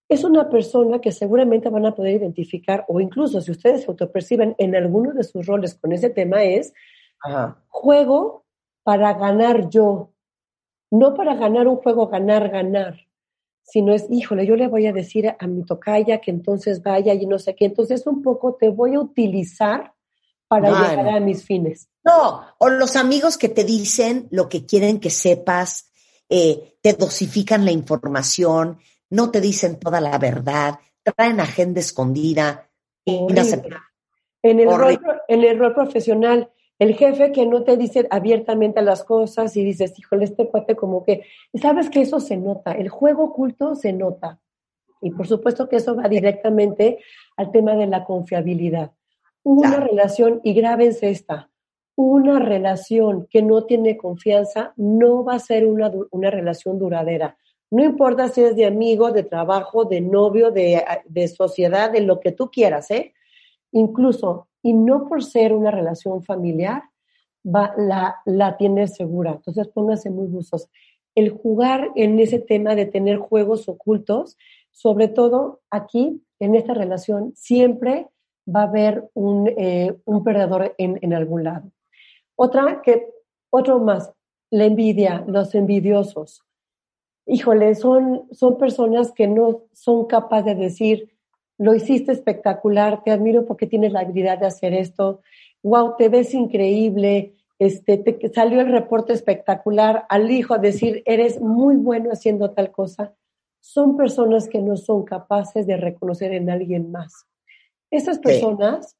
Es 0.08 0.24
una 0.24 0.50
persona 0.50 1.00
que 1.00 1.10
seguramente 1.10 1.70
van 1.70 1.86
a 1.86 1.94
poder 1.94 2.16
identificar, 2.16 2.84
o 2.88 3.00
incluso 3.00 3.40
si 3.40 3.50
ustedes 3.50 3.82
se 3.82 3.90
autoperciben 3.90 4.54
en 4.58 4.76
alguno 4.76 5.14
de 5.14 5.24
sus 5.24 5.46
roles 5.46 5.74
con 5.74 5.92
ese 5.92 6.10
tema, 6.10 6.44
es 6.44 6.74
juego 7.68 8.44
para 8.82 9.14
ganar 9.14 9.70
yo, 9.70 10.11
no 10.92 11.14
para 11.14 11.34
ganar 11.34 11.66
un 11.68 11.76
juego, 11.76 12.08
ganar, 12.08 12.50
ganar, 12.50 13.06
sino 13.62 13.94
es, 13.94 14.06
híjole, 14.10 14.46
yo 14.46 14.56
le 14.56 14.68
voy 14.68 14.86
a 14.86 14.92
decir 14.92 15.34
a 15.38 15.46
mi 15.46 15.64
tocaya 15.64 16.20
que 16.20 16.30
entonces 16.30 16.82
vaya 16.82 17.14
y 17.14 17.26
no 17.26 17.38
sé 17.38 17.54
qué, 17.54 17.64
entonces 17.64 18.06
un 18.06 18.22
poco 18.22 18.54
te 18.54 18.68
voy 18.68 18.94
a 18.94 19.00
utilizar 19.00 19.94
para 20.48 20.68
llegar 20.68 21.08
a 21.08 21.20
mis 21.20 21.44
fines. 21.44 21.88
No, 22.04 22.42
o 22.58 22.68
los 22.68 22.96
amigos 22.96 23.38
que 23.38 23.48
te 23.48 23.64
dicen 23.64 24.28
lo 24.30 24.50
que 24.50 24.66
quieren 24.66 25.00
que 25.00 25.08
sepas, 25.08 25.90
eh, 26.28 26.76
te 26.82 26.92
dosifican 26.92 27.64
la 27.64 27.70
información, 27.70 28.78
no 29.08 29.30
te 29.30 29.40
dicen 29.40 29.78
toda 29.78 29.98
la 29.98 30.18
verdad, 30.18 30.78
traen 31.02 31.40
agenda 31.40 31.80
escondida. 31.80 32.68
En 33.06 34.60
el, 34.60 34.76
rol, 34.76 35.00
en 35.28 35.44
el 35.44 35.58
rol 35.58 35.74
profesional, 35.74 36.50
el 36.82 36.94
jefe 36.94 37.30
que 37.30 37.46
no 37.46 37.62
te 37.62 37.76
dice 37.76 38.08
abiertamente 38.10 38.82
las 38.82 39.04
cosas 39.04 39.56
y 39.56 39.62
dices, 39.62 39.96
híjole, 39.96 40.24
este 40.24 40.48
cuate 40.48 40.74
como 40.74 41.04
que, 41.04 41.22
sabes 41.54 41.88
que 41.88 42.00
eso 42.00 42.18
se 42.18 42.36
nota, 42.36 42.72
el 42.72 42.88
juego 42.88 43.24
oculto 43.24 43.76
se 43.76 43.92
nota. 43.92 44.40
Y 45.00 45.12
por 45.12 45.28
supuesto 45.28 45.68
que 45.68 45.76
eso 45.76 45.94
va 45.94 46.08
directamente 46.08 46.98
al 47.36 47.52
tema 47.52 47.76
de 47.76 47.86
la 47.86 48.04
confiabilidad. 48.04 48.90
Una 49.44 49.76
relación, 49.76 50.40
y 50.42 50.54
grábense 50.54 51.10
esta, 51.10 51.50
una 51.94 52.40
relación 52.40 53.28
que 53.30 53.42
no 53.42 53.64
tiene 53.64 53.96
confianza 53.96 54.72
no 54.76 55.24
va 55.24 55.34
a 55.34 55.38
ser 55.38 55.66
una, 55.66 55.90
una 56.10 56.30
relación 56.30 56.80
duradera. 56.80 57.36
No 57.70 57.84
importa 57.84 58.28
si 58.28 58.42
es 58.42 58.56
de 58.56 58.66
amigo, 58.66 59.12
de 59.12 59.22
trabajo, 59.22 59.84
de 59.84 60.00
novio, 60.00 60.50
de, 60.50 60.84
de 61.06 61.28
sociedad, 61.28 61.92
de 61.92 62.00
lo 62.00 62.18
que 62.18 62.32
tú 62.32 62.50
quieras, 62.50 62.90
¿eh? 62.90 63.14
Incluso, 63.70 64.48
y 64.62 64.72
no 64.72 65.08
por 65.08 65.22
ser 65.24 65.52
una 65.52 65.70
relación 65.70 66.22
familiar, 66.22 66.82
la, 67.44 68.16
la 68.24 68.56
tienes 68.56 68.94
segura. 68.94 69.32
Entonces 69.32 69.68
pónganse 69.68 70.10
muy 70.10 70.26
buzos. 70.26 70.68
el 71.14 71.30
jugar 71.30 71.90
en 71.94 72.18
ese 72.20 72.38
tema 72.38 72.74
de 72.74 72.86
tener 72.86 73.18
juegos 73.18 73.68
ocultos, 73.68 74.38
sobre 74.70 75.08
todo 75.08 75.60
aquí, 75.70 76.22
en 76.38 76.54
esta 76.54 76.72
relación, 76.72 77.32
siempre 77.36 78.08
va 78.48 78.62
a 78.62 78.68
haber 78.68 79.10
un, 79.14 79.48
eh, 79.56 79.94
un 80.04 80.24
perdedor 80.24 80.74
en, 80.78 80.98
en, 81.02 81.12
algún 81.12 81.44
lado. 81.44 81.70
Otra 82.34 82.80
que, 82.82 83.08
otro 83.50 83.78
más, 83.78 84.10
la 84.50 84.64
envidia, 84.64 85.24
los 85.28 85.54
envidiosos. 85.54 86.42
Híjole, 87.26 87.74
son, 87.74 88.26
son 88.32 88.58
personas 88.58 89.12
que 89.12 89.28
no 89.28 89.62
son 89.72 90.06
capaces 90.06 90.56
de 90.56 90.64
decir, 90.64 91.11
lo 91.62 91.76
hiciste 91.76 92.10
espectacular, 92.10 93.04
te 93.04 93.12
admiro 93.12 93.46
porque 93.46 93.68
tienes 93.68 93.92
la 93.92 94.00
habilidad 94.00 94.36
de 94.36 94.46
hacer 94.46 94.74
esto, 94.74 95.20
wow, 95.62 95.94
te 95.96 96.08
ves 96.08 96.34
increíble, 96.34 97.34
este, 97.60 97.98
te 97.98 98.32
salió 98.34 98.60
el 98.60 98.72
reporte 98.72 99.12
espectacular, 99.12 100.04
al 100.08 100.28
hijo 100.32 100.58
decir, 100.58 101.04
eres 101.06 101.40
muy 101.40 101.76
bueno 101.76 102.10
haciendo 102.10 102.50
tal 102.50 102.72
cosa, 102.72 103.14
son 103.60 103.96
personas 103.96 104.48
que 104.48 104.58
no 104.58 104.76
son 104.76 105.04
capaces 105.04 105.64
de 105.68 105.76
reconocer 105.76 106.32
en 106.32 106.50
alguien 106.50 106.90
más. 106.90 107.26
Esas 107.92 108.18
personas, 108.18 108.96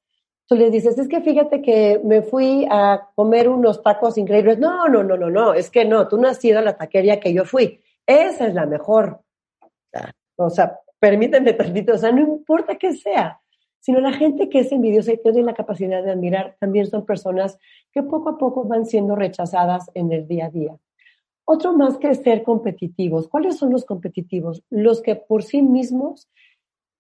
tú 0.47 0.55
les 0.55 0.71
dices, 0.71 0.97
es 0.97 1.09
que 1.09 1.21
fíjate 1.21 1.63
que 1.63 2.01
me 2.05 2.23
fui 2.23 2.65
a 2.71 3.09
comer 3.17 3.49
unos 3.49 3.83
tacos 3.83 4.17
increíbles. 4.19 4.61
No, 4.61 4.87
no, 4.87 5.03
no, 5.03 5.17
no, 5.17 5.31
no, 5.31 5.53
es 5.53 5.69
que 5.69 5.85
no, 5.85 6.07
tú 6.07 6.17
no 6.17 6.29
has 6.29 6.45
ido 6.45 6.61
a 6.61 6.63
la 6.63 6.77
taquería 6.77 7.19
que 7.19 7.35
yo 7.35 7.45
fui. 7.45 7.81
Esa 8.07 8.47
es 8.47 8.55
la 8.55 8.67
mejor. 8.67 9.21
O 10.37 10.49
sea, 10.49 10.79
permíteme 11.03 11.53
tantito, 11.53 11.95
o 11.95 11.99
sea, 11.99 12.13
no 12.13 12.21
importa 12.21 12.77
que 12.77 12.93
sea, 12.93 13.41
sino 13.81 13.99
la 13.99 14.13
gente 14.13 14.49
que 14.49 14.61
es 14.61 14.71
envidiosa 14.71 15.13
y 15.13 15.21
tiene 15.21 15.43
la 15.43 15.53
capacidad 15.53 16.01
de 16.01 16.13
admirar 16.13 16.57
también 16.61 16.87
son 16.87 17.05
personas 17.05 17.59
que 17.91 18.05
poco 18.05 18.29
a 18.29 18.39
poco 18.39 18.63
van 18.63 18.87
siendo 18.87 19.17
rechazadas 19.17 19.91
en 19.95 20.13
el 20.13 20.29
día 20.29 20.47
a 20.47 20.51
día. 20.51 20.79
Otro 21.45 21.73
más 21.73 21.99
que 21.99 22.15
ser 22.15 22.45
competitivos. 22.45 23.27
¿Cuáles 23.27 23.57
son 23.57 23.73
los 23.73 23.85
competitivos? 23.85 24.63
Los 24.71 25.03
que 25.03 25.17
por 25.17 25.43
sí 25.43 25.61
mismos 25.61 26.31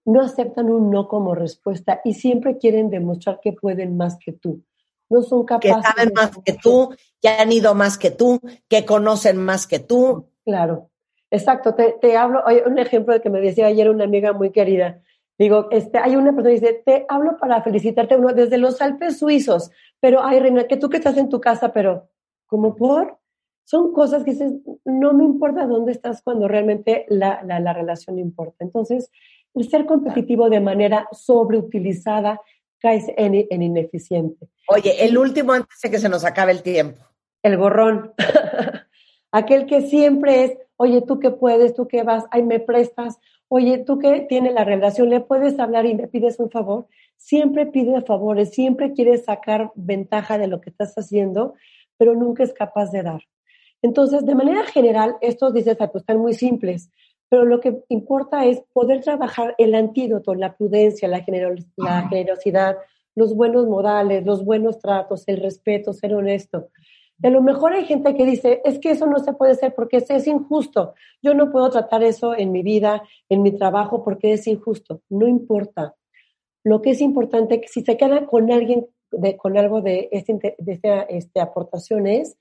no 0.04 0.20
aceptan 0.20 0.68
un 0.68 0.90
no 0.90 1.06
como 1.06 1.36
respuesta 1.36 2.00
y 2.04 2.14
siempre 2.14 2.58
quieren 2.58 2.90
demostrar 2.90 3.38
que 3.40 3.52
pueden 3.52 3.96
más 3.96 4.18
que 4.18 4.32
tú. 4.32 4.64
No 5.08 5.22
son 5.22 5.44
capaces. 5.44 5.76
Que 5.76 5.82
saben 5.82 6.12
más 6.12 6.32
que 6.44 6.54
tú, 6.54 6.92
que 7.20 7.28
han 7.28 7.52
ido 7.52 7.76
más 7.76 7.98
que 7.98 8.10
tú, 8.10 8.40
que 8.68 8.84
conocen 8.84 9.36
más 9.36 9.68
que 9.68 9.78
tú. 9.78 10.26
Claro. 10.44 10.90
Exacto, 11.32 11.74
te, 11.74 12.14
hablo, 12.14 12.46
hay 12.46 12.58
un 12.66 12.78
ejemplo 12.78 13.14
de 13.14 13.22
que 13.22 13.30
me 13.30 13.40
decía 13.40 13.66
ayer 13.66 13.88
una 13.88 14.04
amiga 14.04 14.34
muy 14.34 14.50
querida. 14.50 15.00
Digo, 15.38 15.68
este, 15.70 15.96
hay 15.96 16.14
una 16.14 16.32
persona 16.32 16.50
que 16.50 16.60
dice, 16.60 16.82
te 16.84 17.06
hablo 17.08 17.38
para 17.38 17.62
felicitarte 17.62 18.16
uno 18.16 18.34
desde 18.34 18.58
los 18.58 18.82
Alpes 18.82 19.18
suizos, 19.18 19.70
pero 19.98 20.22
ay, 20.22 20.40
Reina, 20.40 20.64
que 20.68 20.76
tú 20.76 20.90
que 20.90 20.98
estás 20.98 21.16
en 21.16 21.30
tu 21.30 21.40
casa, 21.40 21.72
pero, 21.72 22.10
¿cómo 22.44 22.76
por? 22.76 23.18
Son 23.64 23.94
cosas 23.94 24.24
que 24.24 24.32
dices, 24.32 24.52
no 24.84 25.14
me 25.14 25.24
importa 25.24 25.66
dónde 25.66 25.92
estás 25.92 26.20
cuando 26.20 26.48
realmente 26.48 27.06
la, 27.08 27.42
la, 27.44 27.60
la 27.60 27.72
relación 27.72 28.18
importa. 28.18 28.62
Entonces, 28.62 29.10
el 29.54 29.66
ser 29.70 29.86
competitivo 29.86 30.50
de 30.50 30.60
manera 30.60 31.08
sobreutilizada 31.12 32.42
cae 32.78 33.02
en, 33.16 33.46
en 33.48 33.62
ineficiente. 33.62 34.48
Oye, 34.68 35.02
el 35.02 35.16
último 35.16 35.54
antes 35.54 35.80
de 35.82 35.90
que 35.90 35.98
se 35.98 36.10
nos 36.10 36.26
acabe 36.26 36.52
el 36.52 36.62
tiempo. 36.62 37.06
El 37.42 37.56
gorrón. 37.56 38.12
Aquel 39.32 39.66
que 39.66 39.80
siempre 39.80 40.44
es, 40.44 40.58
oye, 40.76 41.00
tú 41.02 41.18
que 41.18 41.30
puedes, 41.30 41.74
tú 41.74 41.88
que 41.88 42.02
vas, 42.02 42.24
ay, 42.30 42.42
me 42.42 42.60
prestas, 42.60 43.18
oye, 43.48 43.78
tú 43.78 43.98
que 43.98 44.20
tienes 44.28 44.54
la 44.54 44.64
relación, 44.64 45.08
le 45.08 45.20
puedes 45.20 45.58
hablar 45.58 45.86
y 45.86 45.94
me 45.94 46.06
pides 46.06 46.38
un 46.38 46.50
favor. 46.50 46.86
Siempre 47.16 47.66
pide 47.66 48.02
favores, 48.02 48.50
siempre 48.50 48.92
quiere 48.92 49.16
sacar 49.18 49.72
ventaja 49.74 50.38
de 50.38 50.48
lo 50.48 50.60
que 50.60 50.70
estás 50.70 50.94
haciendo, 50.94 51.54
pero 51.96 52.14
nunca 52.14 52.42
es 52.44 52.52
capaz 52.52 52.90
de 52.90 53.02
dar. 53.02 53.22
Entonces, 53.80 54.24
de 54.24 54.34
manera 54.34 54.64
general, 54.64 55.16
estos 55.20 55.54
dices, 55.54 55.76
pues 55.76 56.02
están 56.02 56.18
muy 56.18 56.34
simples, 56.34 56.90
pero 57.28 57.44
lo 57.44 57.60
que 57.60 57.82
importa 57.88 58.44
es 58.44 58.62
poder 58.72 59.00
trabajar 59.02 59.54
el 59.56 59.74
antídoto, 59.74 60.34
la 60.34 60.54
prudencia, 60.56 61.08
la, 61.08 61.24
la 61.76 62.08
generosidad, 62.08 62.76
los 63.14 63.34
buenos 63.34 63.66
modales, 63.66 64.24
los 64.24 64.44
buenos 64.44 64.78
tratos, 64.78 65.24
el 65.26 65.40
respeto, 65.40 65.92
ser 65.92 66.14
honesto. 66.14 66.68
A 67.22 67.30
lo 67.30 67.42
mejor 67.42 67.72
hay 67.72 67.84
gente 67.84 68.14
que 68.14 68.24
dice, 68.24 68.60
es 68.64 68.78
que 68.78 68.90
eso 68.90 69.06
no 69.06 69.18
se 69.20 69.32
puede 69.32 69.52
hacer 69.52 69.74
porque 69.74 69.98
es 69.98 70.26
injusto. 70.26 70.94
Yo 71.22 71.34
no 71.34 71.52
puedo 71.52 71.70
tratar 71.70 72.02
eso 72.02 72.34
en 72.36 72.50
mi 72.50 72.62
vida, 72.62 73.02
en 73.28 73.42
mi 73.42 73.52
trabajo, 73.52 74.02
porque 74.02 74.32
es 74.32 74.46
injusto. 74.46 75.02
No 75.08 75.28
importa. 75.28 75.94
Lo 76.64 76.82
que 76.82 76.90
es 76.90 77.00
importante 77.00 77.62
si 77.66 77.82
se 77.82 77.96
queda 77.96 78.26
con 78.26 78.50
alguien, 78.50 78.86
con 79.38 79.56
algo 79.56 79.82
de, 79.82 80.08
este, 80.10 80.56
de 80.58 80.72
esta 80.72 81.02
este, 81.02 81.40
aportación 81.40 82.06
es, 82.06 82.36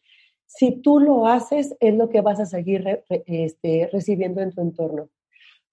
si 0.45 0.81
tú 0.81 0.99
lo 0.99 1.27
haces, 1.27 1.75
es 1.79 1.95
lo 1.95 2.09
que 2.09 2.21
vas 2.21 2.39
a 2.39 2.45
seguir 2.45 3.03
este, 3.07 3.89
recibiendo 3.91 4.41
en 4.41 4.51
tu 4.51 4.61
entorno. 4.61 5.09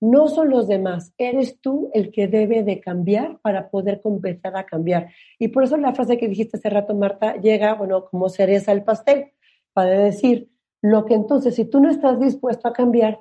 No 0.01 0.29
son 0.29 0.51
los 0.51 0.69
demás, 0.69 1.13
eres 1.19 1.61
tú 1.61 1.91
el 1.93 2.13
que 2.13 2.29
debe 2.29 2.63
de 2.63 2.81
cambiar 2.81 3.39
para 3.41 3.69
poder 3.69 4.01
comenzar 4.01 4.57
a 4.57 4.65
cambiar. 4.65 5.11
Y 5.39 5.49
por 5.49 5.65
eso 5.65 5.77
la 5.77 5.93
frase 5.93 6.19
que 6.19 6.29
dijiste 6.29 6.57
hace 6.57 6.71
rato, 6.71 6.95
Marta, 6.95 7.37
llega, 7.37 7.75
bueno, 7.75 8.05
como 8.05 8.29
cereza 8.29 8.71
al 8.71 8.85
pastel, 8.85 9.33
para 9.73 9.91
decir 9.91 10.51
lo 10.81 11.05
que 11.05 11.15
entonces, 11.15 11.57
si 11.57 11.65
tú 11.65 11.81
no 11.81 11.91
estás 11.91 12.21
dispuesto 12.21 12.69
a 12.69 12.73
cambiar, 12.73 13.21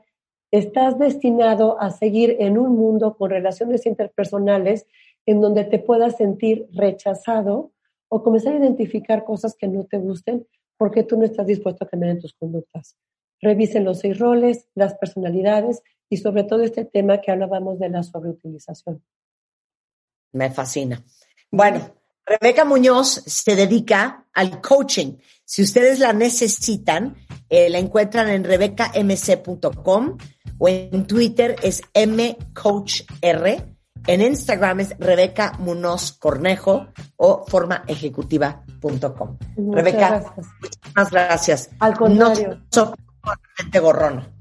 estás 0.51 0.99
destinado 0.99 1.81
a 1.81 1.89
seguir 1.89 2.37
en 2.39 2.57
un 2.57 2.75
mundo 2.75 3.17
con 3.17 3.31
relaciones 3.31 3.85
interpersonales 3.85 4.87
en 5.25 5.41
donde 5.41 5.65
te 5.65 5.79
puedas 5.79 6.15
sentir 6.17 6.67
rechazado 6.71 7.71
o 8.07 8.23
comenzar 8.23 8.53
a 8.53 8.57
identificar 8.57 9.23
cosas 9.25 9.55
que 9.55 9.67
no 9.67 9.83
te 9.85 9.97
gusten 9.97 10.47
porque 10.77 11.03
tú 11.03 11.17
no 11.17 11.25
estás 11.25 11.47
dispuesto 11.47 11.83
a 11.83 11.87
cambiar 11.87 12.11
en 12.11 12.21
tus 12.21 12.33
conductas. 12.33 12.95
Revisen 13.41 13.85
los 13.85 13.99
seis 13.99 14.17
roles, 14.17 14.67
las 14.75 14.95
personalidades 14.95 15.81
y 16.09 16.17
sobre 16.17 16.43
todo 16.43 16.63
este 16.63 16.85
tema 16.85 17.21
que 17.21 17.31
hablábamos 17.31 17.79
de 17.79 17.89
la 17.89 18.03
sobreutilización. 18.03 19.03
Me 20.33 20.51
fascina. 20.51 21.03
Bueno, 21.51 21.93
Rebeca 22.25 22.65
Muñoz 22.65 23.23
se 23.25 23.55
dedica 23.55 24.25
al 24.33 24.59
coaching. 24.61 25.17
Si 25.45 25.63
ustedes 25.63 25.99
la 25.99 26.11
necesitan, 26.11 27.15
eh, 27.49 27.69
la 27.69 27.79
encuentran 27.79 28.29
en 28.29 28.43
rebecamc.com 28.43 30.17
o 30.57 30.67
en 30.67 31.07
Twitter 31.07 31.55
es 31.63 31.81
mcoachr. 31.95 33.77
En 34.07 34.21
Instagram 34.21 34.79
es 34.81 34.97
Rebeca 34.99 35.53
Munoz 35.59 36.13
Cornejo 36.13 36.87
o 37.15 37.45
formaejecutiva.com. 37.45 39.37
Rebeca, 39.71 40.33
muchas 40.35 41.11
gracias. 41.11 41.69
Al 41.79 41.97
contrario 41.97 42.61
gente 43.55 43.79
gorrona. 43.79 44.31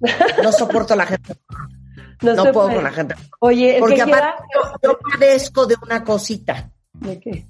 No 0.43 0.53
soporto 0.53 0.95
a 0.95 0.97
la 0.97 1.07
gente 1.07 1.35
No, 2.23 2.35
no 2.35 2.53
puedo 2.53 2.69
con 2.73 2.85
la 2.85 2.93
gente. 2.93 3.15
Oye, 3.41 3.77
porque 3.79 4.01
aparte 4.01 4.43
yo, 4.83 4.99
padezco 4.99 5.67
de 5.67 5.77
una 5.83 6.03
cosita. 6.03 6.71
¿De 6.95 7.21
qué? 7.21 7.47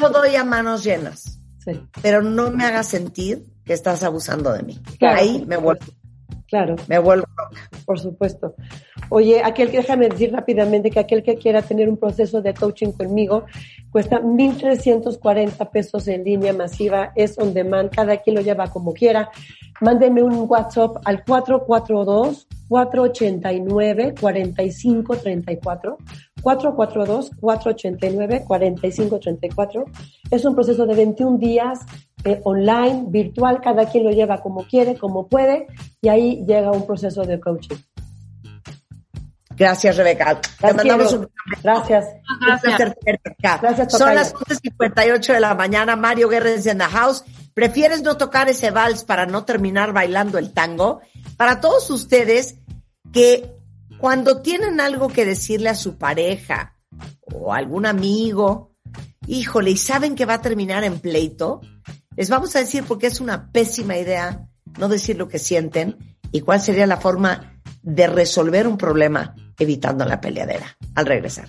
Yo 0.00 0.08
doy 0.08 0.36
a 0.36 0.44
manos 0.44 0.84
llenas. 0.84 1.40
Sí. 1.58 1.86
Pero 2.00 2.22
no 2.22 2.50
me 2.50 2.64
hagas 2.64 2.88
sentir 2.88 3.44
que 3.64 3.74
estás 3.74 4.02
abusando 4.02 4.52
de 4.52 4.62
mí. 4.62 4.80
Ahí 5.02 5.44
me 5.46 5.56
vuelvo. 5.56 5.84
Claro. 6.48 6.76
Me 6.86 6.98
vuelvo 6.98 7.26
Por 7.84 7.98
supuesto. 7.98 8.54
Oye, 9.08 9.42
aquel 9.44 9.70
que 9.70 9.78
déjame 9.78 10.08
decir 10.08 10.32
rápidamente 10.32 10.90
que 10.90 11.00
aquel 11.00 11.22
que 11.22 11.36
quiera 11.36 11.62
tener 11.62 11.88
un 11.88 11.96
proceso 11.96 12.40
de 12.40 12.54
coaching 12.54 12.92
conmigo 12.92 13.46
cuesta 13.90 14.20
1.340 14.20 15.70
pesos 15.70 16.08
en 16.08 16.24
línea 16.24 16.52
masiva, 16.52 17.12
es 17.14 17.38
on 17.38 17.54
demand, 17.54 17.90
cada 17.90 18.16
quien 18.18 18.36
lo 18.36 18.42
lleva 18.42 18.68
como 18.68 18.92
quiera. 18.92 19.30
Mándenme 19.80 20.22
un 20.22 20.46
WhatsApp 20.48 20.96
al 21.04 21.24
442 21.24 22.46
489 22.68 24.14
4534 24.20 25.98
442 26.42 27.30
489 27.40 28.44
4534 28.46 29.84
Es 30.30 30.44
un 30.44 30.54
proceso 30.54 30.86
de 30.86 30.94
21 30.94 31.38
días 31.38 31.80
eh, 32.24 32.40
online, 32.44 33.04
virtual, 33.08 33.60
cada 33.62 33.86
quien 33.86 34.04
lo 34.04 34.10
lleva 34.10 34.40
como 34.42 34.64
quiere, 34.64 34.96
como 34.96 35.28
puede, 35.28 35.66
y 36.00 36.08
ahí 36.08 36.44
llega 36.46 36.72
un 36.72 36.86
proceso 36.86 37.22
de 37.22 37.38
coaching. 37.38 37.76
Gracias, 39.56 39.96
Rebeca. 39.96 40.40
Te 40.40 40.74
mandamos 40.74 41.12
un 41.14 41.28
Gracias. 41.62 42.06
Gracias. 42.44 42.94
Gracias 43.62 43.92
Son 43.92 44.14
las 44.14 44.34
11.58 44.34 45.32
de 45.32 45.40
la 45.40 45.54
mañana. 45.54 45.96
Mario 45.96 46.28
Guerres 46.28 46.66
en 46.66 46.78
the 46.78 46.84
house. 46.84 47.24
¿Prefieres 47.56 48.02
no 48.02 48.18
tocar 48.18 48.50
ese 48.50 48.70
vals 48.70 49.04
para 49.04 49.24
no 49.24 49.46
terminar 49.46 49.94
bailando 49.94 50.36
el 50.36 50.52
tango? 50.52 51.00
Para 51.38 51.62
todos 51.62 51.88
ustedes 51.88 52.56
que 53.14 53.50
cuando 53.96 54.42
tienen 54.42 54.78
algo 54.78 55.08
que 55.08 55.24
decirle 55.24 55.70
a 55.70 55.74
su 55.74 55.96
pareja 55.96 56.76
o 57.32 57.54
algún 57.54 57.86
amigo, 57.86 58.74
híjole, 59.26 59.70
y 59.70 59.78
saben 59.78 60.16
que 60.16 60.26
va 60.26 60.34
a 60.34 60.42
terminar 60.42 60.84
en 60.84 61.00
pleito, 61.00 61.62
les 62.14 62.28
vamos 62.28 62.54
a 62.56 62.58
decir 62.58 62.84
por 62.84 62.98
qué 62.98 63.06
es 63.06 63.22
una 63.22 63.50
pésima 63.50 63.96
idea 63.96 64.46
no 64.76 64.90
decir 64.90 65.16
lo 65.16 65.26
que 65.26 65.38
sienten 65.38 65.96
y 66.32 66.42
cuál 66.42 66.60
sería 66.60 66.86
la 66.86 66.98
forma 66.98 67.58
de 67.80 68.06
resolver 68.06 68.68
un 68.68 68.76
problema 68.76 69.34
evitando 69.58 70.04
la 70.04 70.20
peleadera. 70.20 70.76
Al 70.94 71.06
regresar. 71.06 71.48